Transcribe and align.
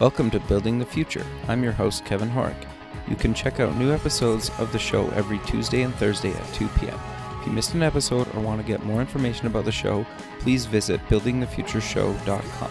Welcome 0.00 0.30
to 0.30 0.38
Building 0.38 0.78
the 0.78 0.86
Future. 0.86 1.26
I'm 1.48 1.64
your 1.64 1.72
host, 1.72 2.04
Kevin 2.04 2.30
Horek. 2.30 2.68
You 3.08 3.16
can 3.16 3.34
check 3.34 3.58
out 3.58 3.74
new 3.74 3.92
episodes 3.92 4.48
of 4.60 4.70
the 4.70 4.78
show 4.78 5.08
every 5.08 5.40
Tuesday 5.40 5.82
and 5.82 5.92
Thursday 5.96 6.30
at 6.30 6.54
2 6.54 6.68
p.m. 6.78 6.96
If 7.40 7.48
you 7.48 7.52
missed 7.52 7.74
an 7.74 7.82
episode 7.82 8.32
or 8.36 8.40
want 8.40 8.60
to 8.60 8.66
get 8.66 8.84
more 8.84 9.00
information 9.00 9.48
about 9.48 9.64
the 9.64 9.72
show, 9.72 10.06
please 10.38 10.66
visit 10.66 11.00
buildingthefutureshow.com. 11.08 12.70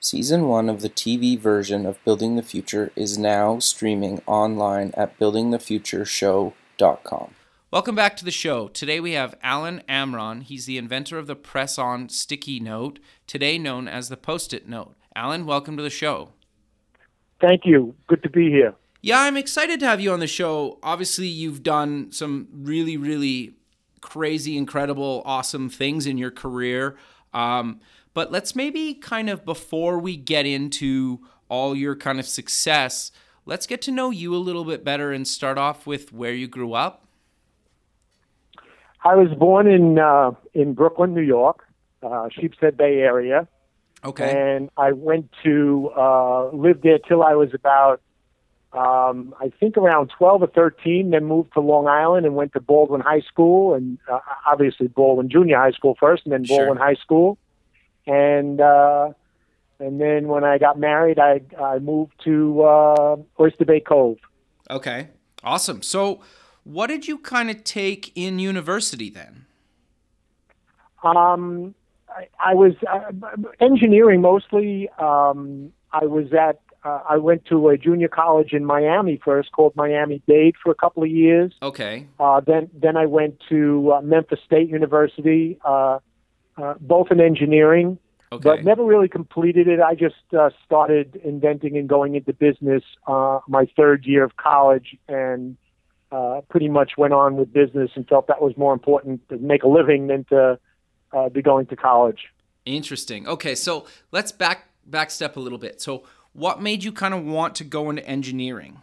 Season 0.00 0.48
1 0.48 0.70
of 0.70 0.80
the 0.80 0.88
TV 0.88 1.38
version 1.38 1.84
of 1.84 2.02
Building 2.02 2.36
the 2.36 2.42
Future 2.42 2.92
is 2.96 3.18
now 3.18 3.58
streaming 3.58 4.22
online 4.26 4.94
at 4.96 5.18
buildingthefutureshow.com. 5.18 7.34
Welcome 7.72 7.94
back 7.94 8.16
to 8.16 8.24
the 8.24 8.32
show. 8.32 8.66
Today 8.66 8.98
we 8.98 9.12
have 9.12 9.36
Alan 9.44 9.82
Amron. 9.88 10.42
He's 10.42 10.66
the 10.66 10.76
inventor 10.76 11.18
of 11.18 11.28
the 11.28 11.36
press 11.36 11.78
on 11.78 12.08
sticky 12.08 12.58
note, 12.58 12.98
today 13.28 13.58
known 13.58 13.86
as 13.86 14.08
the 14.08 14.16
post 14.16 14.52
it 14.52 14.68
note. 14.68 14.96
Alan, 15.14 15.46
welcome 15.46 15.76
to 15.76 15.82
the 15.84 15.88
show. 15.88 16.30
Thank 17.40 17.64
you. 17.64 17.94
Good 18.08 18.24
to 18.24 18.28
be 18.28 18.50
here. 18.50 18.74
Yeah, 19.02 19.20
I'm 19.20 19.36
excited 19.36 19.78
to 19.78 19.86
have 19.86 20.00
you 20.00 20.10
on 20.10 20.18
the 20.18 20.26
show. 20.26 20.80
Obviously, 20.82 21.28
you've 21.28 21.62
done 21.62 22.10
some 22.10 22.48
really, 22.52 22.96
really 22.96 23.54
crazy, 24.00 24.56
incredible, 24.56 25.22
awesome 25.24 25.68
things 25.70 26.06
in 26.06 26.18
your 26.18 26.32
career. 26.32 26.96
Um, 27.32 27.78
but 28.14 28.32
let's 28.32 28.56
maybe 28.56 28.94
kind 28.94 29.30
of 29.30 29.44
before 29.44 30.00
we 30.00 30.16
get 30.16 30.44
into 30.44 31.20
all 31.48 31.76
your 31.76 31.94
kind 31.94 32.18
of 32.18 32.26
success, 32.26 33.12
let's 33.46 33.68
get 33.68 33.80
to 33.82 33.92
know 33.92 34.10
you 34.10 34.34
a 34.34 34.38
little 34.38 34.64
bit 34.64 34.82
better 34.82 35.12
and 35.12 35.28
start 35.28 35.56
off 35.56 35.86
with 35.86 36.12
where 36.12 36.34
you 36.34 36.48
grew 36.48 36.72
up. 36.72 37.06
I 39.04 39.14
was 39.14 39.32
born 39.36 39.66
in 39.66 39.98
uh, 39.98 40.32
in 40.54 40.74
Brooklyn, 40.74 41.14
New 41.14 41.22
York, 41.22 41.66
uh, 42.02 42.28
Sheepshead 42.30 42.76
Bay 42.76 42.98
area. 42.98 43.48
Okay. 44.04 44.30
And 44.30 44.70
I 44.76 44.92
went 44.92 45.30
to 45.44 45.90
uh, 45.96 46.48
live 46.50 46.80
there 46.82 46.98
till 46.98 47.22
I 47.22 47.34
was 47.34 47.52
about, 47.52 48.00
um, 48.72 49.34
I 49.38 49.52
think 49.60 49.76
around 49.76 50.10
12 50.16 50.42
or 50.42 50.46
13. 50.46 51.10
Then 51.10 51.26
moved 51.26 51.52
to 51.54 51.60
Long 51.60 51.86
Island 51.86 52.24
and 52.24 52.34
went 52.34 52.54
to 52.54 52.60
Baldwin 52.60 53.02
High 53.02 53.20
School, 53.20 53.74
and 53.74 53.98
uh, 54.10 54.20
obviously 54.46 54.88
Baldwin 54.88 55.28
Junior 55.28 55.58
High 55.58 55.72
School 55.72 55.96
first, 56.00 56.24
and 56.24 56.32
then 56.32 56.44
Baldwin 56.44 56.78
Sure. 56.78 56.84
High 56.86 56.94
School. 56.94 57.38
And 58.06 58.60
uh, 58.60 59.10
and 59.78 60.00
then 60.00 60.28
when 60.28 60.44
I 60.44 60.58
got 60.58 60.78
married, 60.78 61.18
I 61.18 61.42
I 61.60 61.78
moved 61.78 62.12
to 62.24 62.62
uh, 62.62 63.16
Oyster 63.38 63.64
Bay 63.64 63.80
Cove. 63.80 64.18
Okay. 64.70 65.08
Awesome. 65.42 65.82
So, 65.82 66.20
what 66.64 66.88
did 66.88 67.08
you 67.08 67.18
kind 67.18 67.50
of 67.50 67.64
take 67.64 68.12
in 68.14 68.38
university 68.38 69.10
then? 69.10 69.46
Um, 71.02 71.74
I, 72.08 72.28
I 72.50 72.54
was 72.54 72.72
uh, 72.90 73.10
engineering 73.60 74.20
mostly. 74.20 74.88
Um, 74.98 75.72
I 75.92 76.04
was 76.06 76.32
at. 76.32 76.60
Uh, 76.82 77.00
I 77.10 77.18
went 77.18 77.44
to 77.46 77.68
a 77.68 77.76
junior 77.76 78.08
college 78.08 78.54
in 78.54 78.64
Miami 78.64 79.20
first, 79.22 79.52
called 79.52 79.76
Miami 79.76 80.22
Dade, 80.26 80.54
for 80.62 80.72
a 80.72 80.74
couple 80.74 81.02
of 81.02 81.10
years. 81.10 81.52
Okay. 81.60 82.06
Uh, 82.18 82.40
then, 82.40 82.70
then 82.72 82.96
I 82.96 83.04
went 83.04 83.38
to 83.50 83.92
uh, 83.92 84.00
Memphis 84.00 84.38
State 84.46 84.70
University, 84.70 85.58
uh, 85.62 85.98
uh, 86.56 86.74
both 86.80 87.08
in 87.10 87.20
engineering, 87.20 87.98
Okay. 88.32 88.42
but 88.42 88.64
never 88.64 88.82
really 88.82 89.08
completed 89.08 89.68
it. 89.68 89.78
I 89.80 89.94
just 89.94 90.14
uh, 90.38 90.48
started 90.64 91.20
inventing 91.22 91.76
and 91.76 91.86
going 91.86 92.14
into 92.14 92.32
business 92.32 92.82
uh, 93.06 93.40
my 93.46 93.66
third 93.76 94.06
year 94.06 94.24
of 94.24 94.36
college, 94.38 94.96
and 95.06 95.58
uh, 96.12 96.40
pretty 96.48 96.68
much 96.68 96.92
went 96.96 97.12
on 97.12 97.36
with 97.36 97.52
business 97.52 97.90
and 97.94 98.06
felt 98.08 98.26
that 98.26 98.42
was 98.42 98.56
more 98.56 98.72
important 98.72 99.28
to 99.28 99.38
make 99.38 99.62
a 99.62 99.68
living 99.68 100.08
than 100.08 100.24
to 100.24 100.58
uh, 101.12 101.28
be 101.28 101.42
going 101.42 101.66
to 101.66 101.76
college. 101.76 102.26
Interesting. 102.64 103.26
Okay, 103.26 103.54
so 103.54 103.86
let's 104.12 104.32
back 104.32 104.68
back 104.86 105.10
step 105.10 105.36
a 105.36 105.40
little 105.40 105.58
bit. 105.58 105.80
So, 105.80 106.04
what 106.32 106.60
made 106.60 106.84
you 106.84 106.92
kind 106.92 107.14
of 107.14 107.24
want 107.24 107.54
to 107.56 107.64
go 107.64 107.90
into 107.90 108.06
engineering? 108.06 108.82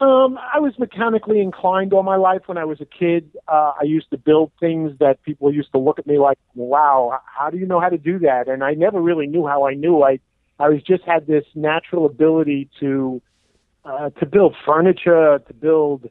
Um, 0.00 0.38
I 0.38 0.60
was 0.60 0.78
mechanically 0.78 1.40
inclined 1.40 1.92
all 1.92 2.04
my 2.04 2.16
life 2.16 2.42
when 2.46 2.56
I 2.56 2.64
was 2.64 2.80
a 2.80 2.84
kid. 2.84 3.36
Uh, 3.48 3.72
I 3.80 3.82
used 3.82 4.10
to 4.10 4.16
build 4.16 4.52
things 4.60 4.92
that 5.00 5.20
people 5.24 5.52
used 5.52 5.72
to 5.72 5.78
look 5.78 5.98
at 5.98 6.06
me 6.06 6.18
like, 6.18 6.38
"Wow, 6.54 7.20
how 7.24 7.50
do 7.50 7.58
you 7.58 7.66
know 7.66 7.80
how 7.80 7.88
to 7.88 7.98
do 7.98 8.20
that?" 8.20 8.46
And 8.48 8.62
I 8.62 8.74
never 8.74 9.00
really 9.00 9.26
knew 9.26 9.46
how 9.46 9.66
I 9.66 9.74
knew. 9.74 10.02
I, 10.04 10.20
I 10.60 10.68
was 10.68 10.82
just 10.82 11.02
had 11.02 11.26
this 11.26 11.44
natural 11.56 12.06
ability 12.06 12.68
to, 12.78 13.20
uh, 13.88 14.10
to 14.10 14.26
build 14.26 14.54
furniture, 14.66 15.40
to 15.46 15.54
build 15.54 16.10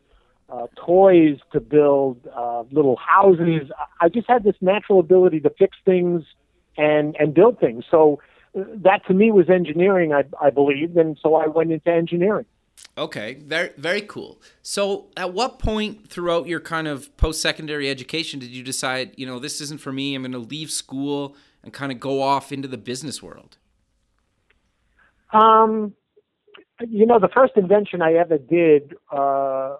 uh, 0.49 0.67
toys, 0.75 1.37
to 1.51 1.59
build 1.59 2.17
uh, 2.35 2.63
little 2.71 2.95
houses. 2.97 3.69
I- 4.01 4.09
just 4.09 4.27
had 4.27 4.43
this 4.43 4.55
natural 4.61 4.99
ability 4.99 5.41
to 5.41 5.49
fix 5.51 5.77
things 5.85 6.23
and 6.77 7.15
and 7.19 7.33
build 7.33 7.59
things. 7.59 7.83
So 7.89 8.19
uh, 8.57 8.63
that 8.83 9.05
to 9.07 9.13
me 9.13 9.31
was 9.31 9.49
engineering, 9.49 10.13
I, 10.13 10.23
I 10.41 10.49
believed, 10.49 10.97
and 10.97 11.17
so 11.21 11.35
I 11.35 11.47
went 11.47 11.71
into 11.71 11.89
engineering. 11.89 12.45
Okay, 12.97 13.35
very 13.35 13.71
very 13.77 14.01
cool. 14.01 14.41
So, 14.61 15.07
at 15.15 15.33
what 15.33 15.59
point 15.59 16.09
throughout 16.09 16.47
your 16.47 16.59
kind 16.59 16.87
of 16.87 17.15
post 17.17 17.41
secondary 17.41 17.89
education 17.89 18.39
did 18.39 18.49
you 18.49 18.63
decide, 18.63 19.13
you 19.17 19.25
know, 19.25 19.39
this 19.39 19.61
isn't 19.61 19.81
for 19.81 19.91
me? 19.91 20.15
I'm 20.15 20.23
going 20.23 20.31
to 20.31 20.39
leave 20.39 20.71
school 20.71 21.35
and 21.63 21.71
kind 21.73 21.91
of 21.91 21.99
go 21.99 22.21
off 22.21 22.51
into 22.51 22.67
the 22.67 22.77
business 22.77 23.21
world. 23.21 23.57
Um, 25.31 25.93
you 26.81 27.05
know, 27.05 27.19
the 27.19 27.29
first 27.29 27.53
invention 27.55 28.01
I 28.01 28.13
ever 28.13 28.37
did, 28.37 28.95
uh, 29.11 29.77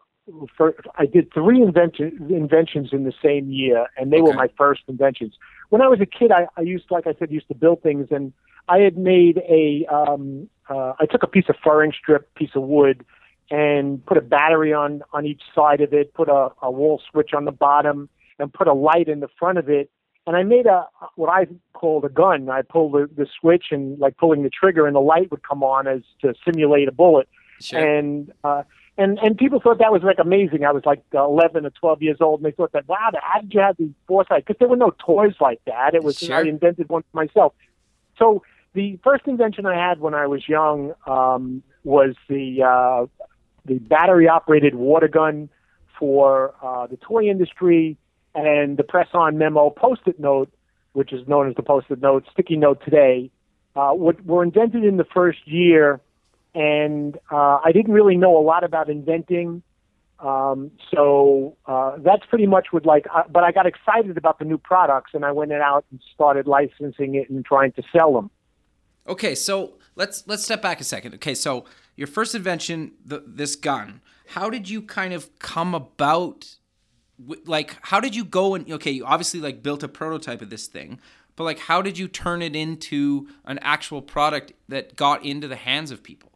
for, 0.55 0.75
I 0.95 1.05
did 1.05 1.33
three 1.33 1.61
invention, 1.61 2.27
inventions 2.29 2.89
in 2.91 3.03
the 3.03 3.13
same 3.23 3.49
year, 3.51 3.87
and 3.97 4.11
they 4.11 4.21
were 4.21 4.33
my 4.33 4.49
first 4.57 4.81
inventions. 4.87 5.35
When 5.69 5.81
I 5.81 5.87
was 5.87 5.99
a 6.01 6.05
kid, 6.05 6.31
I, 6.31 6.47
I 6.57 6.61
used, 6.61 6.85
like 6.89 7.07
I 7.07 7.13
said, 7.17 7.31
used 7.31 7.47
to 7.47 7.55
build 7.55 7.81
things, 7.81 8.07
and 8.11 8.33
I 8.67 8.79
had 8.79 8.97
made 8.97 9.37
a, 9.37 9.85
um, 9.93 10.49
uh, 10.69 10.93
I 10.99 11.05
took 11.05 11.23
a 11.23 11.27
piece 11.27 11.45
of 11.49 11.55
furring 11.63 11.93
strip, 11.97 12.33
piece 12.35 12.51
of 12.55 12.63
wood, 12.63 13.05
and 13.49 14.05
put 14.05 14.17
a 14.17 14.21
battery 14.21 14.73
on 14.73 15.03
on 15.13 15.25
each 15.25 15.41
side 15.55 15.79
of 15.79 15.93
it, 15.93 16.13
put 16.13 16.27
a, 16.27 16.49
a 16.61 16.69
wall 16.69 17.01
switch 17.09 17.33
on 17.33 17.45
the 17.45 17.51
bottom, 17.51 18.09
and 18.39 18.51
put 18.51 18.67
a 18.67 18.73
light 18.73 19.07
in 19.07 19.21
the 19.21 19.29
front 19.39 19.57
of 19.57 19.69
it. 19.69 19.89
And 20.27 20.35
I 20.35 20.43
made 20.43 20.65
a 20.65 20.85
what 21.15 21.29
I 21.29 21.47
called 21.73 22.03
a 22.03 22.09
gun. 22.09 22.49
I 22.49 22.61
pulled 22.61 22.93
the, 22.93 23.09
the 23.15 23.25
switch 23.39 23.67
and 23.71 23.97
like 23.97 24.17
pulling 24.17 24.43
the 24.43 24.49
trigger, 24.49 24.85
and 24.85 24.95
the 24.95 24.99
light 25.01 25.31
would 25.31 25.41
come 25.41 25.63
on 25.63 25.87
as 25.87 26.01
to 26.21 26.33
simulate 26.45 26.89
a 26.89 26.91
bullet. 26.91 27.29
Sure. 27.61 27.79
And 27.79 28.33
uh, 28.43 28.63
and 28.97 29.17
and 29.19 29.37
people 29.37 29.61
thought 29.61 29.79
that 29.79 29.91
was 29.91 30.03
like 30.03 30.17
amazing. 30.19 30.65
I 30.65 30.71
was 30.71 30.83
like 30.85 31.01
11 31.13 31.65
or 31.65 31.69
12 31.69 32.01
years 32.01 32.17
old, 32.19 32.41
and 32.41 32.45
they 32.45 32.51
thought 32.51 32.73
that 32.73 32.87
wow, 32.87 33.11
how 33.21 33.39
did 33.39 33.53
you 33.53 33.61
have 33.61 33.77
the 33.77 33.89
foresight? 34.05 34.45
Because 34.45 34.59
there 34.59 34.67
were 34.67 34.75
no 34.75 34.93
toys 34.99 35.35
like 35.39 35.61
that. 35.65 35.95
It 35.95 36.03
was 36.03 36.17
Sure. 36.17 36.35
I 36.35 36.41
invented 36.41 36.89
one 36.89 37.03
for 37.09 37.15
myself. 37.25 37.53
So 38.17 38.43
the 38.73 38.99
first 39.03 39.27
invention 39.27 39.65
I 39.65 39.75
had 39.75 39.99
when 40.01 40.13
I 40.13 40.27
was 40.27 40.47
young 40.49 40.93
um, 41.05 41.63
was 41.83 42.15
the 42.27 42.63
uh, 42.63 43.05
the 43.65 43.79
battery 43.79 44.27
operated 44.27 44.75
water 44.75 45.07
gun 45.07 45.49
for 45.97 46.53
uh, 46.61 46.87
the 46.87 46.97
toy 46.97 47.23
industry 47.23 47.97
and 48.35 48.77
the 48.77 48.83
press 48.83 49.07
on 49.13 49.37
memo 49.37 49.69
post 49.69 50.01
it 50.05 50.19
note, 50.19 50.51
which 50.93 51.13
is 51.13 51.27
known 51.27 51.49
as 51.49 51.55
the 51.55 51.63
post 51.63 51.87
it 51.89 52.01
note, 52.01 52.25
sticky 52.31 52.57
note 52.57 52.83
today, 52.83 53.31
uh, 53.75 53.93
were 53.95 54.43
invented 54.43 54.83
in 54.83 54.97
the 54.97 55.05
first 55.05 55.39
year. 55.45 56.01
And 56.55 57.17
uh, 57.31 57.59
I 57.63 57.71
didn't 57.71 57.93
really 57.93 58.17
know 58.17 58.37
a 58.37 58.41
lot 58.41 58.63
about 58.63 58.89
inventing. 58.89 59.61
Um, 60.19 60.71
so 60.91 61.55
uh, 61.67 61.97
that's 61.99 62.25
pretty 62.27 62.47
much 62.47 62.67
what 62.71 62.85
like, 62.85 63.05
uh, 63.13 63.23
but 63.29 63.43
I 63.43 63.51
got 63.51 63.67
excited 63.67 64.17
about 64.17 64.39
the 64.39 64.45
new 64.45 64.57
products 64.57 65.11
and 65.13 65.23
I 65.23 65.31
went 65.31 65.51
out 65.51 65.85
and 65.91 66.01
started 66.13 66.47
licensing 66.47 67.15
it 67.15 67.29
and 67.29 67.45
trying 67.45 67.71
to 67.73 67.83
sell 67.95 68.13
them. 68.13 68.31
Okay, 69.07 69.35
so 69.35 69.75
let's 69.95 70.23
let's 70.27 70.43
step 70.43 70.61
back 70.61 70.81
a 70.81 70.83
second. 70.83 71.13
Okay, 71.15 71.35
so 71.35 71.65
your 71.95 72.07
first 72.07 72.35
invention, 72.35 72.93
the, 73.05 73.23
this 73.25 73.55
gun. 73.55 74.01
How 74.29 74.49
did 74.49 74.69
you 74.69 74.81
kind 74.81 75.13
of 75.13 75.37
come 75.39 75.73
about? 75.73 76.55
Like, 77.45 77.77
how 77.81 77.99
did 77.99 78.15
you 78.15 78.23
go 78.23 78.55
and 78.55 78.71
okay, 78.71 78.91
you 78.91 79.05
obviously 79.05 79.39
like 79.39 79.63
built 79.63 79.83
a 79.83 79.87
prototype 79.87 80.41
of 80.41 80.49
this 80.49 80.67
thing, 80.67 80.99
but 81.35 81.43
like, 81.45 81.59
how 81.59 81.81
did 81.81 81.97
you 81.97 82.07
turn 82.07 82.41
it 82.41 82.55
into 82.55 83.27
an 83.45 83.59
actual 83.61 84.01
product 84.01 84.53
that 84.69 84.95
got 84.95 85.25
into 85.25 85.47
the 85.47 85.55
hands 85.55 85.91
of 85.91 86.03
people? 86.03 86.31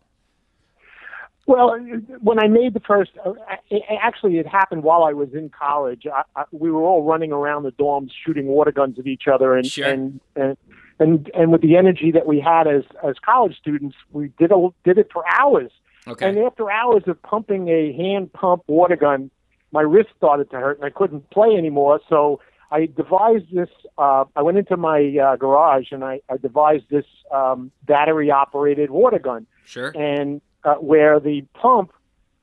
Well, 1.48 1.76
when 2.22 2.40
I 2.40 2.48
made 2.48 2.74
the 2.74 2.80
first, 2.80 3.12
uh, 3.26 3.34
it, 3.70 3.84
actually, 4.02 4.38
it 4.38 4.48
happened 4.48 4.84
while 4.84 5.04
I 5.04 5.12
was 5.14 5.34
in 5.34 5.50
college. 5.50 6.06
I, 6.06 6.22
I, 6.36 6.44
we 6.52 6.72
were 6.72 6.84
all 6.84 7.04
running 7.04 7.32
around 7.32 7.64
the 7.64 7.72
dorms 7.72 8.12
shooting 8.26 8.46
water 8.46 8.72
guns 8.72 9.00
at 9.00 9.08
each 9.08 9.24
other, 9.28 9.56
and 9.56 9.66
Sure. 9.66 9.88
and, 9.88 10.20
and 10.36 10.56
and 11.00 11.32
and 11.34 11.52
with 11.52 11.62
the 11.62 11.76
energy 11.78 12.12
that 12.12 12.28
we 12.28 12.40
had 12.40 12.68
as 12.68 12.84
as 13.04 13.16
college 13.26 13.58
students, 13.58 13.96
we 14.12 14.32
did 14.38 14.52
a, 14.52 14.70
did 14.84 15.00
it 15.00 15.10
for 15.12 15.24
hours. 15.28 15.72
Okay. 16.08 16.30
And 16.30 16.38
after 16.40 16.70
hours 16.72 17.04
of 17.08 17.22
pumping 17.24 17.70
a 17.70 17.92
hand 17.94 18.32
pump 18.34 18.64
water 18.68 18.96
gun, 18.96 19.32
my 19.72 19.82
wrist 19.82 20.10
started 20.18 20.50
to 20.52 20.58
hurt, 20.58 20.78
and 20.78 20.86
I 20.86 20.90
couldn't 20.90 21.30
play 21.30 21.56
anymore. 21.56 22.00
So 22.10 22.40
I 22.72 22.86
devised 22.86 23.46
this. 23.54 23.70
Uh, 23.98 24.26
I 24.36 24.42
went 24.42 24.58
into 24.58 24.78
my 24.78 25.16
uh, 25.18 25.36
garage 25.36 25.92
and 25.92 26.04
I, 26.04 26.22
I 26.30 26.38
devised 26.38 26.86
this 26.90 27.06
um, 27.34 27.72
battery 27.86 28.32
operated 28.32 28.92
water 28.92 29.20
gun 29.20 29.46
Sure. 29.66 29.90
and 29.96 30.42
uh, 30.64 30.76
where 30.76 31.20
the 31.20 31.42
pump 31.54 31.92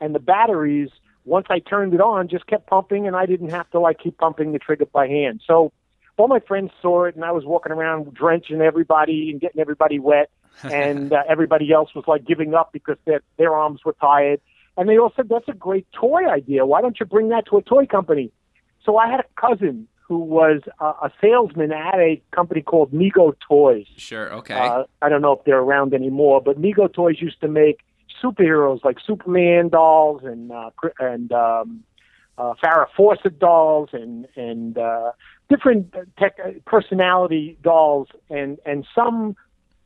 and 0.01 0.15
the 0.15 0.19
batteries, 0.19 0.91
once 1.25 1.47
I 1.51 1.59
turned 1.59 1.95
it 1.95 2.01
on, 2.01 2.29
just 2.29 2.47
kept 2.47 2.67
pumping, 2.67 3.07
and 3.07 3.17
I 3.17 3.27
didn't 3.27 3.51
have 3.51 3.69
to 3.71 3.81
like 3.81 3.99
keep 3.99 4.17
pumping 4.19 4.53
the 4.53 4.59
trigger 4.59 4.87
by 4.87 5.07
hand. 5.09 5.41
So 5.47 5.73
all 6.17 6.29
my 6.29 6.41
friends 6.41 6.73
saw 6.83 7.05
it, 7.05 7.15
and 7.15 7.25
I 7.25 7.33
was 7.33 7.45
walking 7.45 7.73
around 7.73 8.13
drenching 8.15 8.61
everybody 8.61 9.31
and 9.31 9.41
getting 9.41 9.61
everybody 9.61 9.99
wet, 9.99 10.31
and 10.63 11.13
uh, 11.13 11.23
everybody 11.29 11.73
else 11.73 11.95
was 11.95 12.05
like 12.07 12.25
giving 12.25 12.55
up 12.55 12.73
because 12.73 12.97
their 13.05 13.23
their 13.37 13.55
arms 13.55 13.81
were 13.85 13.95
tired. 14.01 14.41
And 14.79 14.89
they 14.89 14.97
all 14.97 15.13
said, 15.15 15.29
"That's 15.29 15.49
a 15.49 15.53
great 15.53 15.87
toy 15.93 16.27
idea. 16.27 16.65
Why 16.65 16.81
don't 16.81 16.99
you 16.99 17.05
bring 17.05 17.29
that 17.29 17.47
to 17.47 17.59
a 17.59 17.63
toy 17.63 17.85
company?" 17.85 18.31
So 18.85 18.97
I 18.97 19.11
had 19.11 19.21
a 19.21 19.25
cousin 19.39 19.89
who 20.09 20.19
was 20.21 20.63
a, 20.81 20.85
a 20.85 21.13
salesman 21.21 21.71
at 21.73 21.97
a 21.97 22.23
company 22.31 22.63
called 22.63 22.93
Mego 22.93 23.35
Toys. 23.47 23.87
Sure. 23.97 24.33
Okay. 24.33 24.55
Uh, 24.55 24.85
I 25.03 25.11
don't 25.11 25.21
know 25.21 25.33
if 25.33 25.45
they're 25.45 25.59
around 25.59 25.93
anymore, 25.93 26.41
but 26.41 26.59
Mego 26.59 26.91
Toys 26.91 27.17
used 27.21 27.41
to 27.43 27.49
make 27.49 27.81
superheroes 28.23 28.83
like 28.85 28.99
Superman 29.05 29.69
dolls 29.69 30.23
and 30.25 30.51
uh, 30.51 30.71
and 30.99 31.31
um, 31.33 31.85
uh, 32.39 32.55
Farrah 32.63 32.87
Fawcett 32.97 33.39
dolls 33.39 33.91
and 33.93 34.27
and 34.37 34.79
uh, 34.79 35.13
different 35.51 35.95
tech 36.19 36.39
personality 36.65 37.59
dolls 37.63 38.09
and 38.31 38.59
and 38.65 38.87
some 38.95 39.37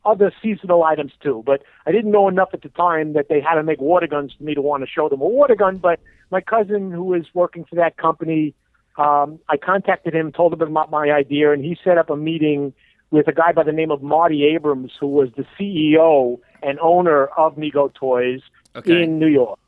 other 0.05 0.31
seasonal 0.41 0.83
items 0.83 1.11
too. 1.21 1.43
But 1.45 1.63
I 1.85 1.91
didn't 1.91 2.11
know 2.11 2.27
enough 2.27 2.49
at 2.53 2.61
the 2.61 2.69
time 2.69 3.13
that 3.13 3.27
they 3.29 3.39
had 3.41 3.55
to 3.55 3.63
make 3.63 3.79
water 3.81 4.07
guns 4.07 4.33
for 4.37 4.43
me 4.43 4.53
to 4.53 4.61
want 4.61 4.83
to 4.83 4.89
show 4.89 5.09
them 5.09 5.21
a 5.21 5.27
water 5.27 5.55
gun. 5.55 5.77
But 5.77 5.99
my 6.31 6.41
cousin, 6.41 6.91
who 6.91 7.03
was 7.03 7.25
working 7.33 7.65
for 7.65 7.75
that 7.75 7.97
company, 7.97 8.53
um, 8.97 9.39
I 9.49 9.57
contacted 9.57 10.13
him, 10.13 10.31
told 10.31 10.53
him 10.53 10.61
about 10.61 10.91
my 10.91 11.09
idea, 11.11 11.51
and 11.51 11.63
he 11.63 11.77
set 11.83 11.97
up 11.97 12.09
a 12.09 12.17
meeting 12.17 12.73
with 13.11 13.27
a 13.27 13.31
guy 13.31 13.51
by 13.51 13.63
the 13.63 13.71
name 13.71 13.91
of 13.91 14.01
Marty 14.01 14.43
Abrams, 14.45 14.91
who 14.99 15.07
was 15.07 15.29
the 15.37 15.45
CEO 15.57 16.39
and 16.61 16.79
owner 16.79 17.25
of 17.37 17.55
Mego 17.55 17.93
Toys 17.93 18.41
Okay. 18.75 19.03
in 19.03 19.19
New 19.19 19.27
York. 19.27 19.59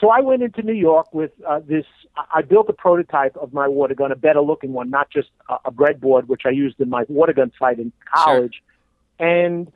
So 0.00 0.08
I 0.08 0.20
went 0.20 0.42
into 0.42 0.62
New 0.62 0.72
York 0.74 1.12
with 1.14 1.30
uh, 1.46 1.60
this. 1.64 1.84
I 2.34 2.42
built 2.42 2.68
a 2.68 2.72
prototype 2.72 3.36
of 3.36 3.52
my 3.52 3.68
water 3.68 3.94
gun, 3.94 4.10
a 4.10 4.16
better 4.16 4.40
looking 4.40 4.72
one, 4.72 4.90
not 4.90 5.10
just 5.10 5.28
a, 5.48 5.56
a 5.66 5.70
breadboard, 5.70 6.26
which 6.26 6.42
I 6.46 6.50
used 6.50 6.80
in 6.80 6.88
my 6.88 7.04
water 7.08 7.32
gun 7.32 7.52
site 7.58 7.78
in 7.78 7.92
college, 8.12 8.62
and 9.20 9.70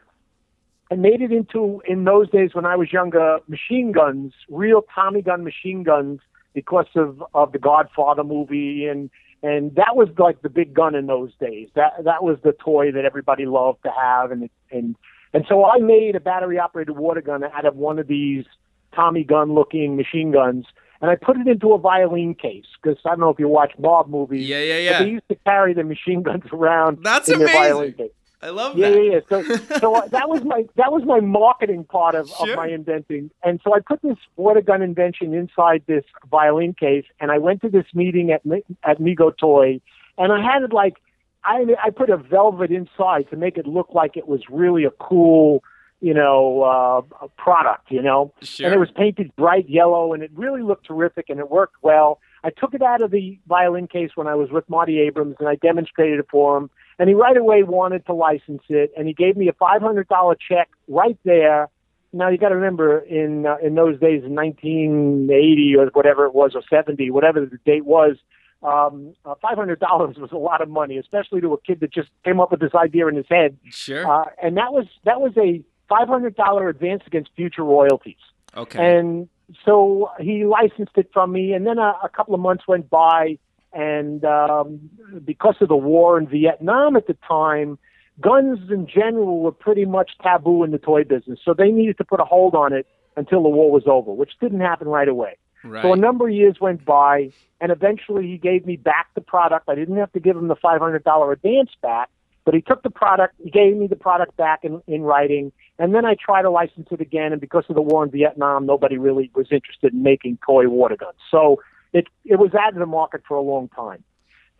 I 0.90 0.96
made 0.96 1.22
it 1.22 1.30
into 1.30 1.82
in 1.86 2.04
those 2.04 2.28
days 2.30 2.50
when 2.54 2.66
I 2.66 2.74
was 2.74 2.92
younger 2.92 3.38
machine 3.48 3.92
guns, 3.92 4.32
real 4.48 4.82
Tommy 4.94 5.22
gun 5.22 5.44
machine 5.44 5.84
guns, 5.84 6.20
because 6.54 6.86
of 6.96 7.22
of 7.34 7.52
the 7.52 7.58
Godfather 7.58 8.24
movie 8.24 8.86
and 8.86 9.10
and 9.44 9.74
that 9.74 9.94
was 9.94 10.08
like 10.18 10.40
the 10.40 10.48
big 10.48 10.72
gun 10.72 10.94
in 10.94 11.06
those 11.06 11.30
days. 11.38 11.68
That 11.74 11.92
that 12.04 12.24
was 12.24 12.38
the 12.42 12.52
toy 12.52 12.90
that 12.92 13.04
everybody 13.04 13.44
loved 13.44 13.82
to 13.84 13.90
have, 13.90 14.30
and 14.30 14.48
and 14.72 14.96
and 15.34 15.44
so 15.48 15.66
I 15.66 15.78
made 15.78 16.16
a 16.16 16.20
battery 16.20 16.58
operated 16.58 16.96
water 16.96 17.20
gun 17.20 17.44
out 17.44 17.66
of 17.66 17.76
one 17.76 17.98
of 17.98 18.06
these 18.06 18.46
Tommy 18.94 19.22
gun 19.22 19.52
looking 19.54 19.96
machine 19.96 20.32
guns, 20.32 20.64
and 21.02 21.10
I 21.10 21.16
put 21.16 21.36
it 21.36 21.46
into 21.46 21.74
a 21.74 21.78
violin 21.78 22.34
case 22.34 22.64
because 22.82 22.98
I 23.04 23.10
don't 23.10 23.20
know 23.20 23.28
if 23.28 23.38
you 23.38 23.48
watch 23.48 23.72
mob 23.78 24.08
movies. 24.08 24.48
Yeah, 24.48 24.60
yeah, 24.60 24.76
But 24.76 24.82
yeah. 24.82 25.02
they 25.02 25.10
used 25.10 25.28
to 25.28 25.36
carry 25.44 25.74
the 25.74 25.84
machine 25.84 26.22
guns 26.22 26.44
around 26.52 27.00
That's 27.02 27.28
in 27.28 27.38
their 27.38 27.48
amazing. 27.48 28.08
I 28.44 28.50
love 28.50 28.76
Yeah, 28.76 28.90
that. 28.90 29.02
yeah, 29.04 29.12
yeah. 29.12 29.20
So, 29.28 29.42
so 29.80 29.94
uh, 29.96 30.06
that 30.08 30.28
was 30.28 30.44
my 30.44 30.66
that 30.76 30.92
was 30.92 31.02
my 31.04 31.20
marketing 31.20 31.84
part 31.84 32.14
of, 32.14 32.28
Sure. 32.28 32.50
of 32.50 32.56
my 32.56 32.68
inventing, 32.68 33.30
and 33.42 33.60
so 33.64 33.74
I 33.74 33.80
put 33.80 34.02
this 34.02 34.18
water 34.36 34.60
gun 34.60 34.82
invention 34.82 35.32
inside 35.34 35.82
this 35.86 36.04
violin 36.30 36.74
case, 36.74 37.06
and 37.20 37.30
I 37.32 37.38
went 37.38 37.62
to 37.62 37.68
this 37.70 37.86
meeting 37.94 38.30
at 38.32 38.42
at 38.82 39.00
Mego 39.00 39.36
Toy, 39.36 39.80
and 40.18 40.32
I 40.32 40.40
had 40.42 40.62
it 40.62 40.72
like 40.72 40.94
I 41.42 41.64
I 41.82 41.90
put 41.90 42.10
a 42.10 42.16
velvet 42.18 42.70
inside 42.70 43.30
to 43.30 43.36
make 43.36 43.56
it 43.56 43.66
look 43.66 43.88
like 43.94 44.16
it 44.16 44.28
was 44.28 44.42
really 44.50 44.84
a 44.84 44.90
cool, 44.90 45.62
you 46.02 46.12
know, 46.14 46.62
uh, 46.62 47.26
product, 47.38 47.90
you 47.90 48.02
know, 48.02 48.32
Sure. 48.42 48.66
and 48.66 48.74
it 48.74 48.78
was 48.78 48.90
painted 48.90 49.34
bright 49.36 49.68
yellow, 49.70 50.12
and 50.12 50.22
it 50.22 50.30
really 50.34 50.62
looked 50.62 50.86
terrific, 50.86 51.26
and 51.30 51.40
it 51.40 51.50
worked 51.50 51.76
well. 51.82 52.20
I 52.46 52.50
took 52.50 52.74
it 52.74 52.82
out 52.82 53.00
of 53.00 53.10
the 53.10 53.38
violin 53.46 53.86
case 53.88 54.10
when 54.16 54.26
I 54.26 54.34
was 54.34 54.50
with 54.50 54.68
Marty 54.68 55.00
Abrams, 55.00 55.36
and 55.40 55.48
I 55.48 55.54
demonstrated 55.54 56.18
it 56.18 56.26
for 56.30 56.58
him. 56.58 56.68
And 56.98 57.08
he 57.08 57.14
right 57.14 57.36
away 57.36 57.62
wanted 57.62 58.06
to 58.06 58.14
license 58.14 58.62
it, 58.68 58.92
and 58.96 59.08
he 59.08 59.14
gave 59.14 59.36
me 59.36 59.48
a 59.48 59.52
five 59.52 59.82
hundred 59.82 60.08
dollar 60.08 60.36
check 60.36 60.68
right 60.88 61.18
there. 61.24 61.68
Now 62.12 62.28
you 62.28 62.38
got 62.38 62.50
to 62.50 62.54
remember, 62.54 63.00
in 63.00 63.46
uh, 63.46 63.56
in 63.62 63.74
those 63.74 63.98
days, 63.98 64.22
in 64.24 64.34
nineteen 64.34 65.28
eighty 65.30 65.74
or 65.76 65.86
whatever 65.86 66.26
it 66.26 66.34
was, 66.34 66.52
or 66.54 66.62
seventy, 66.70 67.10
whatever 67.10 67.40
the 67.40 67.58
date 67.64 67.84
was, 67.84 68.16
um, 68.62 69.14
uh, 69.24 69.34
five 69.42 69.56
hundred 69.56 69.80
dollars 69.80 70.16
was 70.18 70.30
a 70.32 70.36
lot 70.36 70.60
of 70.60 70.68
money, 70.68 70.98
especially 70.98 71.40
to 71.40 71.52
a 71.52 71.60
kid 71.60 71.80
that 71.80 71.92
just 71.92 72.10
came 72.24 72.40
up 72.40 72.50
with 72.50 72.60
this 72.60 72.74
idea 72.74 73.06
in 73.08 73.16
his 73.16 73.26
head. 73.28 73.56
Sure. 73.70 74.08
Uh, 74.10 74.26
and 74.42 74.56
that 74.56 74.72
was 74.72 74.86
that 75.04 75.20
was 75.20 75.32
a 75.36 75.62
five 75.88 76.08
hundred 76.08 76.36
dollar 76.36 76.68
advance 76.68 77.02
against 77.06 77.30
future 77.36 77.64
royalties. 77.64 78.22
okay. 78.56 78.98
And 78.98 79.28
so 79.64 80.10
he 80.18 80.44
licensed 80.44 80.96
it 80.96 81.10
from 81.12 81.32
me, 81.32 81.52
and 81.52 81.66
then 81.66 81.78
a, 81.78 81.94
a 82.02 82.08
couple 82.08 82.34
of 82.34 82.40
months 82.40 82.64
went 82.66 82.88
by, 82.88 83.38
and 83.74 84.24
um, 84.24 84.88
because 85.24 85.56
of 85.60 85.68
the 85.68 85.76
war 85.76 86.18
in 86.18 86.26
Vietnam 86.28 86.96
at 86.96 87.06
the 87.06 87.16
time, 87.26 87.78
guns 88.20 88.58
in 88.70 88.86
general 88.86 89.40
were 89.40 89.52
pretty 89.52 89.84
much 89.84 90.12
taboo 90.22 90.62
in 90.62 90.70
the 90.70 90.78
toy 90.78 91.04
business. 91.04 91.40
So 91.44 91.54
they 91.54 91.70
needed 91.70 91.98
to 91.98 92.04
put 92.04 92.20
a 92.20 92.24
hold 92.24 92.54
on 92.54 92.72
it 92.72 92.86
until 93.16 93.42
the 93.42 93.48
war 93.48 93.70
was 93.70 93.84
over, 93.86 94.12
which 94.12 94.32
didn't 94.40 94.60
happen 94.60 94.88
right 94.88 95.08
away. 95.08 95.36
right. 95.64 95.82
So 95.82 95.92
a 95.92 95.96
number 95.96 96.28
of 96.28 96.34
years 96.34 96.56
went 96.60 96.84
by, 96.84 97.30
and 97.60 97.72
eventually 97.72 98.26
he 98.26 98.38
gave 98.38 98.66
me 98.66 98.76
back 98.76 99.08
the 99.14 99.20
product. 99.20 99.68
I 99.68 99.74
didn't 99.74 99.96
have 99.96 100.12
to 100.12 100.20
give 100.20 100.36
him 100.36 100.48
the 100.48 100.56
$500 100.56 101.32
advance 101.32 101.70
back, 101.82 102.10
but 102.44 102.54
he 102.54 102.60
took 102.60 102.82
the 102.82 102.90
product, 102.90 103.34
he 103.42 103.50
gave 103.50 103.76
me 103.76 103.86
the 103.86 103.96
product 103.96 104.36
back 104.36 104.60
in, 104.64 104.82
in 104.86 105.02
writing, 105.02 105.50
and 105.78 105.94
then 105.94 106.04
I 106.04 106.14
tried 106.14 106.42
to 106.42 106.50
license 106.50 106.88
it 106.90 107.00
again. 107.00 107.32
And 107.32 107.40
because 107.40 107.64
of 107.68 107.74
the 107.74 107.82
war 107.82 108.04
in 108.04 108.10
Vietnam, 108.10 108.66
nobody 108.66 108.98
really 108.98 109.30
was 109.34 109.46
interested 109.50 109.92
in 109.92 110.02
making 110.02 110.38
toy 110.44 110.68
water 110.68 110.96
guns. 110.96 111.16
So 111.30 111.60
it 111.94 112.08
it 112.24 112.38
was 112.38 112.52
out 112.54 112.74
of 112.74 112.78
the 112.78 112.86
market 112.86 113.22
for 113.26 113.36
a 113.36 113.40
long 113.40 113.68
time. 113.68 114.04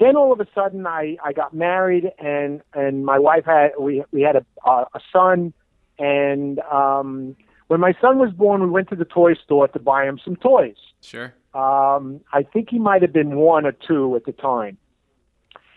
Then 0.01 0.17
all 0.17 0.33
of 0.33 0.41
a 0.41 0.47
sudden, 0.55 0.87
I 0.87 1.19
I 1.23 1.33
got 1.35 1.53
married, 1.53 2.11
and 2.19 2.63
and 2.73 3.05
my 3.05 3.19
wife 3.19 3.45
had 3.45 3.73
we 3.79 4.03
we 4.13 4.23
had 4.23 4.37
a 4.37 4.47
uh, 4.65 4.87
a 4.95 5.01
son, 5.13 5.53
and 5.99 6.61
um, 6.61 7.37
when 7.67 7.81
my 7.81 7.93
son 8.01 8.19
was 8.19 8.31
born, 8.31 8.63
we 8.63 8.71
went 8.71 8.89
to 8.91 8.97
the 8.97 9.05
toy 9.05 9.35
store 9.35 9.69
to 9.69 9.79
buy 9.79 10.07
him 10.07 10.19
some 10.25 10.37
toys. 10.37 10.77
sure. 11.03 11.35
Um, 11.55 12.21
I 12.33 12.43
think 12.43 12.71
he 12.71 12.81
might 12.81 13.03
have 13.03 13.13
been 13.13 13.37
one 13.37 13.65
or 13.65 13.71
two 13.71 14.17
at 14.17 14.25
the 14.25 14.33
time. 14.33 14.77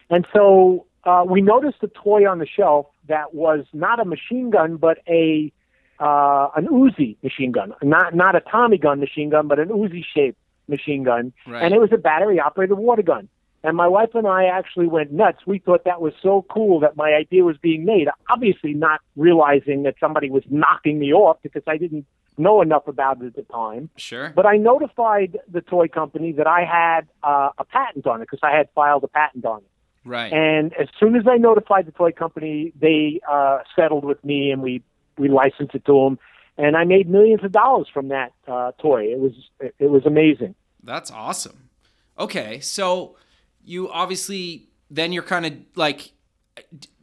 And 0.10 0.25
so 0.33 0.88
uh, 1.03 1.24
we 1.27 1.39
noticed 1.39 1.77
a 1.83 1.88
toy 1.88 2.27
on 2.27 2.39
the 2.39 2.48
shelf 2.48 2.88
that 3.07 3.36
was 3.36 3.65
not 3.74 4.00
a 4.00 4.06
machine 4.06 4.50
gun, 4.50 4.77
but 4.77 4.98
a 5.07 5.51
uh, 6.00 6.50
an 6.56 6.68
Uzi 6.68 7.18
machine 7.24 7.51
gun, 7.51 7.74
not 7.83 8.15
not 8.15 8.36
a 8.36 8.42
Tommy 8.42 8.80
gun 8.80 9.00
machine 9.00 9.29
gun, 9.29 9.48
but 9.48 9.60
an 9.60 9.70
Uzi 9.70 10.03
shaped 10.03 10.39
machine 10.67 11.03
gun, 11.03 11.33
Right. 11.47 11.63
and 11.63 11.74
it 11.74 11.79
was 11.79 11.91
a 11.91 11.97
battery 11.97 12.39
operated 12.39 12.77
water 12.77 13.01
gun. 13.03 13.29
And 13.63 13.75
my 13.75 13.88
wife 13.88 14.13
and 14.13 14.27
I 14.27 14.45
actually 14.45 14.88
went 14.88 15.12
nuts. 15.12 15.39
We 15.47 15.57
thought 15.59 15.83
that 15.86 16.00
was 16.00 16.13
so 16.21 16.45
cool 16.50 16.79
that 16.81 16.95
my 16.95 17.13
idea 17.13 17.43
was 17.43 17.57
being 17.57 17.86
made. 17.86 18.07
Obviously, 18.29 18.74
not 18.74 19.01
realizing 19.15 19.83
that 19.83 19.95
somebody 20.00 20.29
was 20.29 20.43
knocking 20.50 21.00
me 21.00 21.12
off 21.12 21.38
because 21.41 21.63
I 21.67 21.77
didn't 21.77 22.05
know 22.38 22.62
enough 22.62 22.88
about 22.88 23.19
it 23.21 23.25
at 23.27 23.36
the 23.36 23.41
time. 23.51 23.89
Sure. 23.97 24.31
But 24.36 24.45
I 24.45 24.57
notified 24.57 25.39
the 25.51 25.62
toy 25.62 25.88
company 25.88 26.31
that 26.33 26.45
I 26.45 26.63
had 26.65 27.07
uh, 27.24 27.50
a 27.57 27.65
patent 27.65 28.05
on 28.05 28.21
it 28.21 28.25
because 28.29 28.39
I 28.43 28.55
had 28.55 28.69
filed 28.75 29.03
a 29.03 29.07
patent 29.07 29.43
on 29.43 29.59
it. 29.59 29.69
right. 30.05 30.31
And 30.31 30.71
as 30.75 30.88
soon 31.00 31.15
as 31.15 31.24
I 31.27 31.38
notified 31.38 31.88
the 31.88 31.91
toy 31.91 32.12
company, 32.12 32.71
they 32.79 33.19
uh, 33.29 33.59
settled 33.75 34.05
with 34.05 34.24
me 34.24 34.51
and 34.51 34.62
we 34.62 34.83
we 35.17 35.29
licensed 35.29 35.74
it 35.74 35.83
to 35.86 35.93
them. 36.03 36.19
And 36.58 36.76
I 36.76 36.86
made 36.86 37.10
millions 37.10 37.44
of 37.44 37.52
dollars 37.52 37.88
from 37.94 38.08
that 38.08 38.34
uh, 38.48 38.72
toy. 38.80 39.04
It 39.04 39.20
was 39.20 39.34
it 39.60 39.90
was 39.90 40.06
amazing. 40.06 40.56
That's 40.84 41.12
awesome. 41.12 41.70
Okay, 42.18 42.60
so 42.60 43.16
you 43.64 43.90
obviously 43.90 44.70
then 44.90 45.12
you're 45.12 45.24
kind 45.24 45.46
of 45.46 45.54
like 45.76 46.14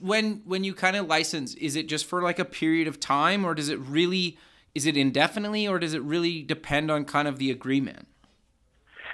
when 0.01 0.43
when 0.45 0.65
you 0.65 0.75
kind 0.75 0.97
of 0.97 1.07
license, 1.07 1.55
is 1.55 1.77
it 1.77 1.89
just 1.89 2.07
for 2.07 2.23
like 2.23 2.39
a 2.39 2.45
period 2.45 2.89
of 2.89 2.99
time, 2.99 3.45
or 3.45 3.55
does 3.55 3.69
it 3.69 3.79
really 3.79 4.39
is 4.75 4.87
it 4.87 4.97
indefinitely, 4.97 5.69
or 5.69 5.79
does 5.79 5.95
it 5.95 6.03
really 6.03 6.43
depend 6.43 6.91
on 6.91 7.05
kind 7.05 7.29
of 7.29 7.39
the 7.39 7.51
agreement? 7.51 8.09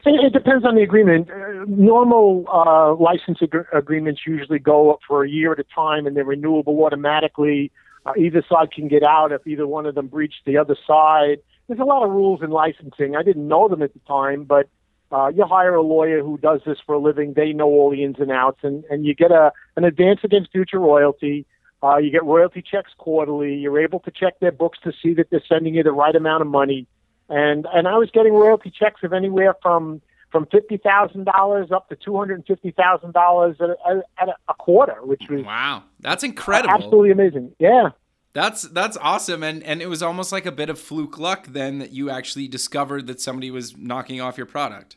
It, 0.07 0.25
it 0.25 0.33
depends 0.33 0.65
on 0.65 0.75
the 0.75 0.83
agreement. 0.83 1.31
Uh, 1.31 1.65
normal 1.67 2.47
uh, 2.51 2.95
license 2.95 3.39
ag- 3.43 3.67
agreements 3.73 4.23
usually 4.27 4.59
go 4.59 4.91
up 4.91 5.01
for 5.07 5.23
a 5.23 5.29
year 5.29 5.53
at 5.53 5.59
a 5.59 5.65
time, 5.75 6.07
and 6.07 6.17
they're 6.17 6.25
renewable 6.25 6.83
automatically. 6.83 7.71
Uh, 8.07 8.13
either 8.19 8.43
side 8.49 8.73
can 8.73 8.89
get 8.89 9.03
out 9.03 9.33
if 9.33 9.47
either 9.47 9.67
one 9.67 9.87
of 9.87 9.95
them 9.95 10.07
breached 10.07 10.43
the 10.47 10.57
other 10.57 10.77
side. 10.87 11.39
There's 11.69 11.81
a 11.81 11.85
lot 11.85 12.03
of 12.03 12.11
rules 12.11 12.43
in 12.43 12.51
licensing. 12.51 13.15
I 13.15 13.23
didn't 13.23 13.47
know 13.47 13.69
them 13.69 13.83
at 13.83 13.93
the 13.93 14.01
time, 14.01 14.45
but 14.45 14.69
uh, 15.13 15.29
you 15.29 15.45
hire 15.45 15.75
a 15.75 15.83
lawyer 15.83 16.23
who 16.23 16.39
does 16.39 16.61
this 16.65 16.79
for 16.85 16.95
a 16.95 16.99
living. 16.99 17.35
They 17.35 17.53
know 17.53 17.67
all 17.67 17.91
the 17.91 18.05
ins 18.05 18.19
and 18.19 18.31
outs, 18.31 18.61
and, 18.63 18.85
and 18.91 19.05
you 19.05 19.15
get 19.15 19.31
a 19.33 19.53
an 19.77 19.85
advance 19.85 20.21
against 20.23 20.53
future 20.53 20.79
royalty. 20.79 21.47
Uh, 21.83 21.97
you 21.97 22.11
get 22.11 22.25
royalty 22.25 22.63
checks 22.63 22.93
quarterly. 22.97 23.55
You're 23.55 23.81
able 23.81 24.01
to 24.01 24.11
check 24.11 24.39
their 24.41 24.53
books 24.53 24.79
to 24.85 24.93
see 25.03 25.15
that 25.15 25.31
they're 25.31 25.43
sending 25.49 25.75
you 25.75 25.83
the 25.83 25.93
right 25.93 26.15
amount 26.15 26.43
of 26.43 26.49
money. 26.49 26.87
And 27.29 27.67
and 27.73 27.89
I 27.89 27.97
was 27.97 28.11
getting 28.11 28.33
royalty 28.33 28.71
checks 28.71 29.03
of 29.03 29.13
anywhere 29.13 29.55
from 29.63 30.01
from 30.31 30.47
fifty 30.47 30.77
thousand 30.77 31.25
dollars 31.25 31.71
up 31.73 31.89
to 31.89 31.97
two 31.97 32.17
hundred 32.17 32.35
and 32.35 32.47
fifty 32.47 32.71
thousand 32.71 33.13
dollars 33.13 33.57
at 33.61 33.71
a- 33.71 34.03
at 34.19 34.29
a, 34.29 34.35
a 34.49 34.55
quarter, 34.55 34.97
which 35.05 35.23
was 35.29 35.45
Wow, 35.45 35.83
that's 36.01 36.23
incredible. 36.25 36.75
absolutely 36.75 37.11
amazing. 37.11 37.53
Yeah. 37.59 37.91
That's 38.33 38.63
that's 38.63 38.97
awesome, 38.99 39.43
and 39.43 39.61
and 39.65 39.83
it 39.83 39.89
was 39.89 40.03
almost 40.05 40.31
like 40.31 40.47
a 40.47 40.53
bit 40.53 40.71
of 40.71 40.79
fluke 40.79 41.19
luck 41.19 41.49
then 41.49 41.81
that 41.81 41.91
you 41.91 42.11
actually 42.11 42.47
discovered 42.47 43.09
that 43.09 43.21
somebody 43.21 43.51
was 43.51 43.77
knocking 43.77 44.21
off 44.21 44.37
your 44.37 44.47
product. 44.47 44.97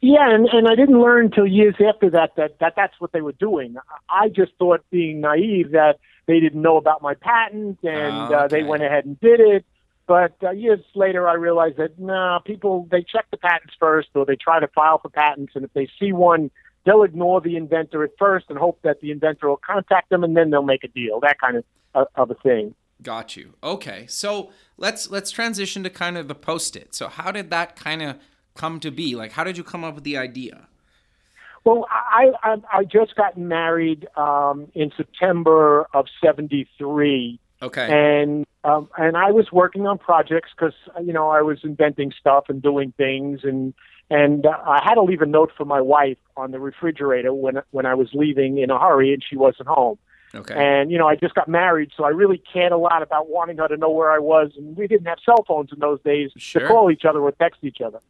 Yeah, 0.00 0.32
and, 0.34 0.46
and 0.48 0.66
I 0.68 0.76
didn't 0.76 0.98
learn 1.00 1.26
until 1.26 1.46
years 1.46 1.74
after 1.86 2.08
that, 2.10 2.36
that 2.36 2.58
that 2.60 2.74
that's 2.76 2.94
what 3.00 3.10
they 3.12 3.20
were 3.20 3.32
doing. 3.32 3.74
I 4.08 4.28
just 4.28 4.52
thought, 4.60 4.82
being 4.90 5.20
naive, 5.20 5.72
that 5.72 5.98
they 6.26 6.38
didn't 6.38 6.62
know 6.62 6.76
about 6.76 7.02
my 7.02 7.14
patent 7.14 7.78
and 7.82 8.32
Oh, 8.32 8.36
uh, 8.36 8.48
they 8.48 8.62
went 8.62 8.84
ahead 8.84 9.04
and 9.06 9.18
did 9.20 9.40
it. 9.40 9.64
But 10.10 10.34
uh, 10.42 10.50
years 10.50 10.80
later, 10.96 11.28
I 11.28 11.34
realized 11.34 11.76
that 11.76 11.96
no, 11.96 12.40
people 12.44 12.88
they 12.90 13.04
check 13.04 13.26
the 13.30 13.36
patents 13.36 13.74
first, 13.78 14.08
or 14.16 14.26
they 14.26 14.34
try 14.34 14.58
to 14.58 14.66
file 14.66 14.98
for 14.98 15.08
patents, 15.08 15.52
and 15.54 15.64
if 15.64 15.72
they 15.72 15.88
see 16.00 16.12
one, 16.12 16.50
they'll 16.84 17.04
ignore 17.04 17.40
the 17.40 17.54
inventor 17.54 18.02
at 18.02 18.10
first 18.18 18.46
and 18.48 18.58
hope 18.58 18.80
that 18.82 19.00
the 19.00 19.12
inventor 19.12 19.48
will 19.48 19.60
contact 19.64 20.10
them, 20.10 20.24
and 20.24 20.36
then 20.36 20.50
they'll 20.50 20.64
make 20.64 20.82
a 20.82 20.88
deal. 20.88 21.20
That 21.20 21.38
kind 21.38 21.58
of 21.58 21.64
uh, 21.94 22.06
of 22.16 22.32
a 22.32 22.34
thing. 22.34 22.74
Got 23.00 23.36
you. 23.36 23.54
Okay, 23.62 24.08
so 24.08 24.50
let's 24.76 25.12
let's 25.12 25.30
transition 25.30 25.84
to 25.84 25.90
kind 25.90 26.18
of 26.18 26.26
the 26.26 26.34
post-it. 26.34 26.92
So 26.92 27.06
how 27.06 27.30
did 27.30 27.50
that 27.50 27.76
kind 27.76 28.02
of 28.02 28.16
come 28.56 28.80
to 28.80 28.90
be? 28.90 29.14
Like, 29.14 29.30
how 29.30 29.44
did 29.44 29.56
you 29.56 29.62
come 29.62 29.84
up 29.84 29.94
with 29.94 30.02
the 30.02 30.16
idea? 30.16 30.66
Well, 31.62 31.86
I 31.88 32.32
I, 32.42 32.56
I 32.78 32.82
just 32.82 33.14
got 33.14 33.38
married 33.38 34.08
um, 34.16 34.72
in 34.74 34.90
September 34.96 35.86
of 35.94 36.06
'73. 36.20 37.38
Okay. 37.62 37.88
and 37.90 38.46
um, 38.64 38.88
and 38.96 39.16
I 39.16 39.30
was 39.32 39.52
working 39.52 39.86
on 39.86 39.98
projects 39.98 40.50
because 40.56 40.74
you 41.04 41.12
know 41.12 41.28
I 41.28 41.42
was 41.42 41.58
inventing 41.62 42.12
stuff 42.18 42.44
and 42.48 42.62
doing 42.62 42.92
things 42.96 43.40
and 43.42 43.74
and 44.10 44.46
uh, 44.46 44.50
I 44.66 44.80
had 44.82 44.94
to 44.94 45.02
leave 45.02 45.22
a 45.22 45.26
note 45.26 45.52
for 45.56 45.64
my 45.64 45.80
wife 45.80 46.18
on 46.36 46.50
the 46.50 46.58
refrigerator 46.58 47.32
when 47.32 47.60
when 47.70 47.86
I 47.86 47.94
was 47.94 48.08
leaving 48.14 48.58
in 48.58 48.70
a 48.70 48.78
hurry 48.78 49.12
and 49.12 49.22
she 49.28 49.36
wasn't 49.36 49.68
home. 49.68 49.98
Okay. 50.34 50.54
And 50.56 50.90
you 50.90 50.98
know 50.98 51.08
I 51.08 51.16
just 51.16 51.34
got 51.34 51.48
married, 51.48 51.90
so 51.96 52.04
I 52.04 52.10
really 52.10 52.38
cared 52.52 52.72
a 52.72 52.78
lot 52.78 53.02
about 53.02 53.28
wanting 53.28 53.58
her 53.58 53.68
to 53.68 53.76
know 53.76 53.90
where 53.90 54.10
I 54.10 54.18
was. 54.18 54.52
And 54.56 54.76
we 54.76 54.86
didn't 54.86 55.06
have 55.06 55.18
cell 55.24 55.44
phones 55.46 55.70
in 55.72 55.80
those 55.80 56.00
days 56.02 56.30
Sure. 56.36 56.62
to 56.62 56.68
call 56.68 56.90
each 56.90 57.04
other 57.04 57.20
or 57.20 57.32
text 57.32 57.60
each 57.62 57.80
other. 57.80 58.00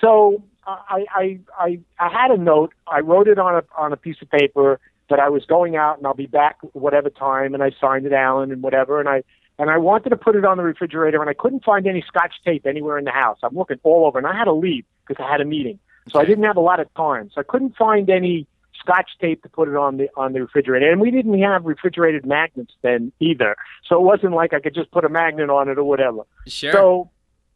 So 0.00 0.42
uh, 0.66 0.76
I, 0.88 1.06
I 1.14 1.38
I 1.58 1.78
I 1.98 2.08
had 2.08 2.30
a 2.30 2.36
note. 2.36 2.72
I 2.86 3.00
wrote 3.00 3.28
it 3.28 3.38
on 3.38 3.56
a 3.56 3.62
on 3.76 3.92
a 3.92 3.96
piece 3.96 4.16
of 4.22 4.30
paper 4.30 4.78
that 5.08 5.20
I 5.20 5.28
was 5.28 5.44
going 5.44 5.76
out 5.76 5.98
and 5.98 6.06
I'll 6.06 6.14
be 6.14 6.26
back 6.26 6.58
whatever 6.72 7.10
time, 7.10 7.54
and 7.54 7.62
I 7.62 7.70
signed 7.80 8.06
it 8.06 8.12
Alan 8.12 8.50
and 8.50 8.62
whatever. 8.62 9.00
And 9.00 9.08
I 9.08 9.22
and 9.58 9.70
I 9.70 9.78
wanted 9.78 10.10
to 10.10 10.16
put 10.16 10.36
it 10.36 10.44
on 10.44 10.58
the 10.58 10.62
refrigerator, 10.62 11.20
and 11.20 11.30
I 11.30 11.34
couldn't 11.34 11.64
find 11.64 11.86
any 11.86 12.04
Scotch 12.06 12.34
tape 12.44 12.66
anywhere 12.66 12.98
in 12.98 13.04
the 13.04 13.10
house. 13.10 13.38
I'm 13.42 13.54
looking 13.54 13.78
all 13.82 14.06
over, 14.06 14.18
and 14.18 14.26
I 14.26 14.36
had 14.36 14.44
to 14.44 14.52
leave 14.52 14.84
because 15.06 15.24
I 15.24 15.30
had 15.30 15.40
a 15.40 15.44
meeting, 15.44 15.78
so 16.10 16.20
I 16.20 16.24
didn't 16.24 16.44
have 16.44 16.56
a 16.56 16.60
lot 16.60 16.80
of 16.80 16.92
time. 16.94 17.30
So 17.34 17.40
I 17.40 17.44
couldn't 17.44 17.76
find 17.76 18.10
any 18.10 18.46
Scotch 18.78 19.10
tape 19.20 19.42
to 19.42 19.48
put 19.48 19.68
it 19.68 19.76
on 19.76 19.96
the 19.96 20.08
on 20.16 20.32
the 20.32 20.42
refrigerator, 20.42 20.90
and 20.90 21.00
we 21.00 21.10
didn't 21.10 21.40
have 21.40 21.64
refrigerated 21.64 22.26
magnets 22.26 22.74
then 22.82 23.12
either. 23.20 23.56
So 23.88 23.96
it 23.96 24.02
wasn't 24.02 24.34
like 24.34 24.52
I 24.52 24.60
could 24.60 24.74
just 24.74 24.90
put 24.90 25.04
a 25.04 25.08
magnet 25.08 25.50
on 25.50 25.68
it 25.68 25.78
or 25.78 25.84
whatever. 25.84 26.22
sure. 26.46 26.72
So 26.72 27.10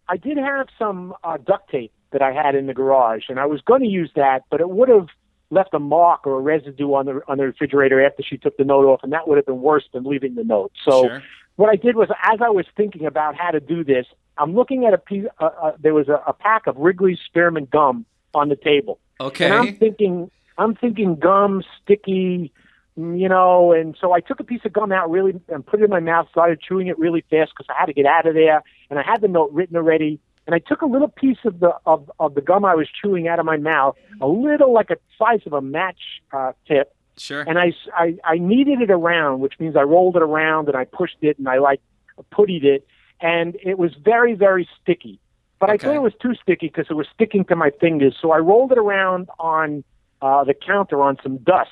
I 0.09 0.17
did 0.17 0.39
have 0.39 0.69
some 0.79 1.15
uh, 1.23 1.37
duct 1.37 1.71
tape 1.71 1.93
that 2.13 2.23
I 2.23 2.33
had 2.33 2.55
in 2.55 2.67
the 2.67 2.75
garage, 2.75 3.25
and 3.29 3.39
I 3.39 3.47
was 3.47 3.61
going 3.61 3.83
to 3.83 3.89
use 3.89 4.11
that, 4.17 4.45
but 4.51 4.61
it 4.61 4.69
would 4.69 4.89
have 4.89 5.07
left 5.51 5.75
a 5.75 5.79
mark 5.79 6.27
or 6.27 6.39
a 6.39 6.41
residue 6.41 6.95
on 6.95 7.07
the 7.07 7.21
on 7.29 7.39
the 7.39 7.45
refrigerator 7.45 8.05
after 8.05 8.23
she 8.23 8.39
took 8.39 8.57
the 8.57 8.65
note 8.65 8.87
off, 8.87 9.01
and 9.03 9.13
that 9.13 9.29
would 9.29 9.37
have 9.37 9.47
been 9.47 9.61
worse 9.61 9.85
than 9.93 10.05
leaving 10.05 10.35
the 10.37 10.45
note. 10.45 10.73
So 10.85 11.07
sure. 11.07 11.23
what 11.57 11.71
I 11.71 11.77
did 11.77 11.97
was, 11.97 12.09
as 12.25 12.41
I 12.41 12.51
was 12.51 12.67
thinking 12.77 13.07
about 13.07 13.35
how 13.37 13.51
to 13.51 13.61
do 13.61 13.85
this, 13.85 14.07
I'm 14.39 14.55
looking 14.55 14.87
at 14.87 14.95
a 14.95 14.99
piece. 14.99 15.27
Uh, 15.39 15.51
uh, 15.63 15.73
there 15.79 15.95
was 15.95 16.09
a, 16.09 16.23
a 16.27 16.33
pack 16.33 16.67
of 16.67 16.77
Wrigley's 16.77 17.19
spearmint 17.25 17.71
gum 17.71 18.07
on 18.35 18.49
the 18.49 18.57
table, 18.57 18.99
Okay. 19.21 19.47
and 19.47 19.55
I'm 19.55 19.77
thinking, 19.77 20.31
I'm 20.57 20.75
thinking 20.77 21.17
gum, 21.17 21.63
sticky, 21.83 22.53
mm, 22.97 23.21
you 23.21 23.29
know. 23.29 23.73
And 23.73 23.97
so 24.01 24.13
I 24.13 24.21
took 24.21 24.41
a 24.41 24.45
piece 24.45 24.65
of 24.65 24.73
gum 24.73 24.93
out 24.93 25.11
really 25.11 25.41
and 25.49 25.67
put 25.67 25.81
it 25.81 25.85
in 25.85 25.91
my 25.91 26.01
mouth, 26.01 26.29
started 26.31 26.61
chewing 26.61 26.87
it 26.87 26.99
really 26.99 27.25
fast 27.29 27.53
because 27.57 27.67
I 27.69 27.79
had 27.79 27.87
to 27.87 27.93
get 27.93 28.07
out 28.07 28.27
of 28.27 28.35
there, 28.35 28.63
and 28.89 28.99
I 28.99 29.03
had 29.03 29.21
the 29.21 29.29
note 29.29 29.51
written 29.53 29.77
already. 29.77 30.21
And 30.51 30.55
I 30.57 30.59
took 30.59 30.83
a 30.83 30.87
little 30.87 31.07
piece 31.07 31.39
of 31.45 31.61
the 31.61 31.73
of, 31.87 32.11
of 32.19 32.35
the 32.35 32.41
gum 32.41 32.65
I 32.65 32.75
was 32.75 32.89
chewing 32.89 33.29
out 33.29 33.39
of 33.39 33.47
my 33.47 33.57
mouth, 33.57 33.95
a 34.21 34.27
little 34.27 34.73
like 34.73 34.91
a 34.91 34.97
size 35.17 35.43
of 35.47 35.53
a 35.53 35.61
match 35.61 36.01
uh, 36.33 36.55
tip, 36.67 36.93
sure. 37.17 37.43
and 37.43 37.57
I 37.57 37.73
I 38.25 38.39
kneaded 38.39 38.81
it 38.81 38.91
around, 38.91 39.39
which 39.39 39.55
means 39.61 39.77
I 39.77 39.83
rolled 39.83 40.17
it 40.17 40.23
around 40.23 40.67
and 40.67 40.77
I 40.77 40.87
pushed 40.87 41.19
it 41.23 41.39
and 41.39 41.49
I 41.49 41.59
like 41.59 41.81
puttied 42.33 42.65
it, 42.65 42.85
and 43.21 43.57
it 43.63 43.79
was 43.79 43.95
very, 44.05 44.35
very 44.35 44.69
sticky. 44.83 45.21
But 45.61 45.71
I 45.71 45.77
thought 45.77 45.95
it 45.95 46.03
was 46.03 46.15
too 46.21 46.35
sticky 46.35 46.67
because 46.67 46.87
it 46.91 46.95
was 46.95 47.07
sticking 47.15 47.45
to 47.45 47.55
my 47.55 47.71
fingers. 47.81 48.17
So 48.21 48.33
I 48.33 48.39
rolled 48.39 48.73
it 48.73 48.79
around 48.79 49.29
on 49.39 49.85
uh, 50.21 50.43
the 50.43 50.55
counter 50.55 51.01
on 51.01 51.17
some 51.23 51.37
dust 51.37 51.71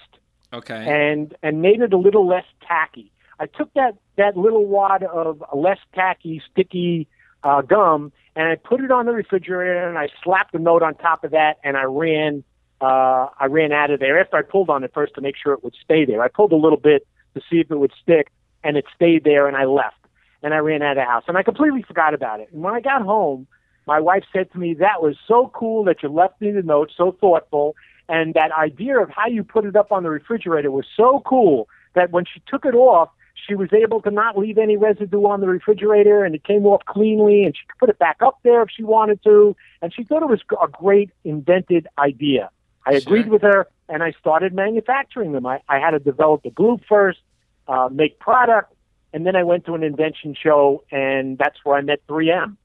okay. 0.53 0.87
and 0.87 1.35
and 1.43 1.63
made 1.63 1.81
it 1.81 1.93
a 1.93 1.99
little 1.99 2.29
less 2.29 2.47
tacky. 2.65 3.11
I 3.41 3.47
took 3.47 3.75
that 3.75 3.97
that 4.15 4.37
little 4.37 4.67
wad 4.67 5.03
of 5.03 5.43
less 5.53 5.81
tacky, 5.97 6.41
sticky 6.49 7.09
uh, 7.43 7.63
gum 7.63 8.13
and 8.39 8.47
I 8.47 8.55
put 8.55 8.81
it 8.81 8.93
on 8.93 9.05
the 9.05 9.13
refrigerator 9.13 9.89
and 9.89 9.99
I 9.99 10.09
slapped 10.23 10.55
a 10.55 10.61
note 10.61 10.81
on 10.81 10.95
top 10.95 11.25
of 11.25 11.33
that 11.33 11.59
and 11.65 11.77
I 11.77 11.83
ran 11.83 12.45
uh, 12.81 13.27
I 13.39 13.47
ran 13.47 13.73
out 13.73 13.91
of 13.91 13.99
there 13.99 14.21
after 14.21 14.37
I 14.37 14.43
pulled 14.43 14.71
on 14.71 14.85
it 14.85 14.93
first 14.95 15.17
to 15.17 15.21
make 15.21 15.35
sure 15.37 15.53
it 15.53 15.65
would 15.65 15.75
stay 15.83 16.05
there. 16.05 16.23
I 16.23 16.29
pulled 16.29 16.53
a 16.53 16.57
little 16.57 16.79
bit 16.79 17.05
to 17.35 17.41
see 17.51 17.57
if 17.57 17.73
it 17.73 17.77
would 17.77 17.91
stick 18.01 18.31
and 18.63 18.77
it 18.77 18.85
stayed 18.95 19.25
there 19.25 19.49
and 19.49 19.57
I 19.57 19.65
left 19.65 19.97
and 20.45 20.55
I 20.55 20.59
ran 20.59 20.83
out 20.83 20.93
of 20.93 21.03
the 21.03 21.05
house 21.05 21.25
and 21.27 21.37
I 21.37 21.43
completely 21.43 21.83
forgot 21.83 22.15
about 22.15 22.39
it. 22.39 22.51
And 22.53 22.63
when 22.63 22.75
I 22.75 22.81
got 22.81 23.03
home, 23.03 23.49
my 23.89 23.99
wife 23.99 24.23
said 24.33 24.53
to 24.53 24.59
me, 24.59 24.75
"That 24.75 25.03
was 25.03 25.17
so 25.27 25.51
cool 25.53 25.83
that 25.85 26.05
you 26.05 26.09
left 26.09 26.41
me 26.41 26.53
the 26.53 26.63
note, 26.63 26.93
so 26.97 27.11
thoughtful." 27.11 27.75
And 28.09 28.35
that 28.35 28.53
idea 28.53 29.01
of 29.01 29.11
how 29.11 29.27
you 29.27 29.43
put 29.43 29.65
it 29.65 29.75
up 29.75 29.91
on 29.91 30.05
the 30.05 30.11
refrigerator 30.11 30.71
was 30.71 30.87
so 30.97 31.23
cool 31.27 31.69
that 31.95 32.13
when 32.13 32.25
she 32.25 32.41
took 32.47 32.65
it 32.65 32.75
off, 32.75 33.11
she 33.47 33.55
was 33.55 33.73
able 33.73 34.01
to 34.03 34.11
not 34.11 34.37
leave 34.37 34.59
any 34.59 34.77
residue 34.77 35.27
on 35.27 35.41
the 35.41 35.47
refrigerator 35.47 36.25
and 36.25 36.35
it 36.35 36.45
came 36.45 36.67
off 36.67 36.85
cleanly 36.87 37.45
and 37.45 37.57
she 37.57 37.67
could 37.67 37.79
put 37.79 37.89
it 37.89 37.99
back 37.99 38.19
up 38.21 38.39
there 38.43 38.63
if 38.63 38.69
she 38.75 38.83
wanted 38.83 39.23
to. 39.25 39.57
And 39.83 39.93
she 39.93 40.05
thought 40.05 40.23
it 40.23 40.29
was 40.29 40.41
a 40.61 40.69
great 40.69 41.11
invented 41.25 41.87
idea. 41.99 42.51
I 42.87 42.93
agreed 42.93 43.29
with 43.29 43.43
her 43.43 43.69
and 43.89 44.03
I 44.03 44.13
started 44.13 44.55
manufacturing 44.55 45.33
them. 45.33 45.47
I, 45.47 45.61
I 45.69 45.79
had 45.79 45.91
to 45.91 45.99
develop 45.99 46.43
the 46.43 46.51
glue 46.51 46.79
first, 46.89 47.19
uh, 47.67 47.89
make 47.93 48.19
product, 48.19 48.73
and 49.13 49.27
then 49.27 49.37
I 49.37 49.43
went 49.43 49.67
to 49.67 49.75
an 49.75 49.83
invention 49.83 50.35
show 50.41 50.85
and 50.91 51.39
that's 51.39 51.59
where 51.65 51.77
I 51.77 51.83
met 51.83 52.07
3M. 52.07 52.57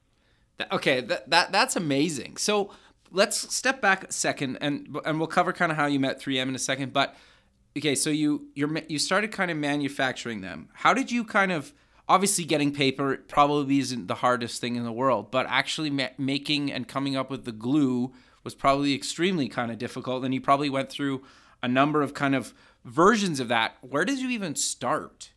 Okay, 0.71 1.01
that, 1.01 1.29
that 1.29 1.51
that's 1.51 1.75
amazing. 1.75 2.37
So 2.37 2.71
let's 3.11 3.53
step 3.55 3.81
back 3.81 4.03
a 4.03 4.11
second, 4.11 4.57
and 4.61 4.97
and 5.03 5.17
we'll 5.17 5.27
cover 5.27 5.51
kind 5.51 5.71
of 5.71 5.77
how 5.77 5.87
you 5.87 5.99
met 5.99 6.21
3M 6.21 6.49
in 6.49 6.55
a 6.55 6.59
second. 6.59 6.93
But 6.93 7.15
okay, 7.77 7.95
so 7.95 8.09
you 8.09 8.47
you're 8.55 8.71
you 8.87 8.99
started 8.99 9.31
kind 9.31 9.51
of 9.51 9.57
manufacturing 9.57 10.41
them. 10.41 10.69
How 10.73 10.93
did 10.93 11.11
you 11.11 11.23
kind 11.23 11.51
of 11.51 11.73
obviously 12.07 12.43
getting 12.43 12.73
paper 12.73 13.17
probably 13.27 13.79
isn't 13.79 14.07
the 14.07 14.15
hardest 14.15 14.59
thing 14.59 14.75
in 14.75 14.83
the 14.83 14.91
world, 14.91 15.31
but 15.31 15.45
actually 15.49 15.89
ma- 15.89 16.09
making 16.17 16.71
and 16.71 16.87
coming 16.87 17.15
up 17.15 17.29
with 17.29 17.45
the 17.45 17.51
glue 17.51 18.11
was 18.43 18.53
probably 18.53 18.93
extremely 18.93 19.47
kind 19.47 19.71
of 19.71 19.77
difficult. 19.77 20.23
And 20.25 20.33
you 20.33 20.41
probably 20.41 20.69
went 20.69 20.89
through 20.89 21.23
a 21.61 21.67
number 21.67 22.01
of 22.01 22.13
kind 22.13 22.35
of 22.35 22.53
versions 22.83 23.39
of 23.39 23.47
that. 23.47 23.77
Where 23.81 24.05
did 24.05 24.19
you 24.19 24.29
even 24.29 24.55
start? 24.55 25.31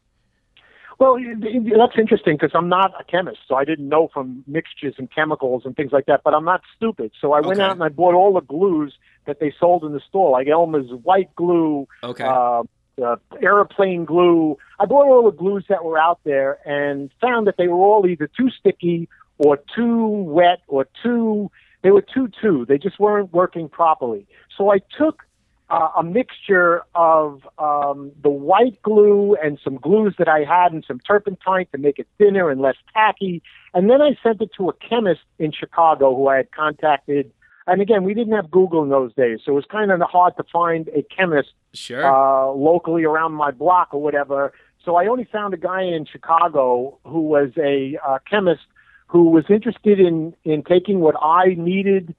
Well, 0.98 1.18
that's 1.18 1.98
interesting 1.98 2.36
because 2.36 2.52
I'm 2.54 2.70
not 2.70 2.92
a 2.98 3.04
chemist, 3.04 3.40
so 3.46 3.54
I 3.54 3.64
didn't 3.66 3.88
know 3.88 4.08
from 4.14 4.42
mixtures 4.46 4.94
and 4.96 5.10
chemicals 5.14 5.62
and 5.66 5.76
things 5.76 5.92
like 5.92 6.06
that. 6.06 6.22
But 6.24 6.32
I'm 6.32 6.44
not 6.44 6.62
stupid, 6.74 7.12
so 7.20 7.32
I 7.32 7.40
went 7.40 7.60
Okay. 7.60 7.66
out 7.68 7.72
and 7.72 7.82
I 7.82 7.90
bought 7.90 8.14
all 8.14 8.32
the 8.32 8.40
glues 8.40 8.94
that 9.26 9.38
they 9.38 9.52
sold 9.60 9.84
in 9.84 9.92
the 9.92 10.00
store, 10.00 10.30
like 10.30 10.48
Elmer's 10.48 10.90
white 11.02 11.34
glue, 11.34 11.86
Okay. 12.02 12.24
uh, 12.24 12.62
uh, 13.04 13.16
airplane 13.42 14.06
glue. 14.06 14.56
I 14.80 14.86
bought 14.86 15.06
all 15.06 15.30
the 15.30 15.36
glues 15.36 15.66
that 15.68 15.84
were 15.84 15.98
out 15.98 16.20
there 16.24 16.58
and 16.66 17.10
found 17.20 17.46
that 17.46 17.56
they 17.58 17.68
were 17.68 17.76
all 17.76 18.06
either 18.06 18.26
too 18.26 18.48
sticky 18.50 19.08
or 19.36 19.58
too 19.74 20.06
wet 20.06 20.60
or 20.66 20.86
too. 21.02 21.50
They 21.82 21.90
were 21.90 22.02
too 22.02 22.28
too. 22.40 22.64
They 22.66 22.78
just 22.78 22.98
weren't 22.98 23.34
working 23.34 23.68
properly. 23.68 24.26
So 24.56 24.70
I 24.70 24.78
took 24.96 25.24
uh, 25.68 25.88
a 25.96 26.02
mixture 26.02 26.82
of 26.94 27.46
um, 27.58 28.12
the 28.22 28.28
white 28.30 28.80
glue 28.82 29.36
and 29.42 29.58
some 29.62 29.76
glues 29.76 30.14
that 30.18 30.28
I 30.28 30.44
had 30.44 30.72
and 30.72 30.84
some 30.86 31.00
turpentine 31.00 31.66
to 31.72 31.78
make 31.78 31.98
it 31.98 32.06
thinner 32.18 32.50
and 32.50 32.60
less 32.60 32.76
tacky. 32.94 33.42
And 33.74 33.90
then 33.90 34.00
I 34.00 34.16
sent 34.22 34.40
it 34.40 34.50
to 34.58 34.68
a 34.68 34.72
chemist 34.74 35.22
in 35.38 35.50
Chicago 35.52 36.14
who 36.14 36.28
I 36.28 36.36
had 36.36 36.52
contacted. 36.52 37.32
And 37.66 37.80
again, 37.82 38.04
we 38.04 38.14
didn't 38.14 38.34
have 38.34 38.48
Google 38.50 38.84
in 38.84 38.90
those 38.90 39.12
days, 39.14 39.40
so 39.44 39.52
it 39.52 39.54
was 39.56 39.64
kind 39.64 39.90
of 39.90 40.00
hard 40.02 40.36
to 40.36 40.44
find 40.52 40.88
a 40.94 41.02
chemist 41.02 41.50
Sure. 41.74 42.04
uh, 42.06 42.46
locally 42.52 43.04
around 43.04 43.32
my 43.32 43.50
block 43.50 43.88
or 43.92 44.00
whatever. 44.00 44.52
So 44.84 44.94
I 44.94 45.08
only 45.08 45.24
found 45.24 45.52
a 45.52 45.56
guy 45.56 45.82
in 45.82 46.04
Chicago 46.06 46.96
who 47.04 47.22
was 47.22 47.50
a 47.58 47.98
uh, 48.06 48.18
chemist 48.30 48.62
who 49.08 49.30
was 49.30 49.44
interested 49.48 49.98
in 49.98 50.34
in 50.44 50.62
taking 50.62 51.00
what 51.00 51.16
I 51.20 51.54
needed 51.58 52.14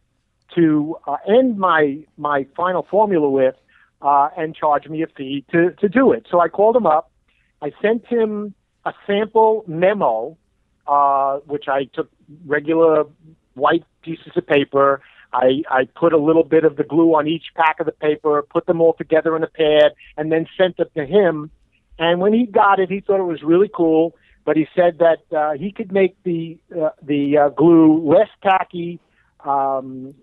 to 0.56 0.98
uh, 1.08 1.18
end 1.28 1.58
my 1.58 2.00
my 2.18 2.46
final 2.56 2.86
formula 2.90 3.30
with 3.30 3.56
uh, 4.02 4.30
and 4.38 4.56
charge 4.56 4.88
me 4.88 5.02
a 5.04 5.08
fee 5.08 5.46
to 5.52 5.72
to 5.72 5.90
do 5.90 6.12
it. 6.12 6.28
So 6.30 6.40
I 6.40 6.48
called 6.48 6.76
him 6.76 6.86
up. 6.86 7.12
I 7.62 7.72
sent 7.82 8.06
him 8.06 8.54
a 8.86 8.94
sample 9.06 9.64
memo, 9.68 10.38
uh, 10.88 11.38
which 11.46 11.68
I 11.68 11.86
took 11.86 12.10
regular 12.46 13.06
white 13.56 13.84
pieces 14.04 14.32
of 14.36 14.46
paper. 14.48 15.02
I, 15.34 15.64
I 15.70 15.86
put 15.96 16.14
a 16.14 16.18
little 16.18 16.44
bit 16.44 16.64
of 16.64 16.78
the 16.78 16.84
glue 16.84 17.14
on 17.16 17.28
each 17.28 17.48
pack 17.56 17.80
of 17.80 17.86
the 17.86 17.92
paper, 17.92 18.42
put 18.50 18.66
them 18.66 18.80
all 18.80 18.94
together 18.94 19.36
in 19.36 19.44
a 19.44 19.48
pad, 19.48 19.94
and 20.16 20.32
then 20.32 20.48
sent 20.58 20.80
it 20.80 20.94
to 20.96 21.06
him. 21.06 21.52
And 22.00 22.22
when 22.22 22.32
he 22.32 22.46
got 22.46 22.80
it, 22.80 22.90
he 22.90 23.02
thought 23.02 23.20
it 23.20 23.24
was 23.24 23.44
really 23.44 23.70
cool. 23.74 24.16
But 24.46 24.56
he 24.56 24.68
said 24.74 25.00
that 25.00 25.38
uh, 25.38 25.58
he 25.58 25.74
could 25.74 25.92
make 25.92 26.16
the 26.24 26.58
uh, 26.72 26.92
the 27.02 27.38
uh, 27.38 27.50
glue 27.50 28.02
less 28.08 28.30
tacky, 28.42 29.00
um, 29.44 30.16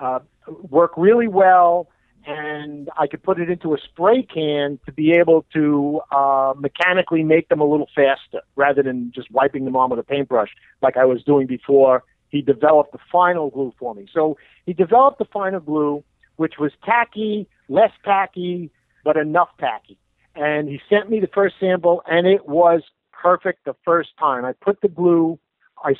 uh, 0.00 0.20
work 0.68 0.92
really 0.96 1.28
well, 1.28 1.88
and 2.26 2.88
I 2.96 3.06
could 3.06 3.22
put 3.22 3.40
it 3.40 3.50
into 3.50 3.74
a 3.74 3.78
spray 3.78 4.22
can 4.22 4.78
to 4.86 4.92
be 4.92 5.12
able 5.12 5.44
to 5.54 6.00
uh, 6.10 6.54
mechanically 6.56 7.24
make 7.24 7.48
them 7.48 7.60
a 7.60 7.64
little 7.64 7.88
faster 7.94 8.42
rather 8.56 8.82
than 8.82 9.12
just 9.14 9.30
wiping 9.30 9.64
them 9.64 9.76
on 9.76 9.90
with 9.90 9.98
a 9.98 10.04
paintbrush 10.04 10.50
like 10.82 10.96
I 10.96 11.04
was 11.04 11.22
doing 11.24 11.46
before. 11.46 12.04
He 12.28 12.40
developed 12.40 12.92
the 12.92 12.98
final 13.10 13.50
glue 13.50 13.72
for 13.78 13.94
me. 13.94 14.06
So 14.12 14.38
he 14.66 14.72
developed 14.72 15.18
the 15.18 15.26
final 15.26 15.60
glue, 15.60 16.04
which 16.36 16.54
was 16.58 16.72
tacky, 16.84 17.48
less 17.68 17.90
tacky, 18.04 18.70
but 19.04 19.16
enough 19.16 19.50
tacky. 19.58 19.98
And 20.34 20.68
he 20.68 20.80
sent 20.88 21.10
me 21.10 21.20
the 21.20 21.26
first 21.26 21.56
sample, 21.60 22.02
and 22.06 22.26
it 22.26 22.48
was 22.48 22.82
perfect 23.12 23.64
the 23.64 23.76
first 23.84 24.10
time. 24.18 24.44
I 24.44 24.52
put 24.52 24.80
the 24.80 24.88
glue. 24.88 25.38
I 25.84 25.94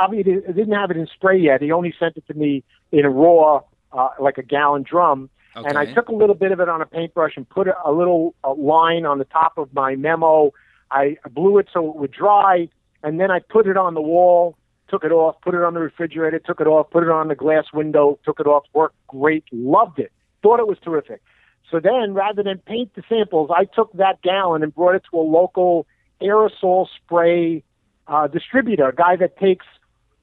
obviously 0.00 0.40
didn't 0.40 0.72
have 0.72 0.90
it 0.90 0.96
in 0.96 1.06
spray 1.06 1.38
yet. 1.38 1.62
He 1.62 1.72
only 1.72 1.94
sent 1.98 2.16
it 2.16 2.26
to 2.28 2.34
me 2.34 2.64
in 2.92 3.04
a 3.04 3.10
raw, 3.10 3.62
uh, 3.92 4.08
like 4.20 4.38
a 4.38 4.42
gallon 4.42 4.82
drum. 4.82 5.30
Okay. 5.56 5.68
And 5.68 5.78
I 5.78 5.92
took 5.92 6.08
a 6.08 6.14
little 6.14 6.34
bit 6.34 6.50
of 6.52 6.60
it 6.60 6.68
on 6.68 6.82
a 6.82 6.86
paintbrush 6.86 7.36
and 7.36 7.48
put 7.48 7.68
a, 7.68 7.74
a 7.84 7.92
little 7.92 8.34
a 8.42 8.52
line 8.52 9.06
on 9.06 9.18
the 9.18 9.24
top 9.24 9.56
of 9.56 9.72
my 9.72 9.94
memo. 9.94 10.52
I 10.90 11.16
blew 11.30 11.58
it 11.58 11.68
so 11.72 11.90
it 11.90 11.96
would 11.96 12.10
dry, 12.10 12.68
and 13.02 13.20
then 13.20 13.30
I 13.30 13.38
put 13.38 13.66
it 13.66 13.76
on 13.76 13.94
the 13.94 14.00
wall, 14.00 14.56
took 14.88 15.04
it 15.04 15.12
off, 15.12 15.36
put 15.42 15.54
it 15.54 15.62
on 15.62 15.74
the 15.74 15.80
refrigerator, 15.80 16.38
took 16.38 16.60
it 16.60 16.66
off, 16.66 16.90
put 16.90 17.04
it 17.04 17.10
on 17.10 17.28
the 17.28 17.34
glass 17.34 17.66
window, 17.72 18.18
took 18.24 18.40
it 18.40 18.46
off, 18.46 18.64
worked 18.74 18.96
great, 19.06 19.44
loved 19.52 19.98
it, 19.98 20.12
thought 20.42 20.58
it 20.58 20.66
was 20.66 20.78
terrific. 20.82 21.22
So 21.70 21.80
then, 21.80 22.14
rather 22.14 22.42
than 22.42 22.58
paint 22.58 22.94
the 22.94 23.02
samples, 23.08 23.50
I 23.54 23.64
took 23.64 23.92
that 23.94 24.22
gallon 24.22 24.62
and 24.62 24.74
brought 24.74 24.94
it 24.94 25.02
to 25.10 25.18
a 25.18 25.22
local 25.22 25.86
aerosol 26.20 26.86
spray 26.96 27.62
uh, 28.08 28.26
distributor, 28.26 28.88
a 28.88 28.94
guy 28.94 29.16
that 29.16 29.38
takes 29.38 29.66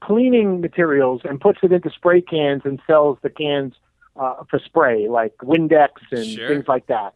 cleaning 0.00 0.60
materials 0.60 1.22
and 1.24 1.40
puts 1.40 1.60
it 1.62 1.72
into 1.72 1.90
spray 1.90 2.20
cans 2.20 2.62
and 2.64 2.80
sells 2.86 3.18
the 3.22 3.30
cans 3.30 3.74
uh, 4.16 4.44
for 4.50 4.58
spray, 4.58 5.08
like 5.08 5.36
Windex 5.38 5.88
and 6.10 6.26
sure. 6.26 6.48
things 6.48 6.64
like 6.68 6.86
that. 6.88 7.14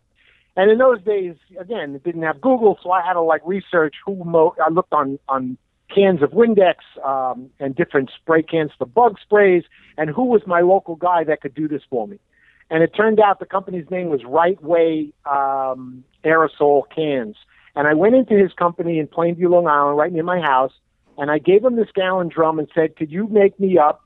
And 0.56 0.70
in 0.70 0.78
those 0.78 1.02
days, 1.02 1.35
again, 1.58 1.94
it 1.94 2.02
didn't 2.02 2.23
have 2.23 2.40
Google, 2.40 2.78
so 2.82 2.90
I 2.90 3.02
had 3.04 3.12
to 3.12 3.20
like 3.20 3.42
research 3.44 3.96
who. 4.04 4.25
Mo- 4.25 4.54
I 4.64 4.70
looked 4.70 4.92
on 4.92 5.18
on 5.28 5.58
cans 5.94 6.23
of 6.23 6.30
Windex 6.30 6.76
um, 7.04 7.50
and 7.61 7.76
different 7.76 8.11
spray 8.16 8.42
cans 8.42 8.70
for 8.78 8.87
bug 8.87 9.18
sprays, 9.20 9.64
and 9.99 10.08
who 10.08 10.25
was 10.25 10.42
my 10.46 10.61
local 10.61 10.96
guy 10.96 11.25
that 11.25 11.42
could 11.42 11.54
do 11.54 11.68
this 11.68 11.82
for 11.90 12.08
me. 12.08 12.18
And 12.70 12.82
it 12.82 12.92
turned 12.96 13.20
out 13.20 13.38
the 13.38 13.46
company's 13.46 13.88
name 13.90 14.08
was 14.08 14.25
Right 14.25 14.61
Way 14.62 15.12
um, 15.30 16.04
Aerosol 16.25 16.82
Cans. 16.94 17.37
And 17.76 17.87
I 17.87 17.95
went 17.95 18.14
into 18.14 18.35
his 18.37 18.52
company 18.54 18.99
in 18.99 19.06
Plainview, 19.06 19.50
Long 19.50 19.68
Island, 19.68 19.99
right 19.99 20.12
near 20.12 20.25
my 20.25 20.40
house, 20.40 20.73
and 21.18 21.30
I 21.30 21.38
gave 21.38 21.64
him 21.64 21.76
this 21.76 21.88
gallon 21.95 22.28
drum 22.28 22.59
and 22.59 22.68
said, 22.75 22.97
"Could 22.97 23.12
you 23.12 23.28
make 23.28 23.61
me 23.61 23.78
up 23.78 24.02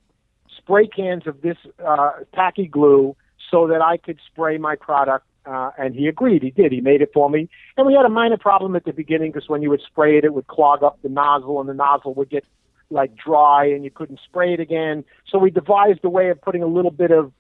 spray 0.57 0.87
cans 0.87 1.27
of 1.27 1.41
this 1.43 1.57
uh, 1.85 2.11
tacky 2.35 2.67
glue 2.67 3.17
so 3.51 3.67
that 3.67 3.83
I 3.83 3.97
could 3.97 4.19
spray 4.31 4.59
my 4.59 4.77
product. 4.77 5.27
Uh, 5.47 5.71
and 5.79 5.95
he 5.95 6.07
agreed. 6.07 6.43
He 6.43 6.51
did. 6.51 6.71
He 6.71 6.81
made 6.81 7.01
it 7.01 7.11
for 7.15 7.31
me. 7.31 7.49
And 7.77 7.87
we 7.87 7.95
had 7.95 8.05
a 8.05 8.11
minor 8.11 8.37
problem 8.37 8.77
at 8.77 8.85
the 8.85 8.93
beginning 8.93 9.33
because 9.33 9.49
when 9.49 9.63
you 9.63 9.71
would 9.71 9.81
spray 9.81 10.19
it, 10.19 10.25
it 10.25 10.35
would 10.35 10.47
clog 10.47 10.83
up 10.83 11.01
the 11.03 11.09
nozzle, 11.09 11.61
and 11.61 11.69
the 11.69 11.75
nozzle 11.75 12.15
would 12.15 12.29
get 12.29 12.45
like 12.91 13.17
dry, 13.17 13.65
and 13.65 13.83
you 13.83 13.91
couldn't 13.91 14.21
spray 14.25 14.53
it 14.53 14.61
again. 14.61 15.05
So 15.29 15.39
we 15.39 15.51
devised 15.51 16.01
a 16.05 16.11
way 16.11 16.29
of 16.29 16.41
putting 16.41 16.63
a 16.63 16.67
little 16.67 16.91
bit 16.91 17.11
of 17.11 17.33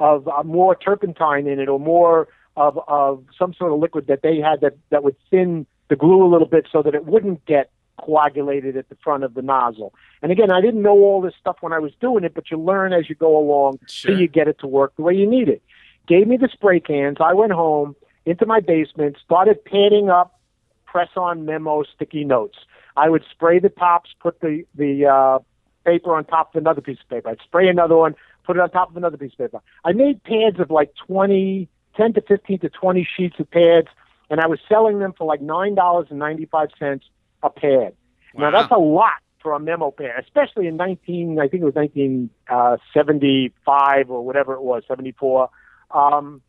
of 0.00 0.26
uh, 0.26 0.42
more 0.42 0.74
turpentine 0.74 1.46
in 1.46 1.60
it, 1.60 1.68
or 1.68 1.78
more 1.78 2.26
of 2.56 2.78
of 2.88 3.24
some 3.38 3.52
sort 3.52 3.72
of 3.72 3.78
liquid 3.78 4.06
that 4.06 4.22
they 4.22 4.38
had 4.38 4.62
that 4.62 4.78
that 4.90 5.04
would 5.04 5.16
thin 5.30 5.66
the 5.92 5.96
glue 5.96 6.24
a 6.24 6.30
little 6.32 6.46
bit 6.46 6.66
so 6.72 6.80
that 6.80 6.94
it 6.94 7.04
wouldn't 7.04 7.44
get 7.44 7.70
coagulated 7.98 8.78
at 8.78 8.88
the 8.88 8.96
front 9.04 9.24
of 9.24 9.34
the 9.34 9.42
nozzle. 9.42 9.92
And 10.22 10.32
again, 10.32 10.50
I 10.50 10.62
didn't 10.62 10.80
know 10.80 10.96
all 10.96 11.20
this 11.20 11.34
stuff 11.38 11.58
when 11.60 11.74
I 11.74 11.78
was 11.80 11.92
doing 12.00 12.24
it, 12.24 12.32
but 12.32 12.50
you 12.50 12.58
learn 12.58 12.94
as 12.94 13.10
you 13.10 13.14
go 13.14 13.36
along 13.36 13.78
sure. 13.86 14.18
you 14.18 14.26
get 14.26 14.48
it 14.48 14.58
to 14.60 14.66
work 14.66 14.96
the 14.96 15.02
way 15.02 15.12
you 15.12 15.28
need 15.28 15.50
it. 15.50 15.62
Gave 16.08 16.26
me 16.28 16.38
the 16.38 16.48
spray 16.50 16.80
cans. 16.80 17.18
I 17.20 17.34
went 17.34 17.52
home 17.52 17.94
into 18.24 18.46
my 18.46 18.60
basement, 18.60 19.18
started 19.22 19.62
padding 19.66 20.08
up 20.08 20.40
press 20.86 21.10
on 21.14 21.44
memo 21.44 21.82
sticky 21.82 22.24
notes. 22.24 22.56
I 22.96 23.10
would 23.10 23.24
spray 23.30 23.58
the 23.58 23.68
tops, 23.68 24.10
put 24.18 24.40
the 24.40 24.64
the 24.74 25.06
uh, 25.06 25.38
paper 25.84 26.16
on 26.16 26.24
top 26.24 26.54
of 26.54 26.60
another 26.62 26.80
piece 26.80 27.00
of 27.02 27.08
paper. 27.10 27.28
I'd 27.28 27.40
spray 27.44 27.68
another 27.68 27.96
one, 27.96 28.14
put 28.44 28.56
it 28.56 28.60
on 28.60 28.70
top 28.70 28.90
of 28.90 28.96
another 28.96 29.18
piece 29.18 29.32
of 29.32 29.38
paper. 29.38 29.60
I 29.84 29.92
made 29.92 30.24
pads 30.24 30.58
of 30.58 30.70
like 30.70 30.94
20, 31.06 31.68
10 31.96 32.12
to 32.14 32.22
15 32.22 32.60
to 32.60 32.70
20 32.70 33.08
sheets 33.14 33.36
of 33.38 33.50
pads, 33.50 33.88
and 34.32 34.40
I 34.40 34.46
was 34.46 34.58
selling 34.66 34.98
them 34.98 35.12
for 35.16 35.26
like 35.26 35.40
$9.95 35.40 37.00
a 37.42 37.50
pad. 37.50 37.92
Wow. 38.34 38.38
Now 38.38 38.50
that's 38.50 38.72
a 38.72 38.78
lot 38.78 39.18
for 39.42 39.52
a 39.52 39.60
memo 39.60 39.90
pad, 39.90 40.24
especially 40.24 40.66
in 40.66 40.78
19, 40.78 41.38
I 41.38 41.48
think 41.48 41.60
it 41.62 41.66
was 41.66 41.74
1975 41.74 44.10
uh, 44.10 44.12
or 44.12 44.24
whatever 44.24 44.54
it 44.54 44.62
was, 44.62 44.84
74. 44.88 45.50
Um, 45.90 46.40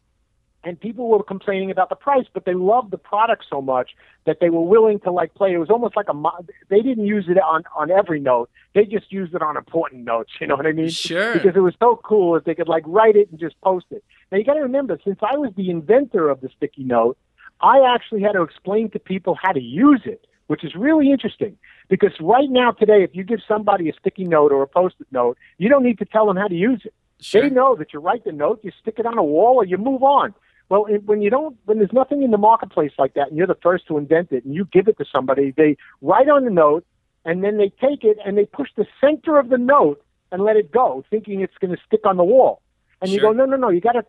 and 0.64 0.80
people 0.80 1.10
were 1.10 1.22
complaining 1.24 1.72
about 1.72 1.90
the 1.90 1.98
price, 1.98 2.24
but 2.34 2.46
they 2.46 2.54
loved 2.54 2.92
the 2.92 2.98
product 2.98 3.44
so 3.50 3.62
much 3.62 3.90
that 4.26 4.38
they 4.40 4.50
were 4.50 4.62
willing 4.62 5.02
to 5.02 5.12
like 5.12 5.34
play. 5.34 5.52
It 5.52 5.58
was 5.58 5.70
almost 5.70 5.98
like 5.98 6.08
a 6.08 6.14
mo- 6.14 6.46
they 6.70 6.80
didn't 6.80 7.06
use 7.06 7.26
it 7.28 7.38
on 7.38 7.64
on 7.76 7.92
every 7.92 8.22
note. 8.22 8.50
They 8.74 8.86
just 8.86 9.12
used 9.12 9.36
it 9.36 9.42
on 9.42 9.58
important 9.58 10.06
notes. 10.06 10.32
You 10.40 10.48
know 10.48 10.56
what 10.56 10.66
I 10.66 10.72
mean? 10.72 10.88
Sure. 10.88 11.34
Because 11.34 11.58
it 11.58 11.60
was 11.60 11.76
so 11.80 12.00
cool 12.02 12.36
that 12.36 12.46
they 12.46 12.56
could 12.56 12.70
like 12.70 12.84
write 12.86 13.18
it 13.18 13.30
and 13.30 13.38
just 13.38 13.60
post 13.60 13.88
it. 13.92 14.06
Now 14.32 14.38
you 14.38 14.46
got 14.46 14.54
to 14.54 14.62
remember, 14.62 14.98
since 15.04 15.20
I 15.22 15.36
was 15.38 15.52
the 15.58 15.70
inventor 15.70 16.30
of 16.30 16.40
the 16.40 16.48
sticky 16.56 16.86
note, 16.86 17.18
I 17.62 17.94
actually 17.94 18.22
had 18.22 18.34
to 18.34 18.42
explain 18.42 18.90
to 18.92 19.00
people 19.00 19.38
how 19.42 19.52
to 19.52 19.62
use 19.62 20.02
it 20.06 20.26
which 20.48 20.64
is 20.64 20.76
really 20.76 21.12
interesting 21.12 21.58
because 21.90 22.12
right 22.20 22.50
now 22.50 22.72
today, 22.72 23.04
if 23.04 23.12
you 23.14 23.24
give 23.24 23.40
somebody 23.48 23.90
a 23.90 23.94
sticky 23.94 24.26
note 24.26 24.52
or 24.52 24.62
a 24.62 24.68
post-it 24.68 25.08
note, 25.12 25.38
you 25.58 25.70
don't 25.70 25.84
need 25.84 26.00
to 26.00 26.06
tell 26.06 26.26
them 26.28 26.38
how 26.38 26.48
to 26.48 26.56
use 26.56 26.82
it. 26.86 26.94
Sure. 27.20 27.42
They 27.42 27.50
know 27.50 27.76
that 27.76 27.94
you 27.94 28.00
write 28.00 28.26
the 28.26 28.32
note, 28.32 28.60
you 28.64 28.72
stick 28.82 28.96
it 28.98 29.06
on 29.06 29.18
a 29.18 29.24
wall, 29.24 29.56
or 29.56 29.66
you 29.66 29.78
move 29.78 30.04
on. 30.04 30.34
Well, 30.70 30.86
when 31.06 31.22
you 31.22 31.30
don't, 31.30 31.58
when 31.66 31.78
there's 31.78 31.94
nothing 31.94 32.24
in 32.24 32.32
the 32.32 32.38
marketplace 32.38 32.92
like 32.98 33.14
that, 33.14 33.30
and 33.30 33.38
you're 33.38 33.48
the 33.48 33.58
first 33.62 33.88
to 33.88 33.98
invent 33.98 34.32
it, 34.32 34.44
and 34.44 34.54
you 34.54 34.66
give 34.72 34.88
it 34.88 34.98
to 34.98 35.06
somebody, 35.12 35.54
they 35.56 35.78
write 36.02 36.30
on 36.30 36.46
the 36.46 36.52
note, 36.52 36.86
and 37.26 37.44
then 37.44 37.58
they 37.58 37.70
take 37.70 38.04
it 38.04 38.18
and 38.26 38.38
they 38.38 38.46
push 38.46 38.70
the 38.76 38.86
center 39.00 39.40
of 39.40 39.50
the 39.50 39.58
note 39.58 40.04
and 40.32 40.44
let 40.44 40.58
it 40.58 40.72
go, 40.72 41.06
thinking 41.10 41.42
it's 41.42 41.58
going 41.60 41.72
to 41.72 41.82
stick 41.86 42.06
on 42.06 42.18
the 42.18 42.24
wall. 42.24 42.62
And 43.02 43.10
sure. 43.10 43.16
you 43.16 43.22
go, 43.22 43.32
no, 43.32 43.46
no, 43.46 43.56
no, 43.56 43.70
you 43.70 43.82
got 43.82 43.94
to- 43.94 44.06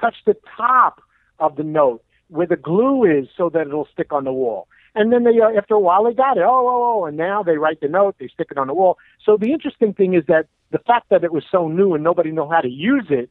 touch 0.00 0.16
the 0.26 0.36
top 0.56 1.00
of 1.38 1.56
the 1.56 1.62
note 1.62 2.02
where 2.28 2.46
the 2.46 2.56
glue 2.56 3.04
is, 3.04 3.28
so 3.36 3.50
that 3.50 3.66
it'll 3.66 3.88
stick 3.92 4.12
on 4.12 4.24
the 4.24 4.32
wall. 4.32 4.68
And 4.94 5.12
then 5.12 5.24
they, 5.24 5.40
uh, 5.40 5.56
after 5.56 5.74
a 5.74 5.80
while, 5.80 6.04
they 6.04 6.14
got 6.14 6.36
it. 6.36 6.44
Oh, 6.44 6.66
oh, 6.68 7.00
oh. 7.02 7.04
And 7.06 7.16
now 7.16 7.42
they 7.42 7.56
write 7.56 7.80
the 7.80 7.88
note, 7.88 8.16
they 8.18 8.28
stick 8.28 8.48
it 8.50 8.58
on 8.58 8.66
the 8.66 8.74
wall. 8.74 8.98
So 9.24 9.36
the 9.36 9.52
interesting 9.52 9.94
thing 9.94 10.14
is 10.14 10.24
that 10.28 10.46
the 10.70 10.78
fact 10.78 11.10
that 11.10 11.24
it 11.24 11.32
was 11.32 11.44
so 11.50 11.68
new 11.68 11.94
and 11.94 12.02
nobody 12.02 12.30
knew 12.30 12.48
how 12.48 12.60
to 12.60 12.68
use 12.68 13.06
it, 13.10 13.30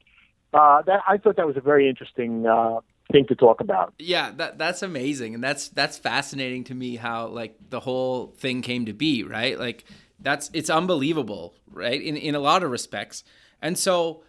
uh, 0.54 0.82
that 0.84 1.02
I 1.08 1.18
thought 1.18 1.36
that 1.38 1.48
was 1.48 1.58
a 1.58 1.62
very 1.62 1.90
interesting 1.90 2.48
uh, 2.48 2.80
thing 3.12 3.26
to 3.28 3.36
talk 3.36 3.62
about. 3.62 3.94
Yeah, 4.00 4.32
that 4.38 4.58
that's 4.58 4.82
amazing, 4.82 5.36
and 5.36 5.44
that's 5.44 5.70
that's 5.70 5.98
fascinating 5.98 6.64
to 6.66 6.76
me 6.76 6.96
how 6.96 7.28
like 7.28 7.56
the 7.70 7.80
whole 7.80 8.28
thing 8.38 8.62
came 8.62 8.86
to 8.86 8.94
be, 8.94 9.24
right? 9.24 9.60
Like 9.60 9.86
that's 10.20 10.50
it's 10.54 10.70
unbelievable, 10.70 11.54
right? 11.70 12.02
In 12.02 12.18
in 12.18 12.36
a 12.36 12.40
lot 12.40 12.64
of 12.64 12.72
respects. 12.72 13.24
And 13.62 13.78
so, 13.78 14.24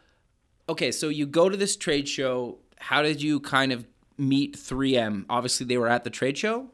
okay, 0.69 0.91
so 0.91 1.09
you 1.09 1.27
go 1.27 1.49
to 1.49 1.57
this 1.57 1.77
trade 1.77 2.09
show. 2.09 2.59
How 2.79 3.03
did 3.03 3.23
you 3.23 3.41
kind 3.41 3.73
of 3.73 3.87
meet 4.19 4.57
3M? 4.57 5.25
Obviously, 5.29 5.67
they 5.67 5.79
were 5.79 5.89
at 5.89 6.05
the 6.05 6.11
trade 6.11 6.37
show. 6.37 6.67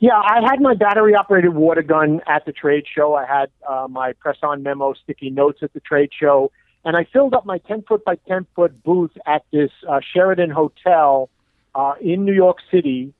Yeah, 0.00 0.16
I 0.16 0.40
had 0.48 0.60
my 0.60 0.74
battery 0.74 1.14
operated 1.14 1.54
water 1.54 1.82
gun 1.82 2.20
at 2.26 2.46
the 2.46 2.52
trade 2.52 2.84
show. 2.92 3.14
I 3.14 3.26
had 3.26 3.50
uh, 3.68 3.88
my 3.90 4.12
press 4.12 4.36
on 4.42 4.62
memo 4.62 4.94
sticky 4.94 5.30
notes 5.30 5.58
at 5.62 5.72
the 5.72 5.80
trade 5.80 6.10
show. 6.18 6.52
And 6.84 6.96
I 6.96 7.04
filled 7.12 7.34
up 7.34 7.44
my 7.44 7.58
10 7.58 7.82
foot 7.82 8.04
by 8.04 8.14
10 8.28 8.46
foot 8.54 8.82
booth 8.84 9.10
at 9.26 9.44
this 9.52 9.70
uh, 9.88 10.00
Sheraton 10.14 10.50
Hotel 10.50 11.28
uh, 11.74 11.94
in 12.00 12.24
New 12.24 12.32
York 12.32 12.58
City 12.70 13.12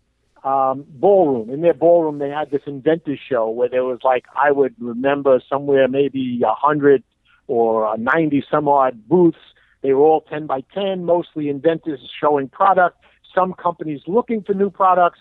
um, 0.45 0.85
ballroom. 0.89 1.51
In 1.51 1.63
their 1.63 1.75
ballroom, 1.75 2.19
they 2.19 2.31
had 2.31 2.51
this 2.51 2.63
inventors 2.67 3.19
show 3.29 3.51
where 3.51 3.69
there 3.69 3.85
was 3.85 3.99
like, 4.05 4.27
I 4.35 4.53
would 4.53 4.75
remember 4.79 5.43
somewhere 5.49 5.89
maybe 5.89 6.41
a 6.45 6.49
100 6.49 7.03
or 7.49 7.97
90 7.99 8.45
some 8.51 8.69
odd 8.69 9.09
booths. 9.09 9.39
They 9.83 9.93
were 9.93 10.03
all 10.03 10.23
10 10.23 10.47
by 10.47 10.63
10, 10.75 11.05
mostly 11.05 11.49
inventors 11.49 12.01
showing 12.21 12.49
product, 12.49 13.03
some 13.35 13.53
companies 13.55 14.01
looking 14.07 14.43
for 14.43 14.55
new 14.55 14.71
products 14.71 15.21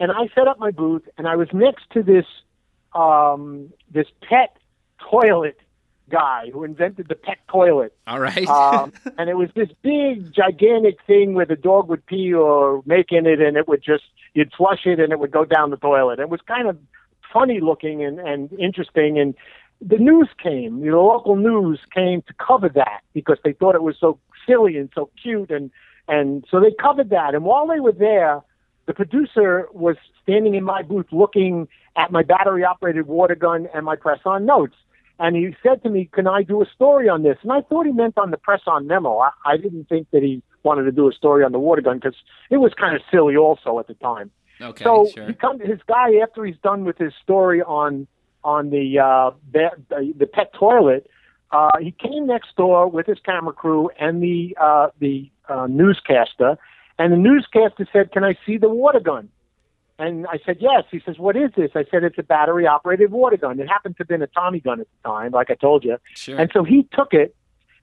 and 0.00 0.10
I 0.10 0.28
set 0.34 0.48
up 0.48 0.58
my 0.58 0.70
booth, 0.70 1.02
and 1.16 1.28
I 1.28 1.36
was 1.36 1.48
next 1.52 1.84
to 1.92 2.02
this 2.02 2.26
um, 2.94 3.72
this 3.90 4.06
pet 4.28 4.56
toilet 5.10 5.58
guy 6.10 6.50
who 6.52 6.64
invented 6.64 7.08
the 7.08 7.14
pet 7.14 7.38
toilet. 7.48 7.96
All 8.06 8.20
right. 8.20 8.46
um, 8.46 8.92
and 9.18 9.30
it 9.30 9.36
was 9.36 9.48
this 9.54 9.68
big, 9.82 10.32
gigantic 10.32 10.98
thing 11.06 11.34
where 11.34 11.46
the 11.46 11.56
dog 11.56 11.88
would 11.88 12.04
pee 12.06 12.32
or 12.32 12.82
make 12.86 13.12
in 13.12 13.26
it, 13.26 13.40
and 13.40 13.56
it 13.56 13.68
would 13.68 13.82
just 13.82 14.04
you'd 14.34 14.52
flush 14.52 14.84
it, 14.84 14.98
and 14.98 15.12
it 15.12 15.18
would 15.18 15.30
go 15.30 15.44
down 15.44 15.70
the 15.70 15.76
toilet. 15.76 16.18
It 16.18 16.28
was 16.28 16.40
kind 16.46 16.68
of 16.68 16.76
funny 17.32 17.60
looking 17.60 18.04
and, 18.04 18.18
and 18.18 18.52
interesting, 18.54 19.18
and 19.18 19.34
the 19.80 19.98
news 19.98 20.28
came. 20.42 20.80
The 20.80 20.90
local 20.90 21.36
news 21.36 21.80
came 21.92 22.22
to 22.22 22.34
cover 22.34 22.68
that 22.70 23.00
because 23.12 23.38
they 23.44 23.52
thought 23.52 23.74
it 23.74 23.82
was 23.82 23.96
so 23.98 24.18
silly 24.46 24.76
and 24.76 24.90
so 24.94 25.10
cute, 25.20 25.50
and 25.50 25.70
and 26.08 26.44
so 26.50 26.60
they 26.60 26.72
covered 26.72 27.10
that. 27.10 27.34
And 27.34 27.44
while 27.44 27.66
they 27.66 27.80
were 27.80 27.92
there 27.92 28.42
the 28.86 28.94
producer 28.94 29.68
was 29.72 29.96
standing 30.22 30.54
in 30.54 30.64
my 30.64 30.82
booth 30.82 31.06
looking 31.12 31.68
at 31.96 32.12
my 32.12 32.22
battery 32.22 32.64
operated 32.64 33.06
water 33.06 33.34
gun 33.34 33.68
and 33.74 33.84
my 33.84 33.96
press 33.96 34.20
on 34.24 34.44
notes. 34.44 34.76
and 35.20 35.36
he 35.36 35.54
said 35.62 35.80
to 35.84 35.90
me, 35.90 36.08
"Can 36.12 36.26
I 36.26 36.42
do 36.42 36.60
a 36.60 36.66
story 36.66 37.08
on 37.08 37.22
this?" 37.22 37.38
And 37.42 37.52
I 37.52 37.60
thought 37.60 37.86
he 37.86 37.92
meant 37.92 38.18
on 38.18 38.32
the 38.32 38.36
press 38.36 38.62
on 38.66 38.88
memo. 38.88 39.18
I, 39.18 39.30
I 39.46 39.56
didn't 39.56 39.88
think 39.88 40.08
that 40.10 40.22
he 40.22 40.42
wanted 40.64 40.84
to 40.84 40.92
do 40.92 41.08
a 41.08 41.12
story 41.12 41.44
on 41.44 41.52
the 41.52 41.58
water 41.60 41.82
gun 41.82 41.98
because 41.98 42.16
it 42.50 42.56
was 42.56 42.72
kind 42.74 42.96
of 42.96 43.02
silly 43.12 43.36
also 43.36 43.78
at 43.78 43.86
the 43.86 43.94
time. 43.94 44.32
Okay, 44.60 44.82
so 44.82 45.06
sure. 45.14 45.26
he 45.28 45.34
comes, 45.34 45.60
his 45.62 45.78
guy 45.86 46.16
after 46.22 46.44
he's 46.44 46.58
done 46.64 46.84
with 46.84 46.98
his 46.98 47.12
story 47.22 47.62
on 47.62 48.08
on 48.42 48.70
the 48.70 48.98
uh, 48.98 49.30
the, 49.52 49.70
the 50.16 50.26
pet 50.26 50.52
toilet. 50.52 51.08
Uh, 51.52 51.70
he 51.80 51.92
came 51.92 52.26
next 52.26 52.56
door 52.56 52.88
with 52.88 53.06
his 53.06 53.18
camera 53.24 53.52
crew 53.52 53.88
and 54.00 54.20
the 54.20 54.56
uh, 54.60 54.88
the 54.98 55.30
uh, 55.48 55.66
newscaster, 55.68 56.56
and 56.98 57.12
the 57.12 57.16
newscaster 57.16 57.86
said, 57.92 58.12
"Can 58.12 58.24
I 58.24 58.36
see 58.46 58.58
the 58.58 58.68
water 58.68 59.00
gun?" 59.00 59.28
And 59.98 60.26
I 60.26 60.38
said, 60.44 60.56
yes. 60.60 60.84
He 60.90 61.00
says, 61.04 61.18
what 61.18 61.36
is 61.36 61.50
this? 61.56 61.70
I 61.74 61.84
said, 61.90 62.02
it's 62.02 62.18
a 62.18 62.22
battery 62.22 62.66
operated 62.66 63.12
water 63.12 63.36
gun. 63.36 63.60
It 63.60 63.68
happened 63.68 63.96
to 63.96 64.00
have 64.00 64.08
been 64.08 64.22
a 64.22 64.26
Tommy 64.26 64.60
gun 64.60 64.80
at 64.80 64.88
the 64.88 65.08
time, 65.08 65.30
like 65.32 65.50
I 65.50 65.54
told 65.54 65.84
you. 65.84 65.98
Sure. 66.14 66.36
And 66.36 66.50
so 66.52 66.64
he 66.64 66.88
took 66.92 67.14
it, 67.14 67.34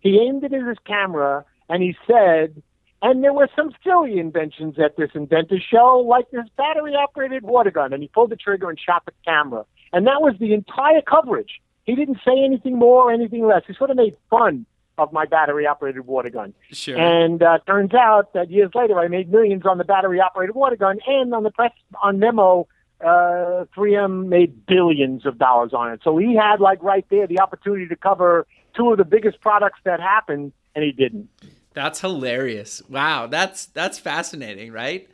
he 0.01 0.19
aimed 0.19 0.43
it 0.43 0.51
at 0.51 0.67
his 0.67 0.77
camera, 0.85 1.45
and 1.69 1.81
he 1.81 1.95
said, 2.05 2.61
and 3.01 3.23
there 3.23 3.33
were 3.33 3.47
some 3.55 3.71
silly 3.83 4.19
inventions 4.19 4.77
at 4.77 4.97
this 4.97 5.11
inventor 5.15 5.57
show, 5.59 6.05
like 6.05 6.29
this 6.31 6.45
battery 6.57 6.93
operated 6.95 7.43
water 7.43 7.71
gun. 7.71 7.93
And 7.93 8.03
he 8.03 8.09
pulled 8.09 8.29
the 8.29 8.35
trigger 8.35 8.69
and 8.69 8.79
shot 8.79 9.03
the 9.05 9.13
camera. 9.25 9.65
And 9.93 10.05
that 10.05 10.21
was 10.21 10.35
the 10.39 10.53
entire 10.53 11.01
coverage. 11.01 11.61
He 11.85 11.95
didn't 11.95 12.19
say 12.25 12.43
anything 12.43 12.77
more 12.77 13.09
or 13.09 13.11
anything 13.11 13.47
less. 13.47 13.63
He 13.65 13.73
sort 13.73 13.89
of 13.89 13.97
made 13.97 14.15
fun 14.29 14.65
of 15.03 15.11
my 15.13 15.25
battery 15.25 15.65
operated 15.67 16.05
water 16.05 16.29
gun. 16.29 16.53
Sure. 16.71 16.97
And 16.97 17.41
uh, 17.41 17.59
turns 17.67 17.93
out 17.93 18.33
that 18.33 18.49
years 18.51 18.71
later, 18.75 18.99
I 18.99 19.07
made 19.07 19.31
millions 19.31 19.63
on 19.65 19.77
the 19.77 19.83
battery 19.83 20.19
operated 20.19 20.55
water 20.55 20.75
gun 20.75 20.99
and 21.07 21.33
on 21.33 21.43
the 21.43 21.51
press 21.51 21.71
on 22.03 22.19
Memo. 22.19 22.67
Uh, 23.01 23.65
3M 23.75 24.27
made 24.27 24.63
billions 24.67 25.25
of 25.25 25.39
dollars 25.39 25.73
on 25.73 25.91
it. 25.91 26.01
So 26.03 26.17
he 26.17 26.35
had 26.35 26.59
like 26.59 26.83
right 26.83 27.03
there 27.09 27.25
the 27.25 27.39
opportunity 27.39 27.87
to 27.87 27.95
cover 27.95 28.45
two 28.77 28.91
of 28.91 28.99
the 28.99 29.05
biggest 29.05 29.41
products 29.41 29.79
that 29.85 29.99
happened, 29.99 30.53
and 30.75 30.83
he 30.85 30.91
didn't. 30.91 31.27
That's 31.73 32.01
hilarious. 32.01 32.81
Wow, 32.89 33.25
that's 33.25 33.65
that's 33.65 33.97
fascinating, 33.97 34.71
right? 34.71 35.09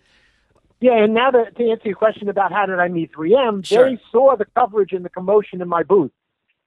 Yeah, 0.81 1.01
and 1.03 1.13
now 1.13 1.31
to, 1.31 1.49
to 1.49 1.69
answer 1.71 1.87
your 1.87 1.95
question 1.95 2.27
about 2.29 2.51
how 2.51 2.65
did 2.65 2.77
I 2.77 2.87
meet 2.89 3.13
3M, 3.13 3.65
Sure. 3.65 3.89
they 3.89 3.97
saw 4.11 4.35
the 4.35 4.45
coverage 4.53 4.91
and 4.91 5.03
the 5.05 5.09
commotion 5.09 5.61
in 5.61 5.67
my 5.69 5.83
booth. 5.83 6.11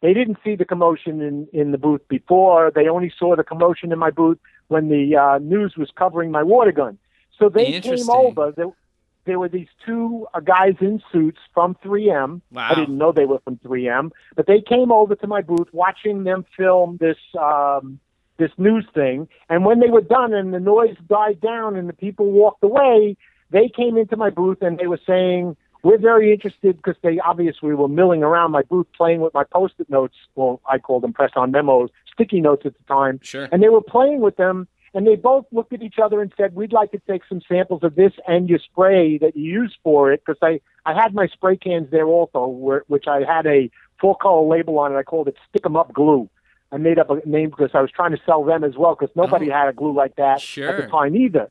They 0.02 0.14
didn't 0.14 0.38
see 0.42 0.56
the 0.56 0.64
commotion 0.64 1.20
in, 1.20 1.46
in 1.52 1.72
the 1.72 1.78
booth 1.78 2.06
before. 2.08 2.70
They 2.74 2.88
only 2.88 3.12
saw 3.18 3.36
the 3.36 3.44
commotion 3.44 3.92
in 3.92 3.98
my 3.98 4.10
booth 4.10 4.38
when 4.68 4.88
the 4.88 5.16
uh, 5.16 5.38
news 5.38 5.74
was 5.76 5.90
covering 5.94 6.30
my 6.30 6.42
water 6.42 6.72
gun. 6.72 6.98
So 7.38 7.48
they 7.48 7.80
came 7.80 8.08
over. 8.08 8.52
There, 8.56 8.68
there 9.26 9.38
were 9.38 9.48
these 9.48 9.68
two 9.84 10.26
uh, 10.32 10.40
guys 10.40 10.74
in 10.80 11.02
suits 11.12 11.38
from 11.52 11.76
3M. 11.84 12.40
Wow. 12.50 12.68
I 12.70 12.74
didn't 12.74 12.96
know 12.96 13.12
they 13.12 13.26
were 13.26 13.40
from 13.40 13.56
3M, 13.58 14.10
but 14.36 14.46
they 14.46 14.60
came 14.60 14.90
over 14.90 15.14
to 15.16 15.26
my 15.26 15.42
booth 15.42 15.68
watching 15.72 16.24
them 16.24 16.44
film 16.56 16.96
this 17.00 17.18
um, 17.38 18.00
this 18.38 18.50
news 18.56 18.86
thing. 18.94 19.28
And 19.50 19.66
when 19.66 19.80
they 19.80 19.90
were 19.90 20.00
done 20.00 20.32
and 20.32 20.54
the 20.54 20.60
noise 20.60 20.96
died 21.08 21.40
down 21.42 21.76
and 21.76 21.88
the 21.88 21.92
people 21.92 22.30
walked 22.30 22.64
away, 22.64 23.16
they 23.50 23.68
came 23.68 23.98
into 23.98 24.16
my 24.16 24.30
booth 24.30 24.62
and 24.62 24.78
they 24.78 24.86
were 24.86 25.00
saying, 25.06 25.56
"We're 25.82 25.98
very 25.98 26.32
interested 26.32 26.76
because 26.76 26.96
they 27.02 27.18
obviously 27.20 27.74
were 27.74 27.88
milling 27.88 28.22
around 28.22 28.50
my 28.50 28.62
booth 28.62 28.86
playing 28.96 29.20
with 29.20 29.34
my 29.34 29.44
post-it 29.44 29.88
notes. 29.90 30.16
Well, 30.34 30.60
I 30.68 30.78
called 30.78 31.02
them 31.02 31.12
press-on 31.12 31.50
memos, 31.50 31.90
sticky 32.12 32.40
notes 32.40 32.66
at 32.66 32.74
the 32.76 32.84
time. 32.84 33.18
Sure. 33.22 33.48
And 33.50 33.62
they 33.62 33.68
were 33.68 33.80
playing 33.80 34.20
with 34.20 34.36
them, 34.36 34.68
and 34.94 35.06
they 35.06 35.16
both 35.16 35.46
looked 35.52 35.72
at 35.72 35.82
each 35.82 35.98
other 36.02 36.20
and 36.20 36.32
said, 36.36 36.54
"We'd 36.54 36.72
like 36.72 36.90
to 36.92 36.98
take 37.08 37.22
some 37.28 37.40
samples 37.48 37.82
of 37.82 37.94
this 37.94 38.12
and 38.26 38.48
your 38.48 38.58
spray 38.58 39.18
that 39.18 39.36
you 39.36 39.44
use 39.44 39.76
for 39.82 40.12
it." 40.12 40.22
Because 40.24 40.38
I 40.42 40.60
I 40.84 40.94
had 40.94 41.14
my 41.14 41.26
spray 41.28 41.56
cans 41.56 41.90
there 41.90 42.06
also, 42.06 42.46
where, 42.46 42.84
which 42.88 43.06
I 43.06 43.22
had 43.22 43.46
a 43.46 43.70
full 44.00 44.14
color 44.14 44.46
label 44.46 44.78
on 44.78 44.92
it. 44.92 44.96
I 44.96 45.02
called 45.02 45.28
it 45.28 45.36
"Stick 45.48 45.64
'em 45.66 45.76
Up 45.76 45.92
Glue." 45.92 46.28
I 46.72 46.76
made 46.76 46.98
up 47.00 47.10
a 47.10 47.20
name 47.28 47.50
because 47.50 47.70
I 47.74 47.80
was 47.80 47.90
trying 47.90 48.12
to 48.12 48.22
sell 48.24 48.44
them 48.44 48.62
as 48.64 48.76
well 48.76 48.94
because 48.94 49.14
nobody 49.16 49.50
Oh. 49.50 49.54
had 49.54 49.68
a 49.68 49.72
glue 49.72 49.92
like 49.92 50.14
that 50.16 50.40
at 50.58 50.76
the 50.76 50.86
time 50.88 51.16
either. 51.16 51.50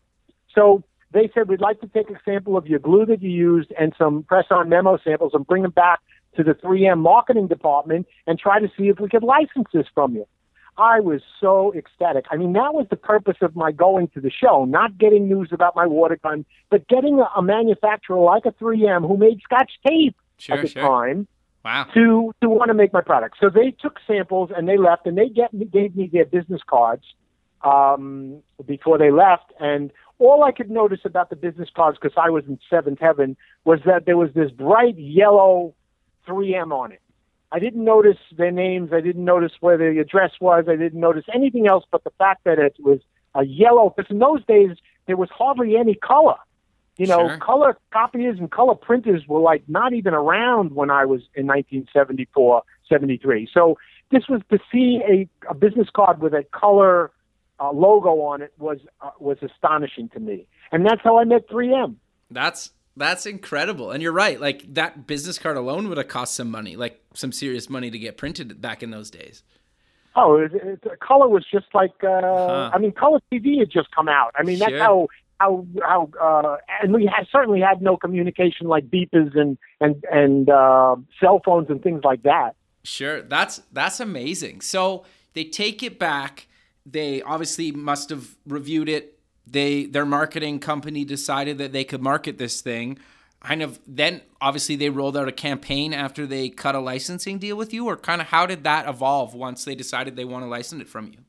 So 0.56 0.82
they 1.12 1.30
said, 1.34 1.48
we'd 1.48 1.62
like 1.62 1.82
to 1.82 1.88
take 1.88 2.10
a 2.10 2.19
sample 2.24 2.58
of 2.58 2.67
your 2.67 2.80
glue 2.80 3.06
that 3.08 3.22
you 3.22 3.30
used 3.30 3.72
and 3.80 3.93
some 3.98 4.24
press 4.24 4.45
on 4.52 4.69
memo 4.69 4.98
samples 5.04 5.32
and 5.34 5.45
bring 5.45 5.63
them 5.63 5.72
back 5.72 6.00
to 6.36 6.43
the 6.43 6.54
3M 6.54 7.00
marketing 7.00 7.48
department 7.48 8.08
and 8.28 8.38
try 8.38 8.60
to 8.60 8.67
see 8.78 8.89
if 8.89 9.00
we 9.00 9.10
could 9.10 9.24
license 9.24 9.67
this 9.74 9.88
from 9.93 10.15
you. 10.15 10.28
I 10.78 11.02
was 11.02 11.22
so 11.41 11.74
ecstatic. 11.76 12.26
I 12.32 12.38
mean, 12.38 12.54
that 12.54 12.74
was 12.74 12.88
the 12.89 12.95
purpose 12.95 13.38
of 13.41 13.56
my 13.56 13.72
going 13.72 14.08
to 14.10 14.22
the 14.22 14.30
show, 14.32 14.63
not 14.65 14.98
getting 14.98 15.28
news 15.28 15.50
about 15.52 15.76
my 15.76 15.86
water 15.86 16.17
gun, 16.22 16.45
but 16.69 16.88
getting 16.88 17.19
a, 17.19 17.28
a 17.38 17.41
manufacturer 17.41 18.17
like 18.19 18.45
a 18.45 18.52
3M 18.52 19.06
who 19.08 19.17
made 19.17 19.41
scotch 19.41 19.72
tape 19.86 20.15
Sure, 20.38 20.56
at 20.56 20.62
the 20.62 20.69
sure. 20.69 20.82
time 20.82 21.28
Wow. 21.65 21.88
to 21.93 22.34
to 22.41 22.48
want 22.50 22.69
to 22.69 22.74
make 22.74 22.93
my 22.93 23.02
product. 23.02 23.36
So 23.41 23.50
they 23.50 23.72
took 23.72 24.00
samples 24.08 24.52
and 24.56 24.69
they 24.69 24.78
left, 24.78 25.06
and 25.06 25.17
they 25.17 25.28
get 25.28 25.52
gave 25.72 25.93
me 25.98 26.10
their 26.12 26.24
business 26.26 26.62
cards 26.65 27.04
um, 27.63 28.41
before 28.65 28.98
they 28.98 29.12
left. 29.12 29.52
And 29.60 29.91
all 30.17 30.43
I 30.43 30.52
could 30.52 30.69
notice 30.69 31.02
about 31.06 31.30
the 31.30 31.36
business 31.36 31.69
cards, 31.76 31.98
because 32.02 32.17
I 32.17 32.30
was 32.30 32.45
in 32.45 32.60
seventh 32.69 33.00
heaven, 33.00 33.38
was 33.65 33.80
that 33.86 34.06
there 34.06 34.17
was 34.17 34.32
this 34.34 34.52
bright 34.52 34.98
yellow 34.98 35.74
3M 36.28 36.72
on 36.72 36.91
it. 36.91 37.02
I 37.52 37.60
didn't 37.60 37.84
notice 37.84 38.17
their 38.38 38.52
names. 38.52 38.91
I 38.93 39.02
didn't 39.02 39.26
notice 39.26 39.54
where 39.60 39.78
the 39.78 40.00
address 40.00 40.34
was. 40.39 40.65
I 40.67 40.76
didn't 40.76 41.00
notice 41.00 41.26
anything 41.34 41.67
else 41.67 41.84
but 41.89 42.04
the 42.04 42.12
fact 42.12 42.43
that 42.43 42.60
it 42.60 42.76
was 42.80 43.00
a 43.34 43.43
yellow. 43.43 43.93
Because 43.95 44.12
in 44.12 44.19
those 44.19 44.45
days 44.45 44.78
there 45.08 45.17
was 45.17 45.30
hardly 45.32 45.76
any 45.76 45.95
color. 45.95 46.36
You 46.98 47.08
know, 47.08 47.30
Sure. 47.30 47.38
color 47.38 47.78
copiers 47.91 48.38
and 48.39 48.52
color 48.52 48.76
printers 48.76 49.26
were 49.28 49.39
like 49.39 49.63
not 49.67 49.93
even 49.93 50.13
around 50.13 50.76
when 50.76 50.91
I 50.91 51.06
was 51.06 51.22
in 51.34 51.48
1974, 51.48 52.62
73. 52.88 53.50
So 53.54 53.78
this 54.12 54.28
was 54.28 54.41
to 54.52 54.60
see 54.72 55.02
a, 55.08 55.28
a 55.50 55.54
business 55.54 55.88
card 55.95 56.22
with 56.22 56.34
a 56.34 56.43
color 56.52 57.12
uh, 57.60 57.72
logo 57.72 58.22
on 58.22 58.41
it 58.41 58.54
was 58.58 58.80
uh, 59.02 59.12
was 59.19 59.38
astonishing 59.41 60.10
to 60.10 60.19
me, 60.19 60.48
and 60.72 60.86
that's 60.86 61.02
how 61.04 61.17
I 61.17 61.26
met 61.26 61.48
3M. 61.50 61.95
That's 62.32 62.72
that's 62.95 63.26
incredible. 63.26 63.91
And 63.91 64.04
you're 64.04 64.12
right. 64.12 64.39
Like 64.39 64.74
that 64.74 65.08
business 65.08 65.39
card 65.39 65.58
alone 65.58 65.88
would 65.89 65.98
have 65.98 66.08
cost 66.08 66.36
some 66.36 66.52
money, 66.52 66.76
like 66.76 67.02
some 67.13 67.32
serious 67.32 67.69
money 67.69 67.89
to 67.89 67.98
get 67.98 68.17
printed 68.17 68.62
back 68.62 68.84
in 68.84 68.91
those 68.91 69.10
days. 69.10 69.43
Oh, 70.15 70.36
it, 70.38 70.52
it, 70.54 71.00
color 71.00 71.30
was 71.30 71.45
just 71.52 71.67
like 71.74 71.93
uh, 72.04 72.69
I 72.74 72.78
mean, 72.78 72.91
color 72.91 73.19
TV 73.32 73.60
had 73.60 73.69
just 73.72 73.89
come 73.91 74.10
out. 74.10 74.34
I 74.38 74.43
mean, 74.43 74.60
that's 74.60 74.74
how 74.74 75.08
how 75.39 75.65
how 75.82 76.10
uh, 76.22 76.58
and 76.82 76.93
we 76.93 77.06
had, 77.06 77.28
certainly 77.32 77.62
had 77.62 77.82
no 77.82 77.95
communication 77.95 78.67
like 78.67 78.89
beepers 78.89 79.38
and 79.38 79.58
and 79.80 80.04
and 80.12 80.50
uh, 80.50 80.95
cell 81.19 81.41
phones 81.45 81.69
and 81.69 81.82
things 81.82 82.02
like 82.04 82.24
that. 82.24 82.56
Sure. 82.84 83.22
That's 83.22 83.62
that's 83.72 84.00
amazing. 84.00 84.62
So 84.62 85.06
they 85.34 85.45
take 85.45 85.84
it 85.84 86.00
back. 86.00 86.48
They 86.86 87.22
obviously 87.22 87.72
must 87.72 88.10
have 88.10 88.36
reviewed 88.46 88.89
it. 88.89 89.20
They 89.46 89.86
their 89.86 90.06
marketing 90.06 90.60
company 90.60 91.06
decided 91.06 91.58
that 91.58 91.72
they 91.72 91.84
could 91.84 92.02
market 92.02 92.38
this 92.38 92.62
thing. 92.62 93.00
Kind 93.42 93.62
of 93.62 93.80
then 93.88 94.22
obviously 94.42 94.76
they 94.76 94.89
rolled 94.89 95.15
out 95.15 95.28
a 95.28 95.32
campaign 95.32 95.94
after 95.94 96.28
they 96.28 96.50
cut 96.50 96.76
a 96.76 96.80
licensing 96.80 97.39
deal 97.39 97.56
with 97.56 97.74
you, 97.74 97.86
or 97.86 97.96
kind 97.96 98.22
of 98.22 98.28
how 98.28 98.46
did 98.46 98.63
that 98.63 98.88
evolve 98.88 99.34
once 99.34 99.63
they 99.65 99.76
decided 99.76 100.15
they 100.15 100.26
want 100.26 100.44
to 100.44 100.50
license 100.50 100.82
it 100.82 100.89
from 100.89 101.08
you? 101.08 101.20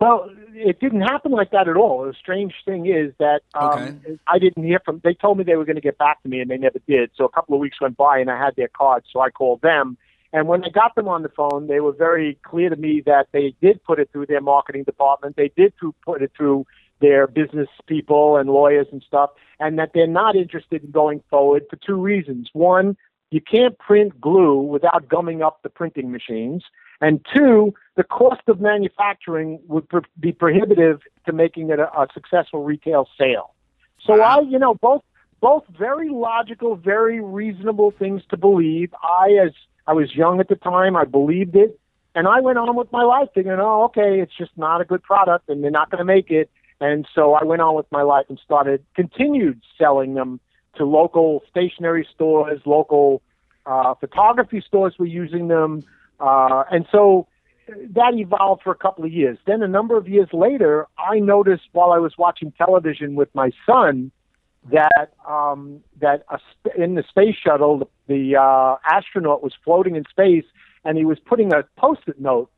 Well, 0.00 0.28
it 0.52 0.80
didn't 0.80 1.02
happen 1.02 1.32
like 1.32 1.50
that 1.52 1.68
at 1.68 1.76
all. 1.76 2.04
The 2.04 2.14
strange 2.14 2.52
thing 2.64 2.86
is 2.86 3.14
that 3.18 3.40
um, 3.54 3.70
Okay. 3.70 4.18
I 4.26 4.38
didn't 4.38 4.64
hear 4.64 4.80
from. 4.84 5.00
They 5.02 5.14
told 5.14 5.38
me 5.38 5.44
they 5.44 5.56
were 5.56 5.64
going 5.64 5.76
to 5.76 5.82
get 5.82 5.98
back 5.98 6.22
to 6.24 6.28
me, 6.28 6.40
and 6.40 6.50
they 6.50 6.58
never 6.58 6.80
did. 6.86 7.10
So 7.16 7.24
a 7.24 7.28
couple 7.28 7.54
of 7.54 7.60
weeks 7.60 7.80
went 7.80 7.96
by, 7.96 8.18
and 8.18 8.30
I 8.30 8.38
had 8.38 8.56
their 8.56 8.68
cards, 8.68 9.06
so 9.12 9.20
I 9.20 9.30
called 9.30 9.62
them. 9.62 9.96
And 10.34 10.48
when 10.48 10.64
I 10.64 10.68
got 10.68 10.96
them 10.96 11.06
on 11.06 11.22
the 11.22 11.28
phone, 11.28 11.68
they 11.68 11.78
were 11.78 11.92
very 11.92 12.36
clear 12.42 12.68
to 12.68 12.74
me 12.74 13.00
that 13.06 13.28
they 13.30 13.54
did 13.62 13.82
put 13.84 14.00
it 14.00 14.10
through 14.10 14.26
their 14.26 14.40
marketing 14.40 14.82
department. 14.82 15.36
They 15.36 15.52
did 15.56 15.72
put 16.04 16.22
it 16.22 16.32
through 16.36 16.66
their 17.00 17.28
business 17.28 17.68
people 17.86 18.36
and 18.36 18.50
lawyers 18.50 18.88
and 18.90 19.00
stuff, 19.06 19.30
and 19.60 19.78
that 19.78 19.92
they're 19.94 20.08
not 20.08 20.34
interested 20.34 20.82
in 20.82 20.90
going 20.90 21.22
forward 21.30 21.62
for 21.70 21.76
two 21.76 21.94
reasons. 21.94 22.50
One, 22.52 22.96
you 23.30 23.40
can't 23.40 23.78
print 23.78 24.20
glue 24.20 24.58
without 24.58 25.08
gumming 25.08 25.40
up 25.40 25.62
the 25.62 25.70
printing 25.70 26.10
machines. 26.10 26.64
And 27.00 27.24
two, 27.32 27.72
the 27.94 28.02
cost 28.02 28.42
of 28.48 28.60
manufacturing 28.60 29.60
would 29.68 29.86
be 30.18 30.32
prohibitive 30.32 31.00
to 31.26 31.32
making 31.32 31.70
it 31.70 31.78
a, 31.78 31.88
a 31.96 32.08
successful 32.12 32.64
retail 32.64 33.08
sale. 33.16 33.54
So. 34.04 34.20
I, 34.20 34.40
you 34.40 34.58
know, 34.58 34.74
both 34.74 35.02
both 35.40 35.64
very 35.78 36.08
logical, 36.08 36.74
very 36.74 37.20
reasonable 37.20 37.92
things 37.92 38.22
to 38.30 38.36
believe. 38.36 38.92
I, 39.02 39.38
as 39.44 39.52
I 39.86 39.92
was 39.92 40.14
young 40.14 40.40
at 40.40 40.48
the 40.48 40.54
time, 40.56 40.96
I 40.96 41.04
believed 41.04 41.56
it, 41.56 41.78
and 42.14 42.26
I 42.26 42.40
went 42.40 42.58
on 42.58 42.76
with 42.76 42.90
my 42.92 43.02
life 43.02 43.28
thinking, 43.34 43.52
oh, 43.52 43.84
okay, 43.84 44.20
it's 44.20 44.36
just 44.36 44.52
not 44.56 44.80
a 44.80 44.84
good 44.84 45.02
product, 45.02 45.48
and 45.48 45.62
they're 45.62 45.70
not 45.70 45.90
going 45.90 45.98
to 45.98 46.04
make 46.04 46.30
it. 46.30 46.50
And 46.80 47.06
so 47.14 47.34
I 47.34 47.44
went 47.44 47.62
on 47.62 47.74
with 47.74 47.86
my 47.90 48.02
life 48.02 48.26
and 48.28 48.38
started 48.44 48.84
continued 48.94 49.60
selling 49.78 50.14
them 50.14 50.40
to 50.76 50.84
local 50.84 51.42
stationery 51.48 52.06
stores, 52.14 52.60
local 52.64 53.22
uh, 53.66 53.94
photography 53.94 54.62
stores 54.66 54.94
were 54.98 55.06
using 55.06 55.48
them, 55.48 55.82
uh, 56.20 56.64
and 56.70 56.86
so 56.90 57.26
that 57.68 58.12
evolved 58.14 58.62
for 58.62 58.72
a 58.72 58.76
couple 58.76 59.04
of 59.04 59.12
years. 59.12 59.38
Then 59.46 59.62
a 59.62 59.68
number 59.68 59.96
of 59.96 60.08
years 60.08 60.28
later, 60.32 60.86
I 60.98 61.18
noticed 61.18 61.64
while 61.72 61.92
I 61.92 61.98
was 61.98 62.12
watching 62.18 62.52
television 62.52 63.14
with 63.14 63.34
my 63.34 63.50
son 63.66 64.10
that 64.70 65.12
um, 65.28 65.80
that 66.00 66.24
a 66.30 66.38
sp- 66.40 66.76
in 66.76 66.94
the 66.94 67.04
space 67.08 67.36
shuttle, 67.36 67.78
the, 67.78 67.86
the 68.06 68.36
uh, 68.36 68.76
astronaut 68.90 69.42
was 69.42 69.52
floating 69.64 69.96
in 69.96 70.04
space, 70.08 70.44
and 70.84 70.96
he 70.96 71.04
was 71.04 71.18
putting 71.18 71.52
a 71.52 71.64
post-it 71.78 72.20
note 72.20 72.50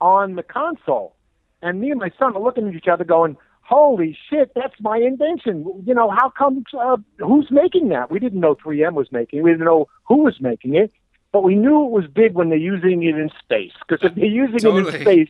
on 0.00 0.34
the 0.34 0.42
console. 0.42 1.16
And 1.62 1.80
me 1.80 1.90
and 1.90 1.98
my 1.98 2.10
son 2.18 2.36
are 2.36 2.42
looking 2.42 2.68
at 2.68 2.74
each 2.74 2.88
other, 2.88 3.04
going, 3.04 3.36
"Holy 3.62 4.16
shit, 4.28 4.52
that's 4.54 4.74
my 4.80 4.98
invention!" 4.98 5.64
You 5.86 5.94
know, 5.94 6.10
how 6.10 6.30
come? 6.30 6.64
Uh, 6.78 6.98
who's 7.18 7.48
making 7.50 7.88
that? 7.88 8.10
We 8.10 8.18
didn't 8.18 8.40
know 8.40 8.54
3M 8.54 8.92
was 8.92 9.10
making. 9.10 9.38
it. 9.38 9.42
We 9.42 9.52
didn't 9.52 9.64
know 9.64 9.88
who 10.04 10.24
was 10.24 10.40
making 10.40 10.74
it, 10.74 10.92
but 11.32 11.42
we 11.42 11.54
knew 11.54 11.86
it 11.86 11.90
was 11.90 12.04
big 12.06 12.34
when 12.34 12.50
they're 12.50 12.58
using 12.58 13.02
it 13.02 13.16
in 13.16 13.30
space. 13.42 13.72
Because 13.86 14.06
if 14.06 14.14
they're 14.14 14.26
using 14.26 14.60
Totally. 14.60 14.88
it 14.88 14.94
in 14.96 15.00
space, 15.00 15.28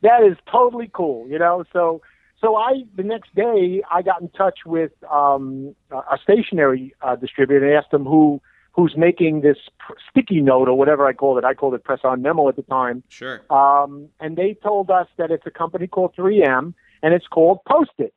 that 0.00 0.22
is 0.22 0.38
totally 0.50 0.90
cool. 0.92 1.28
You 1.28 1.38
know, 1.38 1.64
so 1.72 2.00
so 2.44 2.56
I 2.56 2.84
the 2.94 3.02
next 3.02 3.34
day 3.34 3.82
I 3.90 4.02
got 4.02 4.20
in 4.20 4.28
touch 4.28 4.60
with 4.66 4.92
um, 5.10 5.74
a 5.90 6.18
stationery 6.22 6.94
uh, 7.00 7.16
distributor 7.16 7.66
and 7.66 7.76
asked 7.76 7.90
them 7.90 8.04
who 8.04 8.40
who's 8.72 8.94
making 8.96 9.40
this 9.40 9.56
pr- 9.78 9.94
sticky 10.10 10.40
note 10.40 10.68
or 10.68 10.76
whatever 10.76 11.06
I 11.06 11.12
called 11.12 11.38
it. 11.38 11.44
I 11.44 11.54
called 11.54 11.74
it 11.74 11.84
press 11.84 12.00
on 12.04 12.22
memo 12.22 12.48
at 12.48 12.56
the 12.56 12.62
time. 12.62 13.02
Sure. 13.08 13.40
Um, 13.50 14.08
and 14.20 14.36
they 14.36 14.56
told 14.62 14.90
us 14.90 15.06
that 15.16 15.30
it's 15.30 15.46
a 15.46 15.50
company 15.50 15.86
called 15.86 16.14
3M 16.16 16.74
and 17.02 17.14
it's 17.14 17.28
called 17.28 17.60
Post-it. 17.66 18.12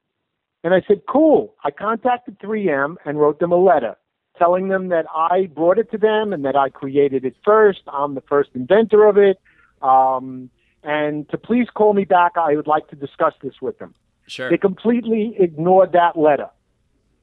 And 0.63 0.74
I 0.74 0.82
said, 0.88 1.02
cool. 1.08 1.54
I 1.63 1.70
contacted 1.70 2.40
3M 2.40 2.96
and 3.06 3.20
wrote 3.20 3.40
them 3.40 3.52
a 3.52 3.58
letter 3.58 3.98
telling 4.38 4.68
them 4.68 4.90
that 4.90 5.06
I 5.16 5.48
brought 5.48 5.80
it 5.80 5.92
to 5.92 5.98
them 5.98 6.34
and 6.34 6.46
that 6.46 6.56
I 6.56 6.70
created 6.70 7.26
it 7.26 7.36
first. 7.44 7.82
I'm 7.88 8.16
the 8.16 8.22
first 8.22 8.50
inventor 8.54 9.06
of 9.06 9.18
it. 9.18 9.40
Um, 9.82 10.50
and 10.84 11.28
to 11.30 11.38
please 11.38 11.68
call 11.74 11.94
me 11.94 12.06
back. 12.06 12.34
I 12.36 12.56
would 12.56 12.68
like 12.68 12.88
to 12.90 12.96
discuss 12.96 13.34
this 13.42 13.56
with 13.62 13.78
them. 13.80 13.94
Sure. 14.28 14.50
They 14.50 14.58
completely 14.58 15.36
ignored 15.40 15.94
that 15.94 16.18
letter. 16.18 16.50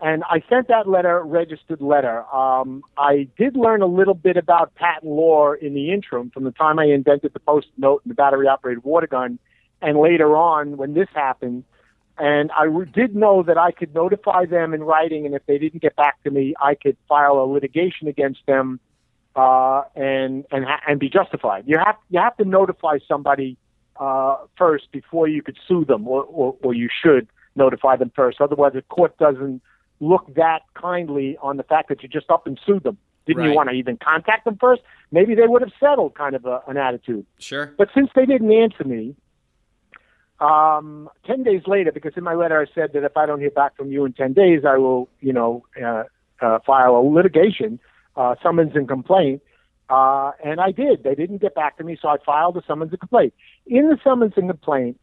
And 0.00 0.22
I 0.24 0.42
sent 0.48 0.68
that 0.68 0.88
letter, 0.88 1.22
registered 1.22 1.80
letter. 1.80 2.24
Um, 2.34 2.82
I 2.98 3.28
did 3.38 3.56
learn 3.56 3.80
a 3.80 3.86
little 3.86 4.14
bit 4.14 4.36
about 4.36 4.74
patent 4.74 5.10
law 5.10 5.52
in 5.52 5.72
the 5.74 5.92
interim 5.92 6.30
from 6.30 6.44
the 6.44 6.50
time 6.50 6.78
I 6.78 6.86
invented 6.86 7.32
the 7.32 7.40
post 7.40 7.68
note 7.78 8.02
and 8.04 8.10
the 8.10 8.14
battery 8.14 8.48
operated 8.48 8.84
water 8.84 9.06
gun, 9.06 9.38
and 9.80 9.98
later 9.98 10.36
on 10.36 10.76
when 10.76 10.94
this 10.94 11.08
happened. 11.14 11.64
And 12.18 12.50
I 12.52 12.64
re- 12.64 12.90
did 12.92 13.16
know 13.16 13.42
that 13.44 13.56
I 13.56 13.70
could 13.72 13.94
notify 13.94 14.44
them 14.46 14.74
in 14.74 14.82
writing, 14.82 15.26
and 15.26 15.34
if 15.34 15.46
they 15.46 15.58
didn't 15.58 15.80
get 15.80 15.96
back 15.96 16.22
to 16.24 16.30
me, 16.30 16.54
I 16.60 16.74
could 16.74 16.96
file 17.08 17.38
a 17.38 17.46
litigation 17.46 18.06
against 18.08 18.40
them 18.46 18.80
uh, 19.36 19.82
and 19.94 20.44
and 20.50 20.64
ha- 20.64 20.80
and 20.86 21.00
be 21.00 21.08
justified. 21.08 21.64
You 21.66 21.78
have 21.84 21.96
you 22.10 22.20
have 22.20 22.36
to 22.36 22.44
notify 22.44 22.98
somebody 23.08 23.56
uh, 23.96 24.36
first 24.56 24.90
before 24.92 25.28
you 25.28 25.42
could 25.42 25.56
sue 25.66 25.84
them, 25.84 26.06
or, 26.08 26.22
or 26.24 26.56
or 26.62 26.74
you 26.74 26.88
should 27.02 27.28
notify 27.56 27.96
them 27.96 28.10
first. 28.14 28.40
Otherwise, 28.40 28.72
the 28.74 28.82
court 28.82 29.16
doesn't 29.18 29.62
look 30.00 30.34
that 30.34 30.60
kindly 30.74 31.36
on 31.40 31.56
the 31.56 31.62
fact 31.62 31.88
that 31.88 32.02
you 32.02 32.08
just 32.08 32.30
up 32.30 32.46
and 32.46 32.58
sued 32.66 32.82
them. 32.82 32.98
Didn't 33.26 33.42
Right. 33.42 33.50
you 33.50 33.54
want 33.54 33.68
to 33.70 33.74
even 33.74 33.96
contact 33.96 34.44
them 34.44 34.58
first? 34.60 34.82
Maybe 35.10 35.34
they 35.34 35.46
would 35.46 35.62
have 35.62 35.72
settled, 35.80 36.14
kind 36.14 36.34
of 36.34 36.44
a, 36.44 36.60
an 36.66 36.76
attitude. 36.76 37.24
Sure. 37.38 37.72
But 37.78 37.88
since 37.94 38.10
they 38.14 38.26
didn't 38.26 38.52
answer 38.52 38.84
me, 38.84 39.14
um, 40.40 41.08
10 41.26 41.42
days 41.44 41.62
later, 41.66 41.92
because 41.92 42.12
in 42.16 42.24
my 42.24 42.34
letter 42.34 42.60
I 42.60 42.66
said 42.74 42.92
that 42.92 43.04
if 43.04 43.16
I 43.16 43.24
don't 43.24 43.40
hear 43.40 43.50
back 43.50 43.76
from 43.76 43.90
you 43.90 44.04
in 44.04 44.12
10 44.12 44.32
days, 44.34 44.62
I 44.66 44.76
will, 44.76 45.08
you 45.20 45.32
know, 45.32 45.64
uh, 45.82 46.04
uh, 46.42 46.58
file 46.66 46.96
a 46.96 47.02
litigation, 47.02 47.78
uh, 48.16 48.34
summons 48.42 48.72
and 48.74 48.86
complaint. 48.88 49.42
Uh, 49.90 50.32
and 50.42 50.60
I 50.60 50.70
did. 50.70 51.02
They 51.04 51.14
didn't 51.14 51.38
get 51.38 51.54
back 51.54 51.76
to 51.78 51.84
me, 51.84 51.96
so 52.00 52.08
I 52.08 52.16
filed 52.24 52.56
a 52.56 52.62
summons 52.66 52.90
and 52.92 53.00
complaint. 53.00 53.34
In 53.66 53.88
the 53.88 53.98
summons 54.02 54.32
and 54.36 54.48
complaint, 54.48 54.98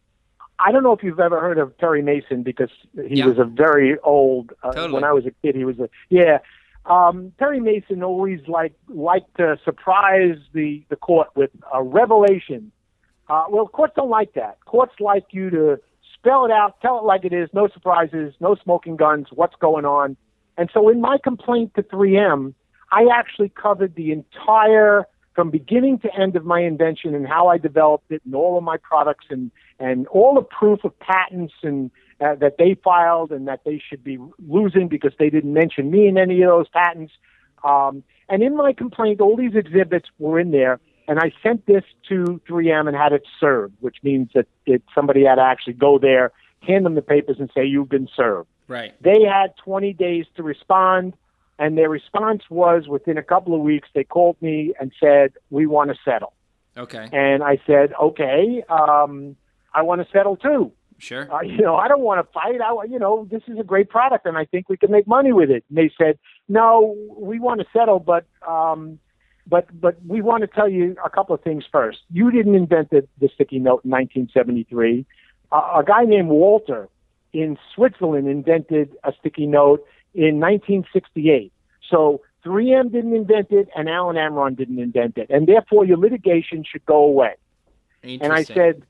I 0.59 0.71
don't 0.71 0.83
know 0.83 0.91
if 0.93 1.03
you've 1.03 1.19
ever 1.19 1.39
heard 1.39 1.57
of 1.57 1.77
Perry 1.77 2.01
Mason 2.01 2.43
because 2.43 2.69
he 3.07 3.17
Yeah. 3.19 3.25
was 3.27 3.37
a 3.39 3.45
very 3.45 3.97
old. 3.99 4.53
Uh, 4.63 4.71
Totally. 4.73 4.93
When 4.93 5.03
I 5.03 5.11
was 5.11 5.25
a 5.25 5.31
kid, 5.43 5.55
he 5.55 5.65
was 5.65 5.79
a 5.79 5.89
yeah. 6.09 6.39
Um, 6.85 7.31
Perry 7.37 7.59
Mason 7.59 8.01
always 8.03 8.39
like 8.47 8.73
liked 8.87 9.37
to 9.37 9.59
surprise 9.63 10.37
the 10.53 10.83
the 10.89 10.95
court 10.95 11.29
with 11.35 11.51
a 11.73 11.83
revelation. 11.83 12.71
Uh, 13.29 13.45
well, 13.49 13.67
courts 13.67 13.93
don't 13.95 14.09
like 14.09 14.33
that. 14.33 14.57
Courts 14.65 14.95
like 14.99 15.25
you 15.31 15.49
to 15.51 15.79
spell 16.15 16.45
it 16.45 16.51
out, 16.51 16.81
tell 16.81 16.97
it 16.97 17.03
like 17.03 17.23
it 17.23 17.33
is, 17.33 17.49
no 17.53 17.67
surprises, 17.67 18.33
no 18.39 18.55
smoking 18.55 18.95
guns, 18.95 19.27
what's 19.31 19.55
going 19.55 19.85
on. 19.85 20.17
And 20.57 20.69
so 20.73 20.89
in 20.89 21.01
my 21.01 21.17
complaint 21.23 21.73
to 21.75 21.83
3M, 21.83 22.53
I 22.91 23.05
actually 23.13 23.49
covered 23.49 23.95
the 23.95 24.11
entire 24.11 25.05
from 25.33 25.49
beginning 25.49 25.99
to 25.99 26.13
end 26.13 26.35
of 26.35 26.45
my 26.45 26.61
invention 26.61 27.15
and 27.15 27.25
how 27.25 27.47
I 27.47 27.57
developed 27.57 28.11
it 28.11 28.21
and 28.25 28.35
all 28.35 28.57
of 28.57 28.63
my 28.63 28.77
products 28.77 29.25
and 29.29 29.51
and 29.79 30.07
all 30.07 30.35
the 30.35 30.41
proof 30.41 30.83
of 30.83 30.97
patents 30.99 31.53
and 31.63 31.89
uh, 32.19 32.35
that 32.35 32.57
they 32.59 32.75
filed 32.83 33.31
and 33.31 33.47
that 33.47 33.61
they 33.65 33.81
should 33.89 34.03
be 34.03 34.17
losing 34.47 34.87
because 34.87 35.13
they 35.17 35.29
didn't 35.29 35.53
mention 35.53 35.89
me 35.89 36.07
in 36.07 36.17
any 36.17 36.41
of 36.41 36.49
those 36.49 36.67
patents. 36.69 37.13
Um, 37.63 38.03
and 38.29 38.43
in 38.43 38.55
my 38.55 38.73
complaint, 38.73 39.21
all 39.21 39.35
these 39.35 39.55
exhibits 39.55 40.07
were 40.19 40.39
in 40.39 40.51
there, 40.51 40.79
and 41.07 41.19
I 41.19 41.31
sent 41.43 41.65
this 41.65 41.83
to 42.09 42.39
3M 42.47 42.87
and 42.87 42.95
had 42.95 43.11
it 43.11 43.23
served, 43.39 43.73
which 43.79 43.97
means 44.03 44.29
that 44.35 44.47
it, 44.65 44.83
somebody 44.93 45.25
had 45.25 45.35
to 45.35 45.41
actually 45.41 45.73
go 45.73 45.97
there, 45.99 46.31
hand 46.61 46.85
them 46.85 46.95
the 46.95 47.01
papers, 47.01 47.37
and 47.39 47.49
say 47.55 47.65
you've 47.65 47.89
been 47.89 48.07
served. 48.15 48.47
Right. 48.67 48.93
They 49.01 49.23
had 49.23 49.53
20 49.63 49.93
days 49.93 50.25
to 50.37 50.43
respond, 50.43 51.13
and 51.61 51.77
their 51.77 51.89
response 51.89 52.41
was 52.49 52.87
within 52.87 53.19
a 53.19 53.23
couple 53.23 53.53
of 53.53 53.61
weeks, 53.61 53.87
they 53.93 54.03
called 54.03 54.35
me 54.41 54.73
and 54.79 54.91
said, 54.99 55.33
We 55.51 55.67
want 55.67 55.91
to 55.91 55.95
settle. 56.03 56.33
Okay. 56.75 57.07
And 57.13 57.43
I 57.43 57.59
said, 57.67 57.93
Okay, 58.01 58.63
um, 58.67 59.35
I 59.71 59.83
want 59.83 60.01
to 60.01 60.07
settle 60.11 60.35
too. 60.37 60.71
Sure. 60.97 61.31
Uh, 61.31 61.41
you 61.41 61.61
know, 61.61 61.75
I 61.75 61.87
don't 61.87 62.01
want 62.01 62.25
to 62.25 62.33
fight. 62.33 62.59
I, 62.61 62.83
you 62.85 62.97
know, 62.97 63.27
this 63.29 63.43
is 63.47 63.59
a 63.59 63.63
great 63.63 63.89
product, 63.89 64.25
and 64.25 64.37
I 64.37 64.45
think 64.45 64.69
we 64.69 64.77
can 64.77 64.91
make 64.91 65.05
money 65.07 65.33
with 65.33 65.51
it. 65.51 65.63
And 65.69 65.77
they 65.77 65.91
said, 65.95 66.17
No, 66.49 66.95
we 67.15 67.39
want 67.39 67.61
to 67.61 67.67
settle, 67.71 67.99
but. 67.99 68.25
Um, 68.45 68.99
but 69.47 69.67
but 69.81 69.97
we 70.05 70.21
want 70.21 70.41
to 70.41 70.47
tell 70.47 70.69
you 70.69 70.95
a 71.03 71.09
couple 71.09 71.33
of 71.33 71.41
things 71.41 71.63
first. 71.69 71.99
You 72.11 72.29
didn't 72.31 72.53
invent 72.53 72.91
the, 72.91 73.07
the 73.19 73.27
sticky 73.33 73.57
note 73.57 73.81
in 73.83 73.89
1973. 73.89 75.05
Uh, 75.51 75.55
a 75.79 75.83
guy 75.83 76.03
named 76.05 76.29
Walter 76.29 76.87
in 77.33 77.57
Switzerland 77.73 78.27
invented 78.27 78.95
a 79.03 79.11
sticky 79.19 79.47
note 79.47 79.83
in 80.13 80.39
1968. 80.39 81.51
So 81.89 82.21
3M 82.45 82.91
didn't 82.91 83.15
invent 83.15 83.51
it, 83.51 83.69
and 83.75 83.89
Alan 83.89 84.15
Amron 84.15 84.57
didn't 84.57 84.79
invent 84.79 85.17
it, 85.17 85.29
and 85.29 85.47
therefore 85.47 85.85
your 85.85 85.97
litigation 85.97 86.63
should 86.63 86.85
go 86.85 87.03
away. 87.03 87.35
And 88.03 88.33
I 88.33 88.43
said, 88.43 88.83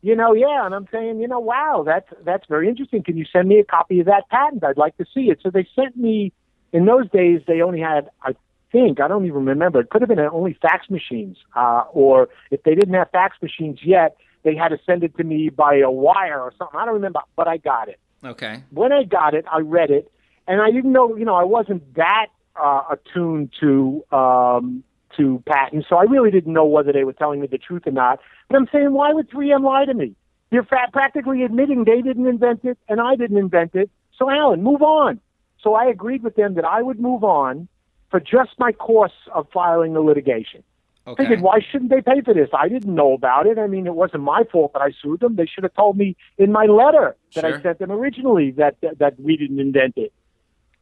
you 0.00 0.14
know, 0.16 0.32
yeah, 0.32 0.64
and 0.64 0.74
I'm 0.74 0.86
saying, 0.90 1.20
you 1.20 1.28
know, 1.28 1.40
wow, 1.40 1.82
that's 1.84 2.08
that's 2.24 2.46
very 2.48 2.68
interesting. 2.68 3.02
Can 3.02 3.16
you 3.16 3.24
send 3.30 3.48
me 3.48 3.58
a 3.58 3.64
copy 3.64 4.00
of 4.00 4.06
that 4.06 4.28
patent? 4.30 4.64
I'd 4.64 4.78
like 4.78 4.96
to 4.98 5.04
see 5.12 5.30
it. 5.30 5.40
So 5.42 5.50
they 5.50 5.66
sent 5.74 5.96
me. 5.96 6.32
In 6.72 6.84
those 6.84 7.08
days, 7.10 7.42
they 7.46 7.62
only 7.62 7.80
had, 7.80 8.10
I 8.22 8.34
think, 8.72 9.00
I 9.00 9.08
don't 9.08 9.24
even 9.24 9.44
remember. 9.46 9.80
It 9.80 9.88
could 9.88 10.02
have 10.02 10.08
been 10.08 10.18
only 10.18 10.58
fax 10.60 10.90
machines, 10.90 11.38
uh, 11.54 11.84
or 11.92 12.28
if 12.50 12.62
they 12.64 12.74
didn't 12.74 12.92
have 12.94 13.08
fax 13.10 13.36
machines 13.40 13.78
yet, 13.84 14.16
they 14.42 14.54
had 14.54 14.68
to 14.68 14.78
send 14.84 15.04
it 15.04 15.16
to 15.16 15.24
me 15.24 15.48
by 15.48 15.76
a 15.76 15.90
wire 15.90 16.40
or 16.40 16.52
something. 16.58 16.78
I 16.78 16.84
don't 16.84 16.94
remember, 16.94 17.20
but 17.36 17.46
I 17.48 17.56
got 17.56 17.88
it 17.88 17.98
Okay. 18.24 18.62
when 18.70 18.92
I 18.92 19.04
got 19.04 19.34
it, 19.34 19.44
I 19.50 19.60
read 19.60 19.90
it, 19.90 20.10
and 20.46 20.60
I 20.60 20.70
didn't 20.70 20.92
know, 20.92 21.16
you 21.16 21.24
know, 21.24 21.34
I 21.34 21.44
wasn't 21.44 21.94
that 21.94 22.26
uh, 22.60 22.82
attuned 22.90 23.52
to 23.60 24.04
um, 24.12 24.84
to 25.16 25.42
patents, 25.46 25.86
so 25.88 25.96
I 25.96 26.02
really 26.02 26.30
didn't 26.30 26.52
know 26.52 26.64
whether 26.64 26.92
they 26.92 27.04
were 27.04 27.12
telling 27.12 27.40
me 27.40 27.46
the 27.46 27.58
truth 27.58 27.86
or 27.86 27.92
not. 27.92 28.20
But 28.48 28.56
I'm 28.56 28.68
saying, 28.72 28.92
why 28.92 29.12
would 29.12 29.30
3M 29.30 29.64
lie 29.64 29.84
to 29.86 29.94
me? 29.94 30.14
You're 30.50 30.64
fa- 30.64 30.88
practically 30.92 31.42
admitting 31.42 31.84
they 31.84 32.02
didn't 32.02 32.26
invent 32.26 32.60
it 32.64 32.78
and 32.88 33.00
I 33.00 33.16
didn't 33.16 33.38
invent 33.38 33.74
it. 33.74 33.90
So 34.16 34.30
Alan, 34.30 34.62
move 34.62 34.82
on. 34.82 35.20
So 35.60 35.74
I 35.74 35.86
agreed 35.86 36.22
with 36.22 36.36
them 36.36 36.54
that 36.54 36.64
I 36.64 36.82
would 36.82 37.00
move 37.00 37.24
on 37.24 37.66
for 38.10 38.20
just 38.20 38.50
my 38.58 38.72
course 38.72 39.12
of 39.34 39.48
filing 39.52 39.94
the 39.94 40.00
litigation. 40.00 40.62
I 41.06 41.10
Okay. 41.10 41.22
figured, 41.24 41.40
why 41.40 41.60
shouldn't 41.60 41.90
they 41.90 42.00
pay 42.02 42.20
for 42.20 42.34
this? 42.34 42.48
I 42.52 42.68
didn't 42.68 42.94
know 42.94 43.12
about 43.12 43.46
it. 43.46 43.58
I 43.58 43.66
mean, 43.66 43.86
it 43.86 43.94
wasn't 43.94 44.22
my 44.22 44.44
fault 44.44 44.72
that 44.74 44.82
I 44.82 44.90
sued 45.02 45.20
them. 45.20 45.36
They 45.36 45.46
should 45.46 45.64
have 45.64 45.74
told 45.74 45.96
me 45.96 46.16
in 46.38 46.52
my 46.52 46.64
letter 46.66 47.16
that 47.34 47.44
Sure. 47.44 47.58
I 47.58 47.62
sent 47.62 47.78
them 47.78 47.90
originally 47.90 48.50
that, 48.52 48.76
that 48.82 48.98
that 48.98 49.18
we 49.20 49.36
didn't 49.36 49.60
invent 49.60 49.94
it. 49.96 50.12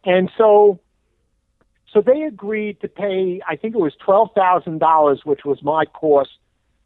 And 0.06 0.30
so, 0.36 0.80
so 1.92 2.00
they 2.00 2.22
agreed 2.22 2.80
to 2.82 2.88
pay. 2.88 3.40
I 3.48 3.56
think 3.56 3.74
it 3.74 3.80
was 3.80 3.94
twelve 4.04 4.30
thousand 4.34 4.78
dollars, 4.78 5.22
which 5.24 5.44
was 5.44 5.62
my 5.62 5.84
cost 5.86 6.30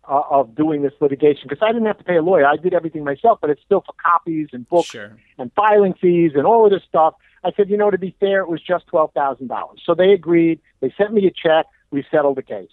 uh, 0.09 0.22
of 0.31 0.54
doing 0.54 0.83
this 0.83 0.92
litigation 1.00 1.42
because 1.48 1.62
I 1.62 1.72
didn't 1.72 1.87
have 1.87 1.98
to 1.98 2.04
pay 2.04 2.16
a 2.16 2.22
lawyer. 2.22 2.46
I 2.46 2.57
did 2.57 2.74
everything 2.74 3.04
myself, 3.04 3.38
but 3.40 3.50
it's 3.50 3.62
still 3.64 3.81
for 3.85 3.94
copies 4.04 4.48
and 4.52 4.68
books 4.68 4.88
Sure. 4.88 5.16
and 5.38 5.50
filing 5.54 5.94
fees 5.94 6.33
and 6.35 6.46
all 6.46 6.64
of 6.64 6.70
this 6.70 6.83
stuff. 6.88 7.14
I 7.44 7.50
said, 7.57 7.70
you 7.70 7.76
know, 7.76 7.90
to 7.90 7.98
be 7.98 8.14
fair, 8.20 8.40
it 8.40 8.48
was 8.48 8.61
just 8.62 8.87
twelve 8.87 9.12
thousand 9.14 9.48
dollars. 9.48 9.81
So 9.85 9.94
they 9.94 10.12
agreed. 10.12 10.61
They 10.81 10.92
sent 10.96 11.12
me 11.12 11.26
a 11.26 11.31
check. 11.31 11.66
We 11.90 12.04
settled 12.11 12.37
the 12.37 12.42
case. 12.42 12.70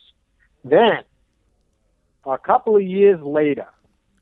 Then, 0.63 1.03
a 2.25 2.37
couple 2.37 2.75
of 2.75 2.81
years 2.81 3.21
later, 3.21 3.67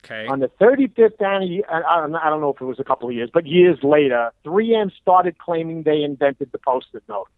Okay. 0.04 0.26
on 0.26 0.40
the 0.40 0.48
35th 0.60 1.20
anniversary, 1.20 1.64
I 1.68 2.30
don't 2.30 2.40
know 2.40 2.52
if 2.54 2.60
it 2.60 2.64
was 2.64 2.78
a 2.78 2.84
couple 2.84 3.08
of 3.08 3.14
years, 3.14 3.30
but 3.32 3.46
years 3.46 3.78
later, 3.82 4.30
3M 4.44 4.90
started 5.00 5.38
claiming 5.38 5.82
they 5.82 6.02
invented 6.02 6.52
the 6.52 6.58
Post-it 6.58 7.02
note. 7.08 7.28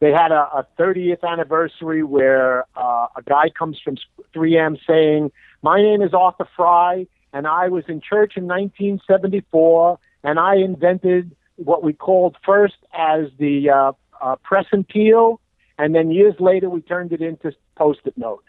They 0.00 0.10
had 0.10 0.32
a, 0.32 0.48
a 0.54 0.66
30th 0.78 1.22
anniversary 1.22 2.02
where 2.02 2.64
uh, 2.74 3.08
a 3.16 3.22
guy 3.22 3.50
comes 3.50 3.78
from 3.84 3.96
3M 4.34 4.78
saying, 4.86 5.30
"My 5.62 5.82
name 5.82 6.00
is 6.00 6.14
Arthur 6.14 6.48
Fry, 6.56 7.06
and 7.34 7.46
I 7.46 7.68
was 7.68 7.84
in 7.86 8.00
church 8.00 8.32
in 8.36 8.44
1974, 8.44 9.98
and 10.24 10.38
I 10.38 10.56
invented 10.56 11.36
what 11.56 11.82
we 11.82 11.92
called 11.92 12.36
first 12.46 12.76
as 12.94 13.26
the 13.38 13.68
uh, 13.68 13.92
uh, 14.22 14.36
press 14.36 14.64
and 14.72 14.88
peel, 14.88 15.38
and 15.76 15.94
then 15.94 16.10
years 16.10 16.34
later 16.40 16.70
we 16.70 16.80
turned 16.80 17.12
it 17.12 17.20
into 17.20 17.52
Post-it 17.76 18.16
note." 18.16 18.44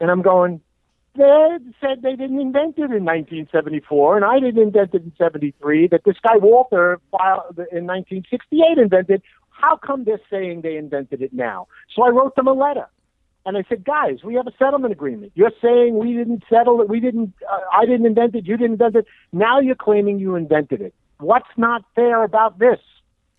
And 0.00 0.10
I'm 0.10 0.22
going, 0.22 0.60
they 1.16 1.58
said 1.80 2.02
they 2.02 2.16
didn't 2.16 2.40
invent 2.40 2.78
it 2.78 2.90
in 2.90 3.04
1974, 3.04 4.16
and 4.16 4.24
I 4.24 4.38
didn't 4.38 4.62
invent 4.62 4.94
it 4.94 5.02
in 5.02 5.12
73. 5.18 5.88
That 5.88 6.02
this 6.04 6.16
guy 6.22 6.36
Walter 6.36 7.00
filed 7.10 7.58
in 7.72 7.86
1968 7.86 8.78
invented. 8.78 9.22
How 9.50 9.76
come 9.76 10.04
they're 10.04 10.20
saying 10.30 10.62
they 10.62 10.76
invented 10.76 11.20
it 11.20 11.32
now? 11.32 11.68
So 11.94 12.02
I 12.02 12.10
wrote 12.10 12.36
them 12.36 12.46
a 12.46 12.52
letter, 12.52 12.88
and 13.44 13.56
I 13.56 13.64
said, 13.68 13.84
guys, 13.84 14.22
we 14.24 14.34
have 14.34 14.46
a 14.46 14.52
settlement 14.58 14.92
agreement. 14.92 15.32
You're 15.34 15.52
saying 15.60 15.98
we 15.98 16.14
didn't 16.14 16.44
settle 16.48 16.80
it. 16.80 16.88
We 16.88 17.00
didn't. 17.00 17.34
Uh, 17.50 17.58
I 17.72 17.86
didn't 17.86 18.06
invent 18.06 18.34
it. 18.34 18.46
You 18.46 18.56
didn't 18.56 18.74
invent 18.74 18.96
it. 18.96 19.06
Now 19.32 19.60
you're 19.60 19.74
claiming 19.74 20.18
you 20.18 20.36
invented 20.36 20.80
it. 20.80 20.94
What's 21.18 21.50
not 21.56 21.84
fair 21.94 22.22
about 22.22 22.58
this? 22.58 22.78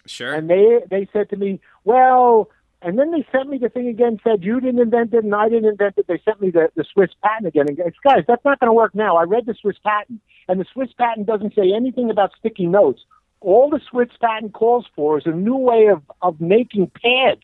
Sure. 0.05 0.33
And 0.33 0.49
they 0.49 0.79
they 0.89 1.07
said 1.13 1.29
to 1.29 1.37
me, 1.37 1.59
well, 1.83 2.49
and 2.81 2.97
then 2.97 3.11
they 3.11 3.25
sent 3.31 3.49
me 3.49 3.57
the 3.59 3.69
thing 3.69 3.87
again, 3.87 4.19
said 4.23 4.43
you 4.43 4.59
didn't 4.59 4.79
invent 4.81 5.13
it 5.13 5.23
and 5.23 5.35
I 5.35 5.49
didn't 5.49 5.69
invent 5.69 5.95
it. 5.97 6.07
They 6.07 6.19
sent 6.25 6.41
me 6.41 6.49
the, 6.49 6.71
the 6.75 6.83
Swiss 6.91 7.11
patent 7.23 7.47
again. 7.47 7.67
And 7.67 7.77
guys, 7.77 8.23
that's 8.27 8.43
not 8.43 8.59
going 8.59 8.69
to 8.69 8.73
work 8.73 8.95
now. 8.95 9.17
I 9.17 9.23
read 9.23 9.45
the 9.45 9.53
Swiss 9.53 9.77
patent, 9.83 10.19
and 10.47 10.59
the 10.59 10.65
Swiss 10.73 10.89
patent 10.97 11.27
doesn't 11.27 11.53
say 11.53 11.73
anything 11.75 12.09
about 12.09 12.31
sticky 12.39 12.65
notes. 12.65 13.01
All 13.39 13.69
the 13.69 13.79
Swiss 13.89 14.09
patent 14.19 14.53
calls 14.53 14.87
for 14.95 15.17
is 15.19 15.25
a 15.25 15.31
new 15.31 15.55
way 15.55 15.87
of, 15.87 16.01
of 16.21 16.41
making 16.41 16.91
pads. 17.01 17.41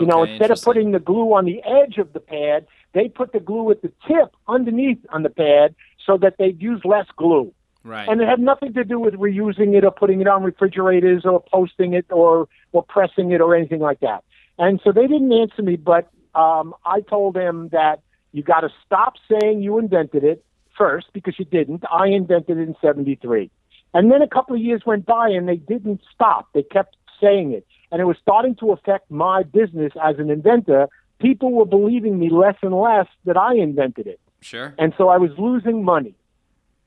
You 0.00 0.06
know, 0.06 0.24
instead 0.24 0.50
of 0.50 0.60
putting 0.60 0.90
the 0.90 0.98
glue 0.98 1.34
on 1.34 1.44
the 1.44 1.62
edge 1.62 1.98
of 1.98 2.12
the 2.12 2.18
pad, 2.18 2.66
they 2.94 3.08
put 3.08 3.32
the 3.32 3.38
glue 3.38 3.70
at 3.70 3.80
the 3.82 3.92
tip 4.08 4.34
underneath 4.48 4.98
on 5.10 5.22
the 5.22 5.30
pad 5.30 5.76
so 6.04 6.18
that 6.18 6.34
they'd 6.36 6.60
use 6.60 6.80
less 6.84 7.06
glue. 7.16 7.52
Right. 7.84 8.08
And 8.08 8.20
it 8.20 8.26
had 8.26 8.40
nothing 8.40 8.72
to 8.74 8.82
do 8.82 8.98
with 8.98 9.14
reusing 9.14 9.76
it 9.76 9.84
or 9.84 9.92
putting 9.92 10.20
it 10.20 10.26
on 10.26 10.42
refrigerators 10.42 11.24
or 11.24 11.40
posting 11.52 11.92
it 11.92 12.06
or, 12.10 12.48
or 12.72 12.82
pressing 12.82 13.30
it 13.30 13.40
or 13.40 13.54
anything 13.54 13.78
like 13.78 14.00
that. 14.00 14.24
And 14.58 14.80
so 14.84 14.92
they 14.92 15.06
didn't 15.06 15.32
answer 15.32 15.62
me, 15.62 15.76
but 15.76 16.10
um, 16.34 16.74
I 16.84 17.00
told 17.00 17.34
them 17.34 17.68
that 17.72 18.00
you 18.32 18.42
got 18.42 18.60
to 18.60 18.70
stop 18.84 19.14
saying 19.30 19.62
you 19.62 19.78
invented 19.78 20.24
it 20.24 20.44
first 20.76 21.06
because 21.12 21.38
you 21.38 21.44
didn't. 21.44 21.84
I 21.90 22.08
invented 22.08 22.58
it 22.58 22.62
in 22.62 22.74
73. 22.80 23.50
And 23.92 24.10
then 24.10 24.22
a 24.22 24.28
couple 24.28 24.56
of 24.56 24.62
years 24.62 24.82
went 24.84 25.06
by 25.06 25.28
and 25.28 25.48
they 25.48 25.56
didn't 25.56 26.00
stop. 26.12 26.48
They 26.52 26.64
kept 26.64 26.96
saying 27.20 27.52
it. 27.52 27.66
And 27.92 28.00
it 28.00 28.04
was 28.04 28.16
starting 28.20 28.56
to 28.56 28.72
affect 28.72 29.10
my 29.10 29.44
business 29.44 29.92
as 30.02 30.18
an 30.18 30.30
inventor. 30.30 30.88
People 31.20 31.52
were 31.52 31.64
believing 31.64 32.18
me 32.18 32.28
less 32.28 32.56
and 32.62 32.74
less 32.74 33.06
that 33.24 33.36
I 33.36 33.54
invented 33.54 34.08
it. 34.08 34.20
sure. 34.40 34.74
And 34.78 34.92
so 34.98 35.08
I 35.08 35.16
was 35.16 35.30
losing 35.38 35.84
money. 35.84 36.14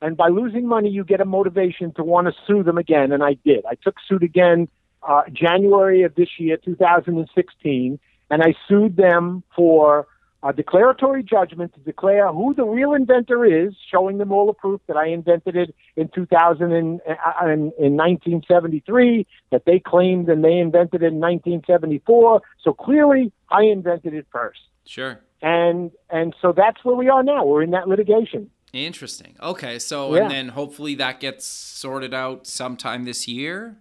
And 0.02 0.16
by 0.16 0.28
losing 0.28 0.68
money, 0.68 0.90
you 0.90 1.04
get 1.04 1.22
a 1.22 1.26
motivation 1.26 1.94
to 1.94 2.04
want 2.04 2.28
to 2.28 2.34
sue 2.46 2.62
them 2.62 2.78
again. 2.78 3.12
And 3.12 3.24
I 3.24 3.34
did. 3.46 3.66
I 3.66 3.76
took 3.76 3.96
suit 4.08 4.22
again 4.22 4.68
uh, 5.08 5.24
January 5.32 6.04
of 6.04 6.14
this 6.16 6.30
year, 6.38 6.58
2016, 6.58 8.00
and 8.30 8.44
I 8.44 8.54
sued 8.68 8.98
them 8.98 9.44
for 9.56 10.08
a 10.44 10.54
declaratory 10.54 11.24
judgment 11.24 11.74
to 11.74 11.80
declare 11.80 12.28
who 12.32 12.54
the 12.54 12.64
real 12.64 12.94
inventor 12.94 13.44
is, 13.44 13.74
showing 13.92 14.18
them 14.20 14.32
all 14.32 14.46
the 14.46 14.54
proof 14.54 14.80
that 14.88 14.96
I 14.96 15.08
invented 15.08 15.56
it 15.56 15.74
in 15.96 16.10
2000 16.14 16.72
and, 16.72 17.02
uh, 17.10 17.46
in, 17.46 17.72
in 17.80 17.96
1973, 17.98 19.26
that 19.52 19.64
they 19.66 19.80
claimed 19.80 20.30
and 20.30 20.44
they 20.44 20.58
invented 20.58 21.02
it 21.02 21.08
in 21.08 21.20
1974. 21.20 22.42
So 22.64 22.74
clearly, 22.74 23.32
I 23.50 23.64
invented 23.64 24.14
it 24.14 24.28
first. 24.32 24.60
Sure. 24.86 25.22
And 25.42 25.92
and 26.10 26.34
so 26.42 26.52
that's 26.52 26.84
where 26.84 26.96
we 26.96 27.10
are 27.10 27.24
now. 27.24 27.46
We're 27.46 27.62
in 27.64 27.72
that 27.72 27.88
litigation. 27.88 28.50
Interesting. 28.74 29.36
Okay, 29.42 29.80
so 29.80 30.16
Yeah. 30.16 30.24
and 30.24 30.32
then 30.32 30.48
hopefully 30.50 30.96
that 30.96 31.20
gets 31.20 31.46
sorted 31.46 32.14
out 32.14 32.48
sometime 32.48 33.06
this 33.06 33.28
year. 33.28 33.78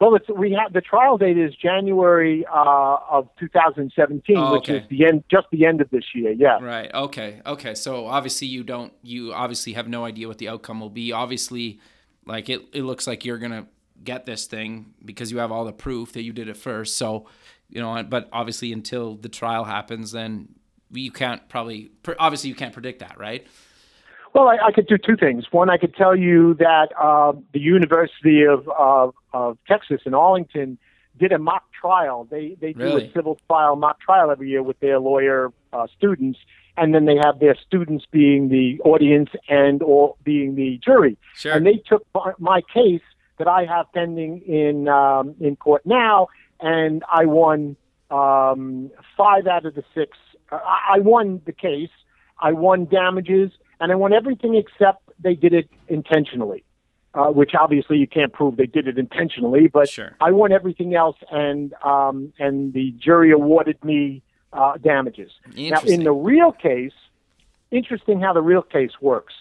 Well, 0.00 0.14
it's, 0.14 0.28
we 0.28 0.52
have 0.52 0.72
the 0.72 0.82
trial 0.82 1.16
date 1.16 1.38
is 1.38 1.54
January 1.54 2.44
uh, 2.52 2.96
of 3.10 3.28
2017, 3.40 4.36
Oh, 4.36 4.52
which 4.52 4.68
is 4.68 4.82
the 4.90 5.06
end, 5.06 5.24
just 5.30 5.46
the 5.50 5.64
end 5.64 5.80
of 5.80 5.88
this 5.90 6.04
year. 6.14 6.32
Yeah. 6.32 6.58
Right. 6.60 6.92
Okay. 6.92 7.40
Okay. 7.46 7.74
So 7.74 8.06
obviously 8.06 8.46
you 8.46 8.62
don't 8.62 8.92
you 9.02 9.32
obviously 9.32 9.72
have 9.72 9.88
no 9.88 10.04
idea 10.04 10.28
what 10.28 10.38
the 10.38 10.48
outcome 10.48 10.80
will 10.80 10.90
be. 10.90 11.12
Obviously, 11.12 11.80
like 12.26 12.50
it, 12.50 12.62
it 12.74 12.82
looks 12.82 13.06
like 13.06 13.24
you're 13.24 13.38
gonna 13.38 13.66
get 14.04 14.26
this 14.26 14.44
thing 14.46 14.92
because 15.04 15.32
you 15.32 15.38
have 15.38 15.50
all 15.50 15.64
the 15.64 15.72
proof 15.72 16.12
that 16.12 16.22
you 16.22 16.32
did 16.32 16.48
it 16.48 16.56
first. 16.58 16.96
So, 16.96 17.26
you 17.70 17.80
know, 17.80 18.02
but 18.02 18.28
obviously 18.32 18.72
until 18.72 19.14
the 19.16 19.30
trial 19.30 19.64
happens, 19.64 20.12
then 20.12 20.48
you 20.90 21.10
can't 21.10 21.48
probably 21.48 21.90
obviously 22.18 22.50
you 22.50 22.56
can't 22.56 22.72
predict 22.72 23.00
that, 23.00 23.18
right? 23.18 23.46
Well, 24.36 24.48
I, 24.48 24.66
I 24.66 24.70
could 24.70 24.86
do 24.86 24.98
two 24.98 25.16
things. 25.16 25.46
One, 25.50 25.70
I 25.70 25.78
could 25.78 25.94
tell 25.94 26.14
you 26.14 26.52
that 26.58 26.88
uh, 27.00 27.32
the 27.54 27.58
University 27.58 28.42
of, 28.44 28.68
of 28.68 29.14
of 29.32 29.56
Texas 29.66 30.02
in 30.04 30.12
Arlington 30.12 30.76
did 31.18 31.32
a 31.32 31.38
mock 31.38 31.64
trial. 31.72 32.28
They 32.30 32.54
they 32.60 32.74
do 32.74 32.80
Really? 32.80 33.06
a 33.06 33.12
civil 33.14 33.40
trial 33.48 33.76
mock 33.76 33.98
trial 33.98 34.30
every 34.30 34.50
year 34.50 34.62
with 34.62 34.78
their 34.80 34.98
lawyer 34.98 35.54
uh, 35.72 35.86
students, 35.96 36.38
and 36.76 36.94
then 36.94 37.06
they 37.06 37.16
have 37.16 37.38
their 37.38 37.56
students 37.66 38.04
being 38.10 38.50
the 38.50 38.78
audience 38.84 39.30
and 39.48 39.82
or 39.82 40.16
being 40.22 40.54
the 40.54 40.78
jury. 40.84 41.16
Sure. 41.34 41.54
And 41.54 41.64
they 41.64 41.82
took 41.88 42.06
my, 42.38 42.60
case 42.74 43.00
that 43.38 43.48
I 43.48 43.64
have 43.64 43.86
pending 43.94 44.42
in 44.42 44.86
um, 44.86 45.34
in 45.40 45.56
court 45.56 45.86
now, 45.86 46.28
and 46.60 47.02
I 47.10 47.24
won 47.24 47.74
um, 48.10 48.90
five 49.16 49.46
out 49.46 49.64
of 49.64 49.74
the 49.74 49.84
six. 49.94 50.18
Uh, 50.52 50.58
I 50.62 50.98
won 50.98 51.40
the 51.46 51.52
case. 51.52 51.88
I 52.38 52.52
won 52.52 52.84
damages, 52.84 53.50
and 53.80 53.92
I 53.92 53.94
won 53.94 54.12
everything 54.12 54.54
except 54.54 55.02
they 55.20 55.34
did 55.34 55.52
it 55.52 55.68
intentionally, 55.88 56.64
uh, 57.14 57.26
which 57.26 57.54
obviously 57.54 57.98
you 57.98 58.06
can't 58.06 58.32
prove 58.32 58.56
they 58.56 58.66
did 58.66 58.88
it 58.88 58.98
intentionally. 58.98 59.68
But 59.68 59.88
Sure. 59.88 60.16
I 60.20 60.30
won 60.30 60.52
everything 60.52 60.94
else, 60.94 61.16
and 61.30 61.74
um, 61.84 62.32
and 62.38 62.72
the 62.72 62.92
jury 62.92 63.32
awarded 63.32 63.82
me 63.84 64.22
uh, 64.52 64.76
damages. 64.78 65.30
Now, 65.56 65.80
in 65.80 66.04
the 66.04 66.12
real 66.12 66.52
case, 66.52 66.92
interesting 67.70 68.20
how 68.20 68.32
the 68.32 68.42
real 68.42 68.62
case 68.62 68.92
works. 69.00 69.34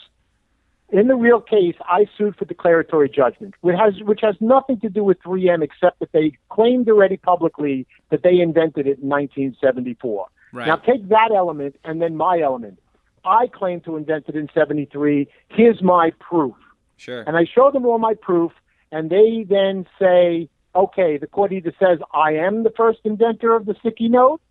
In 0.89 1.07
the 1.07 1.15
real 1.15 1.41
case, 1.41 1.75
I 1.81 2.05
sued 2.15 2.35
for 2.35 2.45
declaratory 2.45 3.09
judgment, 3.09 3.55
which 3.61 3.75
has 3.75 3.95
which 4.03 4.21
has 4.21 4.35
nothing 4.39 4.79
to 4.81 4.89
do 4.89 5.03
with 5.03 5.19
3M 5.23 5.63
except 5.63 5.99
that 5.99 6.11
they 6.11 6.33
claimed 6.49 6.87
already 6.87 7.17
publicly 7.17 7.87
that 8.11 8.21
they 8.21 8.39
invented 8.39 8.85
it 8.85 8.99
in 8.99 9.09
1974. 9.09 10.27
Right. 10.53 10.67
Now 10.67 10.75
take 10.75 11.09
that 11.09 11.31
element 11.35 11.75
and 11.83 12.01
then 12.01 12.15
my 12.15 12.39
element. 12.39 12.79
I 13.25 13.47
claim 13.47 13.81
to 13.81 13.95
invent 13.97 14.25
it 14.27 14.35
in 14.35 14.49
73. 14.53 15.27
Here's 15.49 15.81
my 15.81 16.11
proof. 16.19 16.55
Sure. 16.97 17.23
And 17.27 17.35
I 17.35 17.45
show 17.45 17.71
them 17.71 17.85
all 17.85 17.97
my 17.97 18.13
proof, 18.13 18.51
and 18.91 19.09
they 19.09 19.45
then 19.49 19.85
say, 19.99 20.49
okay, 20.75 21.17
the 21.17 21.27
court 21.27 21.51
either 21.51 21.73
says 21.79 21.99
I 22.13 22.33
am 22.33 22.63
the 22.63 22.71
first 22.75 22.99
inventor 23.03 23.55
of 23.55 23.65
the 23.65 23.75
sticky 23.79 24.09
note, 24.09 24.41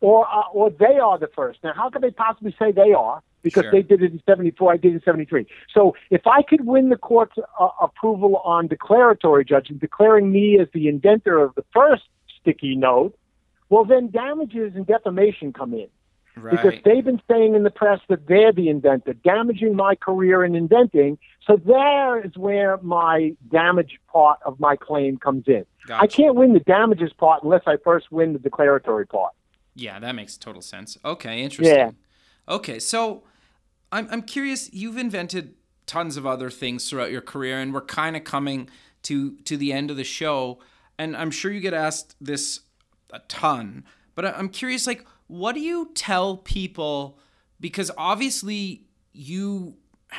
or 0.00 0.26
uh, 0.26 0.42
or 0.52 0.70
they 0.70 0.98
are 1.02 1.18
the 1.18 1.28
first. 1.34 1.60
Now, 1.64 1.72
how 1.74 1.90
could 1.90 2.02
they 2.02 2.10
possibly 2.10 2.54
say 2.58 2.72
they 2.72 2.92
are? 2.92 3.22
Because 3.42 3.64
Sure. 3.64 3.72
they 3.72 3.82
did 3.82 4.02
it 4.02 4.12
in 4.12 4.20
74, 4.26 4.72
I 4.72 4.76
did 4.76 4.92
it 4.92 4.94
in 4.96 5.02
73. 5.02 5.46
So 5.72 5.94
if 6.10 6.26
I 6.26 6.42
could 6.42 6.66
win 6.66 6.88
the 6.88 6.96
court's 6.96 7.36
uh, 7.60 7.68
approval 7.80 8.38
on 8.38 8.66
declaratory 8.66 9.44
judgment, 9.44 9.80
declaring 9.80 10.32
me 10.32 10.58
as 10.60 10.66
the 10.74 10.88
inventor 10.88 11.38
of 11.38 11.54
the 11.54 11.64
first 11.72 12.02
sticky 12.40 12.74
note, 12.74 13.16
well, 13.68 13.84
then 13.84 14.10
damages 14.10 14.74
and 14.74 14.84
defamation 14.86 15.52
come 15.52 15.72
in 15.72 15.86
because 16.42 16.74
they've 16.84 17.04
been 17.04 17.20
saying 17.30 17.54
in 17.54 17.62
the 17.62 17.70
press 17.70 18.00
that 18.08 18.26
they're 18.26 18.52
the 18.52 18.68
inventor, 18.68 19.14
damaging 19.14 19.74
my 19.74 19.94
career 19.94 20.44
in 20.44 20.54
inventing. 20.54 21.18
So 21.46 21.56
there 21.56 22.20
is 22.20 22.36
where 22.36 22.78
my 22.78 23.34
damage 23.50 23.98
part 24.12 24.38
of 24.44 24.60
my 24.60 24.76
claim 24.76 25.18
comes 25.18 25.44
in. 25.46 25.64
I 25.90 26.06
can't 26.06 26.34
win 26.34 26.52
the 26.52 26.60
damages 26.60 27.12
part 27.12 27.42
unless 27.42 27.62
I 27.66 27.76
first 27.82 28.12
win 28.12 28.34
the 28.34 28.38
declaratory 28.38 29.06
part. 29.06 29.32
Yeah, 29.74 29.98
that 30.00 30.14
makes 30.14 30.36
total 30.36 30.60
sense. 30.60 30.98
Okay, 31.04 31.42
interesting. 31.42 31.76
Yeah. 31.76 31.90
Okay, 32.48 32.78
so 32.78 33.22
I'm 33.92 34.08
I'm 34.10 34.22
curious. 34.22 34.72
You've 34.72 34.98
invented 34.98 35.54
tons 35.86 36.16
of 36.16 36.26
other 36.26 36.50
things 36.50 36.88
throughout 36.88 37.10
your 37.10 37.20
career, 37.20 37.58
and 37.58 37.72
we're 37.72 37.80
kind 37.80 38.16
of 38.16 38.24
coming 38.24 38.68
to 39.04 39.36
to 39.38 39.56
the 39.56 39.72
end 39.72 39.90
of 39.90 39.96
the 39.96 40.04
show. 40.04 40.58
And 40.98 41.16
I'm 41.16 41.30
sure 41.30 41.50
you 41.52 41.60
get 41.60 41.74
asked 41.74 42.16
this 42.20 42.60
a 43.12 43.20
ton, 43.20 43.84
but 44.18 44.36
I'm 44.36 44.48
curious. 44.48 44.84
Like, 44.84 45.06
what 45.28 45.52
do 45.54 45.60
you 45.60 45.92
tell 45.94 46.38
people? 46.38 47.20
Because 47.60 47.88
obviously 47.96 48.82
you 49.12 49.76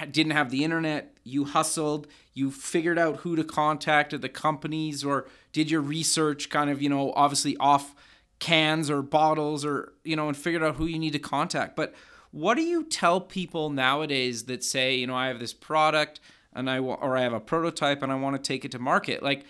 didn't 0.09 0.31
have 0.31 0.51
the 0.51 0.63
internet. 0.63 1.17
You 1.25 1.43
hustled. 1.43 2.07
You 2.33 2.49
figured 2.49 2.97
out 2.97 3.17
who 3.17 3.35
to 3.35 3.43
contact 3.43 4.13
at 4.13 4.21
the 4.21 4.29
companies, 4.29 5.03
or 5.03 5.27
did 5.51 5.69
your 5.69 5.81
research. 5.81 6.49
Kind 6.49 6.69
of, 6.69 6.81
you 6.81 6.87
know, 6.87 7.11
obviously 7.11 7.57
off 7.57 7.93
cans 8.39 8.89
or 8.89 9.01
bottles 9.01 9.65
or 9.65 9.91
you 10.05 10.15
know 10.15 10.29
and 10.29 10.37
figured 10.37 10.63
out 10.63 10.77
who 10.77 10.85
you 10.85 10.97
need 10.97 11.11
to 11.11 11.19
contact 11.19 11.75
but 11.75 11.93
what 12.31 12.55
do 12.55 12.61
you 12.61 12.85
tell 12.85 13.19
people 13.19 13.69
nowadays 13.69 14.45
that 14.45 14.63
say 14.63 14.95
you 14.95 15.05
know 15.05 15.13
i 15.13 15.27
have 15.27 15.39
this 15.41 15.53
product 15.53 16.21
and 16.53 16.69
i 16.69 16.79
or 16.79 17.17
i 17.17 17.21
have 17.21 17.33
a 17.33 17.39
prototype 17.41 18.01
and 18.01 18.13
i 18.13 18.15
want 18.15 18.37
to 18.37 18.41
take 18.41 18.63
it 18.63 18.71
to 18.71 18.79
market 18.79 19.21
like 19.21 19.43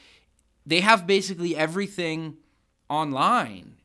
they 0.66 0.80
have 0.80 1.06
basically 1.06 1.56
everything 1.56 2.36
online 2.90 3.76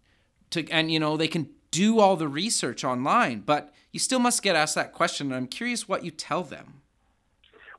to 0.55 0.69
and 0.71 0.91
you 0.91 0.99
know 0.99 1.17
they 1.17 1.29
can 1.29 1.49
do 1.71 2.01
all 2.01 2.17
the 2.17 2.29
research 2.29 2.85
online 2.85 3.41
but 3.41 3.73
you 3.93 3.99
still 3.99 4.19
must 4.19 4.43
get 4.43 4.57
asked 4.57 4.75
that 4.75 4.93
question 4.93 5.27
and 5.29 5.37
i'm 5.37 5.47
curious 5.47 5.89
what 5.89 6.05
you 6.05 6.11
tell 6.11 6.43
them. 6.43 6.81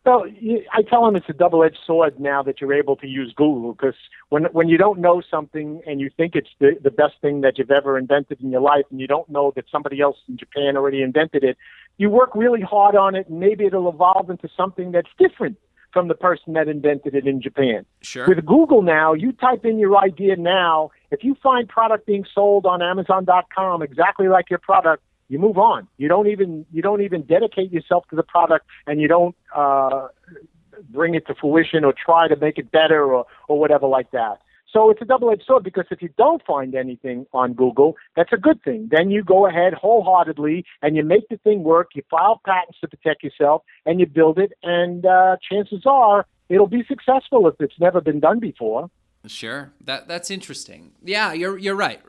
Well, 0.05 0.25
I 0.71 0.83
tell 0.83 1.03
them 1.03 1.15
it's 1.15 1.29
a 1.29 1.33
double-edged 1.33 1.79
sword 1.83 2.19
now 2.19 2.43
that 2.43 2.61
you're 2.61 2.75
able 2.75 2.95
to 2.97 3.07
use 3.07 3.33
Google 3.35 3.73
because 3.73 3.95
when 4.29 4.43
when 4.51 4.69
you 4.69 4.77
don't 4.77 4.99
know 4.99 5.23
something 5.31 5.81
and 5.87 5.99
you 5.99 6.11
think 6.15 6.35
it's 6.35 6.51
the 6.59 6.77
the 6.83 6.91
best 6.91 7.15
thing 7.21 7.41
that 7.41 7.57
you've 7.57 7.71
ever 7.71 7.97
invented 7.97 8.39
in 8.39 8.51
your 8.51 8.61
life 8.61 8.85
and 8.91 9.01
you 9.01 9.07
don't 9.07 9.27
know 9.29 9.51
that 9.55 9.65
somebody 9.71 10.01
else 10.01 10.17
in 10.29 10.37
Japan 10.37 10.77
already 10.77 11.01
invented 11.01 11.43
it, 11.43 11.57
you 11.97 12.11
work 12.11 12.35
really 12.35 12.61
hard 12.61 12.95
on 12.95 13.15
it 13.15 13.27
and 13.29 13.39
maybe 13.39 13.65
it'll 13.65 13.89
evolve 13.89 14.29
into 14.29 14.47
something 14.55 14.91
that's 14.91 15.09
different 15.17 15.57
from 15.95 16.09
the 16.09 16.13
person 16.13 16.51
that 16.51 16.67
invented 16.67 17.15
it 17.15 17.25
in 17.25 17.41
Japan. 17.41 17.85
Sure. 18.01 18.27
With 18.27 18.45
Google 18.45 18.81
now, 18.81 19.13
you 19.13 19.31
type 19.31 19.63
in 19.63 19.79
your 19.79 19.97
idea 19.97 20.35
now. 20.35 20.91
If 21.09 21.23
you 21.23 21.37
find 21.41 21.69
product 21.69 22.05
being 22.05 22.25
sold 22.35 22.65
on 22.65 22.81
Amazon.com 22.81 23.81
exactly 23.81 24.27
like 24.27 24.49
your 24.49 24.59
product, 24.59 25.01
you 25.29 25.39
move 25.39 25.57
on. 25.57 25.87
You 25.95 26.09
don't 26.09 26.27
even 26.27 26.65
you 26.73 26.81
don't 26.81 27.01
even 27.01 27.21
dedicate 27.21 27.71
yourself 27.71 28.03
to 28.09 28.17
the 28.17 28.23
product, 28.23 28.65
and 28.85 28.99
you 28.99 29.07
don't 29.07 29.37
uh, 29.55 30.09
bring 30.89 31.15
it 31.15 31.25
to 31.27 31.33
fruition 31.33 31.85
or 31.85 31.93
try 31.93 32.27
to 32.27 32.35
make 32.35 32.57
it 32.57 32.69
better 32.71 33.05
or 33.13 33.25
or 33.47 33.57
whatever 33.57 33.87
like 33.87 34.11
that. 34.11 34.41
So 34.75 34.89
it's 34.89 35.01
a 35.01 35.05
double-edged 35.05 35.43
sword 35.47 35.63
because 35.63 35.85
if 35.89 36.01
you 36.01 36.09
don't 36.17 36.45
find 36.45 36.75
anything 36.75 37.25
on 37.31 37.53
Google, 37.53 37.95
that's 38.17 38.33
a 38.33 38.37
good 38.37 38.61
thing. 38.61 38.89
Then 38.91 39.09
you 39.09 39.23
go 39.23 39.47
ahead 39.47 39.73
wholeheartedly 39.73 40.65
and 40.81 40.97
you 40.97 41.03
make 41.03 41.29
the 41.29 41.37
thing 41.37 41.63
work. 41.63 41.91
You 41.95 42.03
file 42.11 42.41
patents 42.45 42.79
to 42.81 42.89
protect 42.89 43.23
yourself 43.23 43.63
and 43.85 44.01
you 44.01 44.05
build 44.05 44.37
it, 44.37 44.51
and 44.63 45.05
uh, 45.05 45.37
chances 45.49 45.83
are 45.85 46.25
it'll 46.49 46.67
be 46.67 46.83
successful 46.89 47.47
if 47.47 47.55
it's 47.59 47.79
never 47.79 48.01
been 48.01 48.19
done 48.19 48.39
before. 48.39 48.89
Sure, 49.27 49.71
that 49.79 50.09
that's 50.09 50.29
interesting. 50.29 50.91
Yeah, 51.01 51.31
you're 51.31 51.57
you're 51.57 51.75
right 51.75 52.01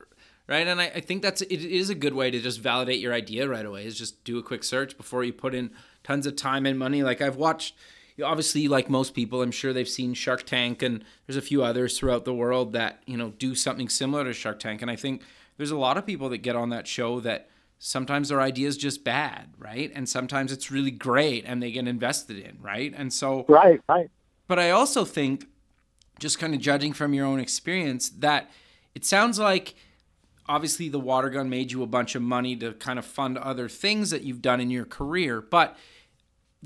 right? 0.48 0.66
And 0.66 0.80
I, 0.80 0.86
I, 0.86 1.00
think 1.00 1.22
that's 1.22 1.42
it 1.42 1.64
is 1.64 1.90
a 1.90 1.94
good 1.94 2.14
way 2.14 2.30
to 2.30 2.40
just 2.40 2.60
validate 2.60 3.00
your 3.00 3.12
idea 3.12 3.48
right 3.48 3.66
away. 3.66 3.84
Is 3.84 3.98
just 3.98 4.22
do 4.24 4.38
a 4.38 4.42
quick 4.42 4.64
search 4.64 4.96
before 4.96 5.24
you 5.24 5.32
put 5.32 5.54
in 5.54 5.70
tons 6.04 6.26
of 6.26 6.36
time 6.36 6.66
and 6.66 6.78
money. 6.78 7.02
Like 7.02 7.20
I've 7.20 7.36
watched, 7.36 7.74
obviously, 8.22 8.68
like 8.68 8.88
most 8.88 9.14
people, 9.14 9.42
I'm 9.42 9.50
sure 9.50 9.72
they've 9.72 9.88
seen 9.88 10.14
Shark 10.14 10.44
Tank, 10.44 10.82
and 10.82 11.04
there's 11.26 11.36
a 11.36 11.42
few 11.42 11.62
others 11.62 11.98
throughout 11.98 12.24
the 12.24 12.34
world 12.34 12.72
that 12.72 13.02
you 13.06 13.16
know 13.16 13.30
do 13.38 13.54
something 13.54 13.88
similar 13.88 14.24
to 14.24 14.32
Shark 14.32 14.58
Tank. 14.58 14.82
And 14.82 14.90
I 14.90 14.96
think 14.96 15.22
there's 15.56 15.70
a 15.70 15.76
lot 15.76 15.96
of 15.96 16.06
people 16.06 16.28
that 16.30 16.38
get 16.38 16.56
on 16.56 16.70
that 16.70 16.86
show 16.86 17.20
that 17.20 17.48
sometimes 17.78 18.28
their 18.28 18.40
idea 18.40 18.68
is 18.68 18.76
just 18.76 19.04
bad, 19.04 19.50
right? 19.58 19.92
And 19.94 20.08
sometimes 20.08 20.52
it's 20.52 20.70
really 20.70 20.90
great 20.90 21.44
and 21.46 21.62
they 21.62 21.70
get 21.70 21.86
invested 21.86 22.38
in, 22.38 22.58
right? 22.60 22.92
And 22.96 23.12
so 23.12 23.44
right, 23.48 23.80
right. 23.88 24.10
But 24.48 24.58
I 24.58 24.70
also 24.70 25.04
think, 25.04 25.46
just 26.18 26.38
kind 26.38 26.54
of 26.54 26.60
judging 26.60 26.92
from 26.92 27.12
your 27.12 27.26
own 27.26 27.40
experience, 27.40 28.08
that 28.08 28.50
it 28.94 29.04
sounds 29.04 29.38
like 29.38 29.74
obviously 30.48 30.88
the 30.88 31.00
water 31.00 31.28
gun 31.28 31.50
made 31.50 31.72
you 31.72 31.82
a 31.82 31.86
bunch 31.86 32.14
of 32.14 32.22
money 32.22 32.56
to 32.56 32.72
kind 32.74 32.98
of 32.98 33.04
fund 33.04 33.36
other 33.36 33.68
things 33.68 34.10
that 34.10 34.22
you've 34.22 34.42
done 34.42 34.60
in 34.60 34.70
your 34.70 34.84
career 34.84 35.40
but 35.40 35.76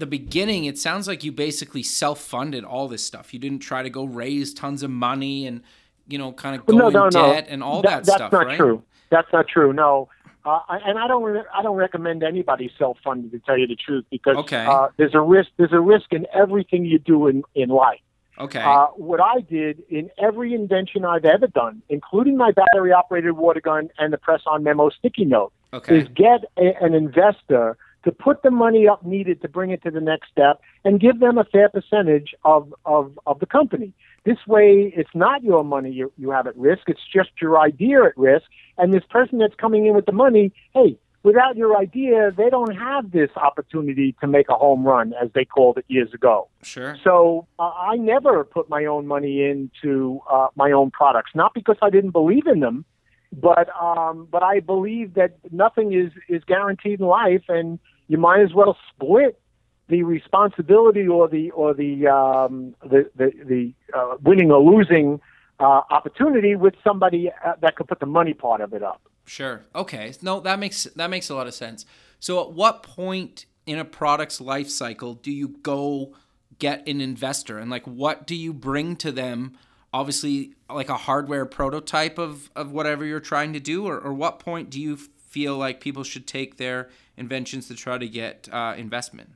the 0.01 0.07
beginning 0.07 0.65
it 0.65 0.79
sounds 0.79 1.07
like 1.07 1.23
you 1.23 1.31
basically 1.31 1.83
self-funded 1.83 2.65
all 2.65 2.89
this 2.89 3.05
stuff. 3.05 3.33
You 3.33 3.39
didn't 3.39 3.61
try 3.61 3.83
to 3.83 3.91
go 3.91 4.05
raise 4.05 4.53
tons 4.55 4.83
of 4.83 4.91
money 4.91 5.47
and 5.47 5.63
you 6.09 6.19
know 6.19 6.33
kind 6.33 6.57
of 6.57 6.67
go 6.67 6.77
no, 6.77 6.89
in 6.89 6.93
no, 6.95 7.11
debt 7.11 7.47
and 7.49 7.63
all 7.63 7.83
that, 7.83 7.89
that, 7.89 8.05
that's 8.07 8.17
stuff 8.17 8.33
not 8.33 8.47
right? 8.47 8.57
true. 8.57 8.83
That's 9.11 9.29
not 9.33 9.47
true 9.47 9.73
no. 9.73 10.09
Uh, 10.43 10.61
and 10.69 10.99
I 10.99 11.07
don't 11.07 11.23
re- 11.23 11.45
I 11.55 11.63
don't 11.63 11.77
recommend 11.77 12.23
anybody 12.23 12.73
self-funded 12.79 13.31
to 13.33 13.39
tell 13.41 13.59
you 13.59 13.67
the 13.67 13.77
truth 13.77 14.07
because 14.11 14.37
Okay. 14.39 14.65
uh, 14.65 14.89
there's 14.97 15.15
a 15.15 15.21
risk 15.21 15.51
there's 15.59 15.73
a 15.73 15.81
risk 15.81 16.13
in 16.13 16.27
everything 16.35 16.85
you 16.87 16.99
do 16.99 17.27
in 17.27 17.43
in 17.55 17.69
life. 17.69 18.01
Okay. 18.39 18.63
Uh, 18.63 18.87
what 18.97 19.21
I 19.21 19.41
did 19.43 19.83
in 19.91 20.11
every 20.17 20.55
invention 20.55 21.05
I've 21.05 21.27
ever 21.27 21.47
done, 21.47 21.83
including 21.91 22.39
my 22.39 22.53
battery 22.53 22.91
operated 22.91 23.33
water 23.33 23.61
gun 23.61 23.91
and 23.99 24.15
the 24.15 24.17
press 24.17 24.41
on 24.47 24.65
memo 24.65 24.89
sticky 24.89 25.27
note, 25.27 25.53
okay. 25.75 25.99
is 25.99 26.09
get 26.09 26.45
a, 26.57 26.73
an 26.83 26.95
investor 26.95 27.77
to 28.05 28.13
put 28.13 28.43
the 28.43 28.51
money 28.51 28.89
up 28.89 29.05
needed 29.05 29.43
to 29.43 29.49
bring 29.49 29.71
it 29.71 29.83
to 29.83 29.91
the 29.91 30.01
next 30.01 30.31
step 30.31 30.61
and 30.85 31.01
give 31.01 31.21
them 31.21 31.39
a 31.39 31.45
fair 31.45 31.69
percentage 31.69 32.35
of, 32.45 32.75
of, 32.85 33.19
of 33.27 33.39
the 33.41 33.47
company. 33.47 33.93
This 34.25 34.39
way, 34.47 34.93
it's 34.97 35.11
not 35.15 35.43
your 35.43 35.65
money 35.65 35.91
you, 35.91 36.13
you 36.17 36.31
have 36.31 36.47
at 36.47 36.57
risk, 36.57 36.83
it's 36.89 37.01
just 37.13 37.31
your 37.41 37.59
idea 37.59 38.05
at 38.05 38.17
risk. 38.17 38.47
And 38.79 38.93
this 38.93 39.05
person 39.09 39.39
that's 39.39 39.55
coming 39.55 39.87
in 39.87 39.95
with 39.95 40.07
the 40.07 40.13
money, 40.13 40.53
hey, 40.73 40.99
without 41.23 41.57
your 41.57 41.77
idea, 41.77 42.31
they 42.37 42.49
don't 42.51 42.75
have 42.77 43.11
this 43.13 43.31
opportunity 43.37 44.15
to 44.21 44.27
make 44.27 44.49
a 44.49 44.55
home 44.55 44.85
run, 44.85 45.13
as 45.23 45.31
they 45.35 45.45
called 45.45 45.79
it 45.79 45.85
years 45.89 46.13
ago. 46.15 46.49
sure 46.63 46.97
So 47.05 47.47
uh, 47.59 47.71
I 47.71 47.97
never 47.97 48.45
put 48.45 48.69
my 48.69 48.85
own 48.87 49.07
money 49.07 49.45
into 49.45 50.21
uh, 50.31 50.49
my 50.57 50.73
own 50.73 50.91
products, 50.91 51.33
not 51.35 51.53
because 51.55 51.77
I 51.83 51.91
didn't 51.91 52.13
believe 52.13 52.47
in 52.47 52.61
them, 52.61 52.85
but 53.33 53.69
um, 53.81 54.27
but 54.31 54.43
I 54.43 54.61
believe 54.61 55.15
that 55.15 55.39
nothing 55.51 55.93
is 55.93 56.13
is 56.29 56.43
guaranteed 56.45 57.01
in 57.01 57.07
life, 57.07 57.45
and 57.49 57.79
you 58.09 58.19
might 58.19 58.41
as 58.41 58.53
well 58.55 58.77
split 58.93 59.41
the 59.89 60.03
responsibility 60.03 61.07
or 61.07 61.29
the 61.29 61.51
or 61.51 61.75
the 61.75 62.07
um, 62.09 62.75
the 62.83 63.11
the, 63.17 63.33
the 63.45 63.73
uh, 63.97 64.17
winning 64.23 64.51
or 64.51 64.61
losing 64.61 65.21
uh, 65.61 65.83
opportunity 65.91 66.57
with 66.57 66.75
somebody 66.83 67.31
uh, 67.45 67.53
that 67.61 67.77
could 67.77 67.87
put 67.87 68.01
the 68.01 68.07
money 68.07 68.35
part 68.35 68.61
of 68.61 68.73
it 68.73 68.83
up. 68.83 69.03
Sure. 69.27 69.63
Okay. 69.75 70.13
No, 70.23 70.41
that 70.41 70.59
makes 70.59 70.85
that 70.85 71.11
makes 71.11 71.31
a 71.31 71.35
lot 71.35 71.47
of 71.47 71.55
sense. 71.55 71.87
So, 72.19 72.41
at 72.43 72.53
what 72.53 72.83
point 72.83 73.47
in 73.67 73.79
a 73.79 73.85
product's 73.85 74.41
life 74.41 74.69
cycle 74.69 75.15
do 75.15 75.31
you 75.31 75.49
go 75.63 76.15
get 76.59 76.87
an 76.89 77.01
investor, 77.01 77.59
and 77.59 77.71
like, 77.71 77.87
what 77.87 78.27
do 78.27 78.35
you 78.35 78.53
bring 78.53 78.97
to 78.97 79.13
them? 79.13 79.57
Obviously, 79.93 80.55
like 80.69 80.89
a 80.89 80.97
hardware 80.97 81.45
prototype 81.47 82.19
of 82.19 82.51
of 82.55 82.71
whatever 82.71 83.05
you're 83.05 83.21
trying 83.21 83.53
to 83.53 83.61
do, 83.61 83.87
or, 83.87 83.99
or 83.99 84.15
what 84.15 84.39
point 84.39 84.71
do 84.71 84.81
you 84.81 84.97
feel 84.97 85.57
like 85.57 85.81
people 85.81 86.05
should 86.05 86.27
take 86.27 86.57
their 86.57 86.91
inventions 87.17 87.69
to 87.69 87.75
try 87.75 87.99
to 87.99 88.09
get 88.09 88.49
uh, 88.53 88.75
investment? 88.77 89.31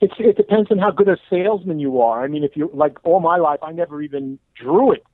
It's, 0.00 0.14
it 0.18 0.36
depends 0.36 0.70
on 0.70 0.78
how 0.78 0.90
good 0.90 1.08
a 1.08 1.16
salesman 1.30 1.78
you 1.78 2.00
are. 2.00 2.24
I 2.24 2.28
mean, 2.28 2.44
if 2.44 2.56
you 2.56 2.70
like 2.74 2.98
all 3.04 3.20
my 3.20 3.36
life, 3.38 3.60
I 3.62 3.72
never 3.72 4.02
even 4.02 4.38
drew 4.54 4.92
it 4.92 5.04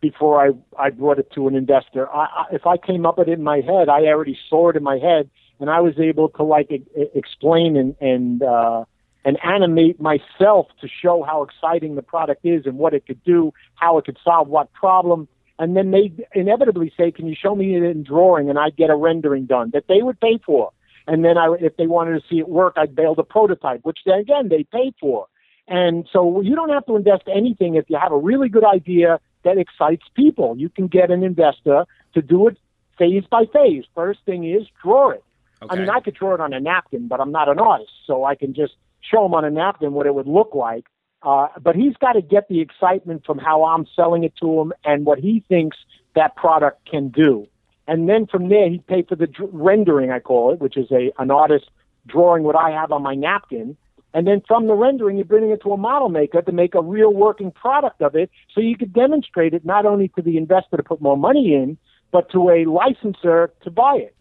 before 0.00 0.44
I 0.44 0.50
I 0.78 0.90
brought 0.90 1.18
it 1.18 1.30
to 1.34 1.46
an 1.46 1.54
investor. 1.54 2.08
I, 2.10 2.24
I, 2.24 2.44
if 2.52 2.66
I 2.66 2.76
came 2.78 3.06
up 3.06 3.18
with 3.18 3.28
it 3.28 3.32
in 3.32 3.44
my 3.44 3.60
head, 3.60 3.88
I 3.88 4.06
already 4.06 4.38
saw 4.48 4.70
it 4.70 4.76
in 4.76 4.82
my 4.82 4.98
head, 4.98 5.30
and 5.60 5.70
I 5.70 5.80
was 5.80 5.98
able 5.98 6.30
to 6.30 6.42
like 6.42 6.70
e- 6.70 6.84
explain 7.14 7.76
and 7.76 7.94
and 8.00 8.42
uh, 8.42 8.84
and 9.24 9.38
animate 9.44 10.00
myself 10.00 10.66
to 10.80 10.88
show 10.88 11.22
how 11.22 11.42
exciting 11.42 11.94
the 11.94 12.02
product 12.02 12.44
is 12.44 12.66
and 12.66 12.78
what 12.78 12.94
it 12.94 13.06
could 13.06 13.22
do, 13.24 13.52
how 13.74 13.98
it 13.98 14.04
could 14.04 14.18
solve 14.24 14.48
what 14.48 14.72
problem. 14.72 15.28
And 15.58 15.76
then 15.76 15.90
they 15.90 16.12
inevitably 16.34 16.92
say, 16.96 17.10
"Can 17.10 17.26
you 17.26 17.34
show 17.34 17.54
me 17.54 17.76
it 17.76 17.82
in 17.82 18.02
drawing?" 18.02 18.48
And 18.48 18.58
I'd 18.58 18.76
get 18.76 18.88
a 18.88 18.96
rendering 18.96 19.44
done 19.44 19.70
that 19.74 19.88
they 19.88 20.02
would 20.02 20.18
pay 20.20 20.38
for. 20.38 20.72
And 21.06 21.24
then 21.24 21.36
I, 21.36 21.54
if 21.60 21.76
they 21.76 21.86
wanted 21.86 22.20
to 22.20 22.28
see 22.28 22.38
it 22.38 22.48
work, 22.48 22.74
I'd 22.76 22.94
build 22.94 23.18
a 23.18 23.24
prototype, 23.24 23.80
which 23.82 23.98
then 24.06 24.20
again 24.20 24.48
they 24.48 24.64
pay 24.64 24.92
for. 24.98 25.26
And 25.68 26.08
so 26.12 26.40
you 26.40 26.54
don't 26.54 26.70
have 26.70 26.86
to 26.86 26.96
invest 26.96 27.24
anything 27.32 27.74
if 27.74 27.88
you 27.88 27.98
have 27.98 28.12
a 28.12 28.16
really 28.16 28.48
good 28.48 28.64
idea 28.64 29.20
that 29.44 29.58
excites 29.58 30.04
people. 30.14 30.56
You 30.56 30.68
can 30.68 30.88
get 30.88 31.10
an 31.10 31.22
investor 31.22 31.84
to 32.14 32.22
do 32.22 32.48
it 32.48 32.58
phase 32.98 33.24
by 33.30 33.44
phase. 33.52 33.84
First 33.94 34.20
thing 34.24 34.44
is 34.44 34.66
draw 34.82 35.10
it. 35.10 35.24
Okay. 35.62 35.76
I 35.76 35.78
mean, 35.78 35.90
I 35.90 36.00
could 36.00 36.14
draw 36.14 36.34
it 36.34 36.40
on 36.40 36.52
a 36.52 36.60
napkin, 36.60 37.08
but 37.08 37.20
I'm 37.20 37.32
not 37.32 37.48
an 37.48 37.58
artist, 37.58 37.92
so 38.06 38.24
I 38.24 38.34
can 38.34 38.54
just 38.54 38.74
show 39.00 39.24
him 39.26 39.34
on 39.34 39.44
a 39.44 39.50
napkin 39.50 39.92
what 39.92 40.06
it 40.06 40.14
would 40.14 40.26
look 40.26 40.54
like. 40.54 40.86
Uh, 41.22 41.48
but 41.60 41.76
he's 41.76 41.94
got 42.00 42.12
to 42.12 42.22
get 42.22 42.48
the 42.48 42.60
excitement 42.60 43.24
from 43.26 43.38
how 43.38 43.64
I'm 43.64 43.86
selling 43.94 44.24
it 44.24 44.32
to 44.40 44.60
him 44.60 44.72
and 44.84 45.04
what 45.04 45.18
he 45.18 45.44
thinks 45.48 45.76
that 46.14 46.34
product 46.34 46.88
can 46.88 47.08
do. 47.10 47.46
And 47.86 48.08
then 48.08 48.26
from 48.26 48.48
there, 48.48 48.68
he'd 48.70 48.86
pay 48.86 49.02
for 49.02 49.16
the 49.16 49.26
dr- 49.26 49.50
rendering, 49.52 50.10
I 50.10 50.20
call 50.20 50.52
it, 50.52 50.60
which 50.60 50.76
is 50.76 50.90
a 50.90 51.12
an 51.18 51.30
artist 51.30 51.66
drawing 52.06 52.42
what 52.44 52.56
I 52.56 52.70
have 52.70 52.90
on 52.92 53.02
my 53.02 53.14
napkin. 53.14 53.76
And 54.14 54.26
then 54.26 54.42
from 54.48 54.66
the 54.66 54.74
rendering, 54.74 55.16
you're 55.16 55.24
bringing 55.26 55.50
it 55.50 55.62
to 55.62 55.72
a 55.72 55.76
model 55.76 56.08
maker 56.08 56.40
to 56.42 56.52
make 56.52 56.74
a 56.74 56.82
real 56.82 57.12
working 57.12 57.50
product 57.52 58.00
of 58.00 58.14
it 58.16 58.30
so 58.54 58.60
you 58.60 58.76
could 58.76 58.92
demonstrate 58.92 59.54
it 59.54 59.64
not 59.64 59.86
only 59.86 60.08
to 60.16 60.22
the 60.22 60.36
investor 60.36 60.76
to 60.78 60.82
put 60.82 61.00
more 61.00 61.16
money 61.16 61.54
in, 61.54 61.76
but 62.10 62.30
to 62.32 62.48
a 62.50 62.64
licensor 62.64 63.52
to 63.62 63.70
buy 63.70 63.96
it 63.96 64.16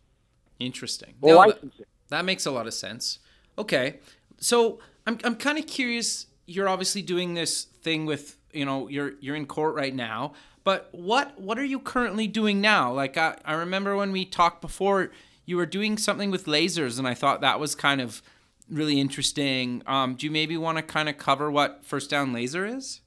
Interesting. 0.60 1.16
or 1.22 1.30
No, 1.30 1.36
that- 1.42 1.48
license 1.56 1.74
it. 1.80 1.88
That 2.10 2.26
makes 2.26 2.46
a 2.46 2.52
lot 2.52 2.68
of 2.68 2.74
sense. 2.74 3.20
Okay. 3.58 3.98
So 4.40 4.80
I'm 5.06 5.20
I'm 5.24 5.36
kind 5.36 5.58
of 5.58 5.68
curious. 5.68 6.28
You're 6.46 6.70
obviously 6.70 7.02
doing 7.02 7.34
this 7.34 7.66
thing 7.82 8.06
with 8.06 8.38
you 8.52 8.66
know 8.66 8.88
you're 8.88 9.14
you're 9.20 9.36
in 9.36 9.46
court 9.46 9.76
right 9.76 9.94
now. 9.94 10.34
But 10.64 10.90
what 10.92 11.40
what 11.40 11.58
are 11.58 11.66
you 11.66 11.80
currently 11.80 12.28
doing 12.28 12.62
now? 12.62 12.92
Like 12.94 13.18
I, 13.18 13.38
I 13.46 13.54
remember 13.54 13.96
when 13.96 14.12
we 14.12 14.26
talked 14.26 14.62
before, 14.62 15.12
you 15.46 15.58
were 15.58 15.66
doing 15.66 15.98
something 15.98 16.32
with 16.32 16.46
lasers, 16.46 17.00
and 17.00 17.08
I 17.08 17.14
thought 17.14 17.42
that 17.42 17.60
was 17.60 17.76
kind 17.76 18.02
of 18.02 18.22
really 18.70 19.00
interesting. 19.00 19.82
Um, 19.88 20.16
do 20.16 20.26
you 20.26 20.32
maybe 20.32 20.58
want 20.58 20.78
to 20.78 20.84
kind 20.84 21.10
of 21.10 21.18
cover 21.18 21.50
what 21.50 21.84
first 21.84 22.10
down 22.10 22.34
laser 22.34 22.66
is? 22.66 23.02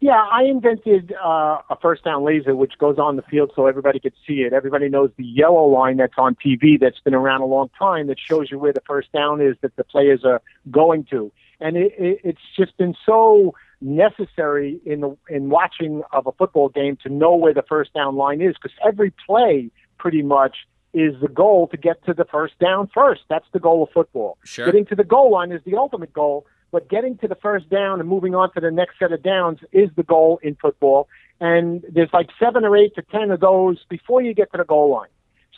Yeah, 0.00 0.26
I 0.32 0.44
invented 0.44 1.12
uh, 1.22 1.58
a 1.68 1.76
first 1.80 2.04
down 2.04 2.24
laser 2.24 2.56
which 2.56 2.78
goes 2.78 2.98
on 2.98 3.16
the 3.16 3.22
field 3.22 3.52
so 3.54 3.66
everybody 3.66 4.00
could 4.00 4.14
see 4.26 4.40
it. 4.40 4.54
Everybody 4.54 4.88
knows 4.88 5.10
the 5.18 5.24
yellow 5.24 5.66
line 5.66 5.98
that's 5.98 6.14
on 6.16 6.36
TV 6.36 6.80
that's 6.80 7.00
been 7.00 7.14
around 7.14 7.42
a 7.42 7.46
long 7.46 7.68
time 7.78 8.06
that 8.06 8.18
shows 8.18 8.50
you 8.50 8.58
where 8.58 8.72
the 8.72 8.80
first 8.86 9.12
down 9.12 9.42
is 9.42 9.56
that 9.60 9.76
the 9.76 9.84
players 9.84 10.24
are 10.24 10.40
going 10.70 11.04
to. 11.10 11.30
And 11.60 11.76
it, 11.76 11.92
it, 11.98 12.20
it's 12.24 12.40
just 12.56 12.78
been 12.78 12.94
so 13.04 13.54
necessary 13.82 14.80
in 14.86 15.00
the 15.00 15.16
in 15.28 15.50
watching 15.50 16.02
of 16.12 16.26
a 16.26 16.32
football 16.32 16.70
game 16.70 16.96
to 17.02 17.10
know 17.10 17.34
where 17.34 17.54
the 17.54 17.64
first 17.68 17.92
down 17.92 18.16
line 18.16 18.40
is 18.40 18.54
because 18.54 18.76
every 18.86 19.12
play 19.26 19.70
pretty 19.98 20.22
much 20.22 20.56
is 20.92 21.14
the 21.20 21.28
goal 21.28 21.68
to 21.68 21.76
get 21.76 22.04
to 22.06 22.14
the 22.14 22.24
first 22.24 22.58
down 22.58 22.88
first. 22.92 23.22
That's 23.28 23.46
the 23.52 23.60
goal 23.60 23.82
of 23.82 23.90
football. 23.90 24.38
Sure. 24.44 24.66
Getting 24.66 24.86
to 24.86 24.96
the 24.96 25.04
goal 25.04 25.30
line 25.30 25.52
is 25.52 25.60
the 25.64 25.76
ultimate 25.76 26.12
goal, 26.12 26.46
but 26.72 26.88
getting 26.88 27.16
to 27.18 27.28
the 27.28 27.34
first 27.34 27.68
down 27.68 28.00
and 28.00 28.08
moving 28.08 28.34
on 28.34 28.52
to 28.54 28.60
the 28.60 28.70
next 28.70 28.98
set 28.98 29.12
of 29.12 29.22
downs 29.22 29.58
is 29.72 29.90
the 29.96 30.02
goal 30.02 30.38
in 30.42 30.56
football. 30.56 31.08
And 31.40 31.84
there's 31.90 32.10
like 32.12 32.28
seven 32.38 32.64
or 32.64 32.76
eight 32.76 32.94
to 32.96 33.02
ten 33.02 33.30
of 33.30 33.40
those 33.40 33.78
before 33.88 34.22
you 34.22 34.34
get 34.34 34.52
to 34.52 34.58
the 34.58 34.64
goal 34.64 34.90
line. 34.90 35.08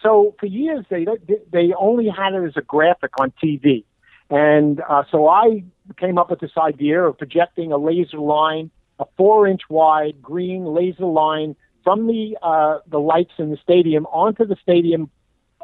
So 0.03 0.35
for 0.41 0.47
years 0.47 0.85
they 0.91 1.07
they 1.53 1.73
only 1.79 2.09
had 2.09 2.35
it 2.35 2.45
as 2.45 2.57
a 2.57 2.63
graphic 2.63 3.13
on 3.21 3.33
TV, 3.43 3.85
and 4.31 4.81
uh, 4.89 5.05
so 5.11 5.29
I 5.29 5.63
came 5.97 6.19
up 6.19 6.29
with 6.31 6.41
this 6.41 6.57
idea 6.59 7.03
of 7.03 7.19
projecting 7.19 7.71
a 7.71 7.77
laser 7.77 8.19
line, 8.19 8.71
a 8.99 9.05
four-inch 9.17 9.63
wide 9.69 10.21
green 10.21 10.65
laser 10.65 11.05
line 11.05 11.55
from 11.85 12.09
the 12.09 12.37
uh, 12.43 12.79
the 12.89 12.99
lights 12.99 13.33
in 13.39 13.51
the 13.51 13.59
stadium 13.63 14.07
onto 14.07 14.45
the 14.45 14.57
stadium, 14.61 15.09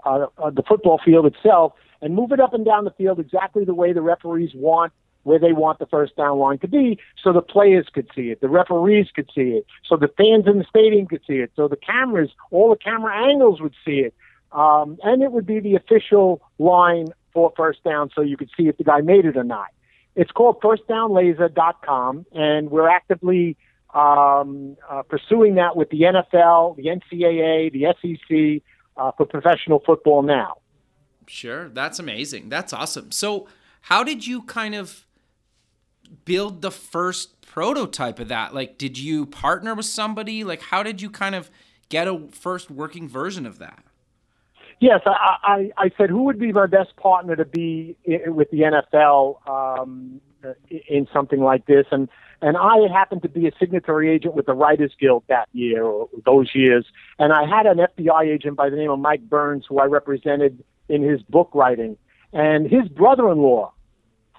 uh, 0.07 0.27
uh, 0.39 0.51
the 0.51 0.63
football 0.63 1.01
field 1.05 1.27
itself, 1.27 1.73
and 2.01 2.15
move 2.15 2.31
it 2.31 2.39
up 2.39 2.55
and 2.55 2.65
down 2.65 2.85
the 2.85 2.93
field 2.93 3.19
exactly 3.19 3.65
the 3.65 3.75
way 3.75 3.93
the 3.93 4.03
referees 4.03 4.51
want 4.55 4.93
where 5.29 5.39
they 5.39 5.53
want 5.53 5.79
the 5.79 5.87
first 5.87 6.17
down 6.17 6.39
line 6.39 6.59
to 6.59 6.69
be 6.69 6.99
so 7.23 7.33
the 7.33 7.43
players 7.43 7.87
could 7.93 8.09
see 8.15 8.31
it, 8.31 8.41
the 8.41 8.49
referees 8.49 9.09
could 9.15 9.31
see 9.35 9.51
it, 9.51 9.67
so 9.87 9.97
the 9.97 10.09
fans 10.17 10.47
in 10.47 10.59
the 10.59 10.65
stadium 10.69 11.07
could 11.07 11.23
see 11.27 11.35
it, 11.35 11.53
so 11.55 11.69
the 11.69 11.77
cameras, 11.77 12.31
all 12.51 12.71
the 12.71 12.77
camera 12.77 13.15
angles 13.31 13.61
would 13.61 13.75
see 13.85 13.99
it. 14.01 14.15
Um, 14.53 14.97
and 15.03 15.23
it 15.23 15.31
would 15.31 15.47
be 15.47 15.61
the 15.61 15.75
official 15.75 16.41
line 16.59 17.09
for 17.35 17.53
first 17.57 17.85
down 17.85 18.11
so 18.15 18.23
you 18.23 18.37
could 18.37 18.51
see 18.57 18.69
if 18.69 18.79
the 18.79 18.85
guy 18.85 19.03
made 19.03 19.27
it 19.27 19.37
or 19.37 19.45
not. 19.45 19.69
It's 20.17 20.33
called 20.33 20.61
firstdownlaser.com, 20.61 22.27
and 22.33 22.71
we're 22.71 22.89
actively 22.89 23.57
um, 23.95 24.77
uh, 24.89 25.03
pursuing 25.03 25.55
that 25.57 25.77
with 25.77 25.91
the 25.91 26.03
NFL, 26.03 26.77
the 26.77 26.87
NCAA, 26.87 27.73
the 27.73 27.95
SEC 28.01 28.63
uh, 28.97 29.13
for 29.17 29.27
professional 29.27 29.81
football 29.85 30.23
now. 30.23 30.57
Sure, 31.27 31.69
that's 31.69 31.99
amazing. 31.99 32.49
That's 32.49 32.73
awesome. 32.73 33.13
So, 33.13 33.47
how 33.83 34.03
did 34.03 34.27
you 34.27 34.43
kind 34.43 34.75
of 34.75 35.07
build 36.25 36.63
the 36.63 36.71
first 36.71 37.41
prototype 37.43 38.19
of 38.19 38.29
that? 38.29 38.55
Like, 38.55 38.79
did 38.79 38.99
you 38.99 39.27
partner 39.27 39.75
with 39.75 39.87
somebody? 39.87 40.45
Like, 40.45 40.63
how 40.63 40.83
did 40.83 41.03
you 41.03 41.11
kind 41.11 41.35
of 41.35 41.51
get 41.89 42.07
a 42.07 42.29
first 42.31 42.71
working 42.71 43.09
version 43.09 43.47
of 43.47 43.59
that? 43.59 43.83
Yes, 44.81 45.01
I, 45.07 45.37
I, 45.43 45.71
I 45.77 45.91
said 45.99 46.09
who 46.09 46.23
would 46.25 46.39
be 46.39 46.53
my 46.53 46.67
best 46.67 46.95
partner 46.97 47.35
to 47.35 47.45
be 47.45 47.97
in, 48.05 48.35
with 48.37 48.51
the 48.51 48.61
NFL 48.61 49.49
um, 49.49 50.21
in 50.71 51.09
something 51.13 51.41
like 51.41 51.67
this, 51.67 51.87
and 51.91 52.09
and 52.41 52.57
I 52.57 52.77
happened 52.93 53.23
to 53.23 53.29
be 53.29 53.49
a 53.49 53.51
signatory 53.59 54.09
agent 54.09 54.35
with 54.35 54.47
the 54.47 54.55
Writers 54.55 54.93
Guild 55.01 55.25
that 55.29 55.49
year 55.53 55.83
or 55.83 56.09
those 56.25 56.55
years, 56.55 56.87
and 57.19 57.33
I 57.33 57.45
had 57.45 57.67
an 57.67 57.79
FBI 57.79 58.27
agent 58.27 58.57
by 58.57 58.71
the 58.71 58.77
name 58.77 58.91
of 58.91 59.01
Mike 59.01 59.23
Burns 59.23 59.65
who 59.69 59.81
I 59.81 59.87
represented 59.87 60.63
in 60.89 61.03
his 61.03 61.23
book 61.23 61.51
writing, 61.55 61.97
and 62.33 62.71
his 62.71 62.89
brother-in-law, 62.89 63.73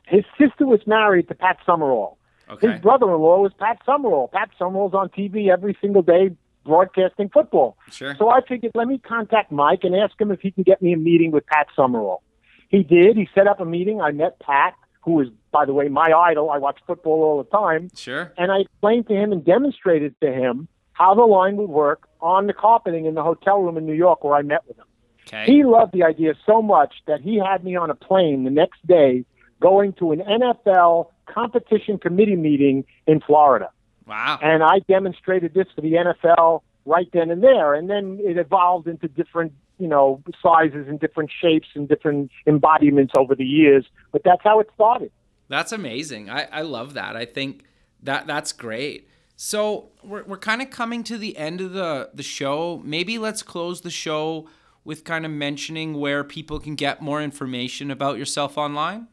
his 0.09 0.25
sister 0.37 0.65
was 0.65 0.81
married 0.85 1.27
to 1.29 1.35
Pat 1.35 1.57
Summerall. 1.65 2.17
Okay. 2.49 2.71
His 2.71 2.81
brother-in-law 2.81 3.41
was 3.41 3.51
Pat 3.59 3.79
Summerall. 3.85 4.29
Pat 4.33 4.49
Summerall's 4.57 4.93
on 4.93 5.09
TV 5.09 5.49
every 5.49 5.77
single 5.79 6.01
day 6.01 6.31
broadcasting 6.65 7.29
football. 7.29 7.77
Sure. 7.91 8.15
So 8.17 8.29
I 8.29 8.41
figured, 8.47 8.71
let 8.75 8.87
me 8.87 8.97
contact 8.97 9.51
Mike 9.51 9.83
and 9.83 9.95
ask 9.95 10.19
him 10.19 10.31
if 10.31 10.39
he 10.41 10.51
can 10.51 10.63
get 10.63 10.81
me 10.81 10.93
a 10.93 10.97
meeting 10.97 11.31
with 11.31 11.45
Pat 11.45 11.67
Summerall. 11.75 12.23
He 12.69 12.83
did. 12.83 13.17
He 13.17 13.29
set 13.33 13.47
up 13.47 13.59
a 13.59 13.65
meeting. 13.65 14.01
I 14.01 14.11
met 14.11 14.39
Pat, 14.39 14.73
who 15.01 15.19
is, 15.21 15.29
by 15.51 15.65
the 15.65 15.73
way, 15.73 15.87
my 15.89 16.11
idol. 16.11 16.49
I 16.49 16.57
watch 16.57 16.79
football 16.85 17.23
all 17.23 17.37
the 17.43 17.49
time. 17.49 17.89
Sure. 17.95 18.33
And 18.37 18.51
I 18.51 18.59
explained 18.59 19.07
to 19.07 19.13
him 19.13 19.31
and 19.31 19.43
demonstrated 19.45 20.15
to 20.21 20.31
him 20.31 20.67
how 20.93 21.13
the 21.15 21.23
line 21.23 21.55
would 21.57 21.69
work 21.69 22.07
on 22.19 22.47
the 22.47 22.53
carpeting 22.53 23.05
in 23.05 23.13
the 23.15 23.23
hotel 23.23 23.61
room 23.61 23.77
in 23.77 23.85
New 23.85 23.93
York 23.93 24.23
where 24.23 24.35
I 24.35 24.41
met 24.41 24.67
with 24.67 24.77
him. 24.77 24.85
Okay. 25.27 25.45
He 25.45 25.63
loved 25.63 25.93
the 25.93 26.03
idea 26.03 26.33
so 26.45 26.61
much 26.61 26.95
that 27.07 27.21
he 27.21 27.37
had 27.37 27.63
me 27.63 27.75
on 27.75 27.89
a 27.89 27.95
plane 27.95 28.43
the 28.43 28.49
next 28.49 28.85
day 28.85 29.25
going 29.61 29.93
to 29.93 30.11
an 30.11 30.19
NFL 30.19 31.07
competition 31.25 31.97
committee 31.97 32.35
meeting 32.35 32.85
in 33.07 33.19
Florida. 33.21 33.69
Wow. 34.07 34.39
And 34.41 34.63
I 34.63 34.79
demonstrated 34.87 35.53
this 35.53 35.67
for 35.75 35.81
the 35.81 35.93
NFL 35.93 36.61
right 36.85 37.07
then 37.13 37.29
and 37.29 37.43
there. 37.43 37.73
And 37.73 37.89
then 37.89 38.19
it 38.21 38.37
evolved 38.37 38.87
into 38.87 39.07
different, 39.07 39.53
you 39.77 39.87
know, 39.87 40.21
sizes 40.41 40.87
and 40.87 40.99
different 40.99 41.29
shapes 41.41 41.67
and 41.75 41.87
different 41.87 42.31
embodiments 42.47 43.13
over 43.17 43.35
the 43.35 43.45
years. 43.45 43.85
But 44.11 44.23
that's 44.23 44.41
how 44.43 44.59
it 44.59 44.67
started. 44.73 45.11
That's 45.47 45.71
amazing. 45.71 46.29
I, 46.29 46.47
I 46.51 46.61
love 46.61 46.95
that. 46.95 47.15
I 47.15 47.25
think 47.25 47.65
that 48.01 48.27
that's 48.27 48.51
great. 48.51 49.07
So 49.35 49.89
we're, 50.03 50.23
we're 50.23 50.37
kind 50.37 50.61
of 50.61 50.69
coming 50.69 51.03
to 51.05 51.17
the 51.17 51.37
end 51.37 51.61
of 51.61 51.73
the, 51.73 52.09
the 52.13 52.23
show. 52.23 52.81
Maybe 52.83 53.17
let's 53.17 53.41
close 53.41 53.81
the 53.81 53.89
show 53.89 54.47
with 54.83 55.03
kind 55.03 55.25
of 55.25 55.31
mentioning 55.31 55.93
where 55.99 56.23
people 56.23 56.59
can 56.59 56.75
get 56.75 57.01
more 57.01 57.21
information 57.21 57.91
about 57.91 58.17
yourself 58.17 58.57
online. 58.57 59.07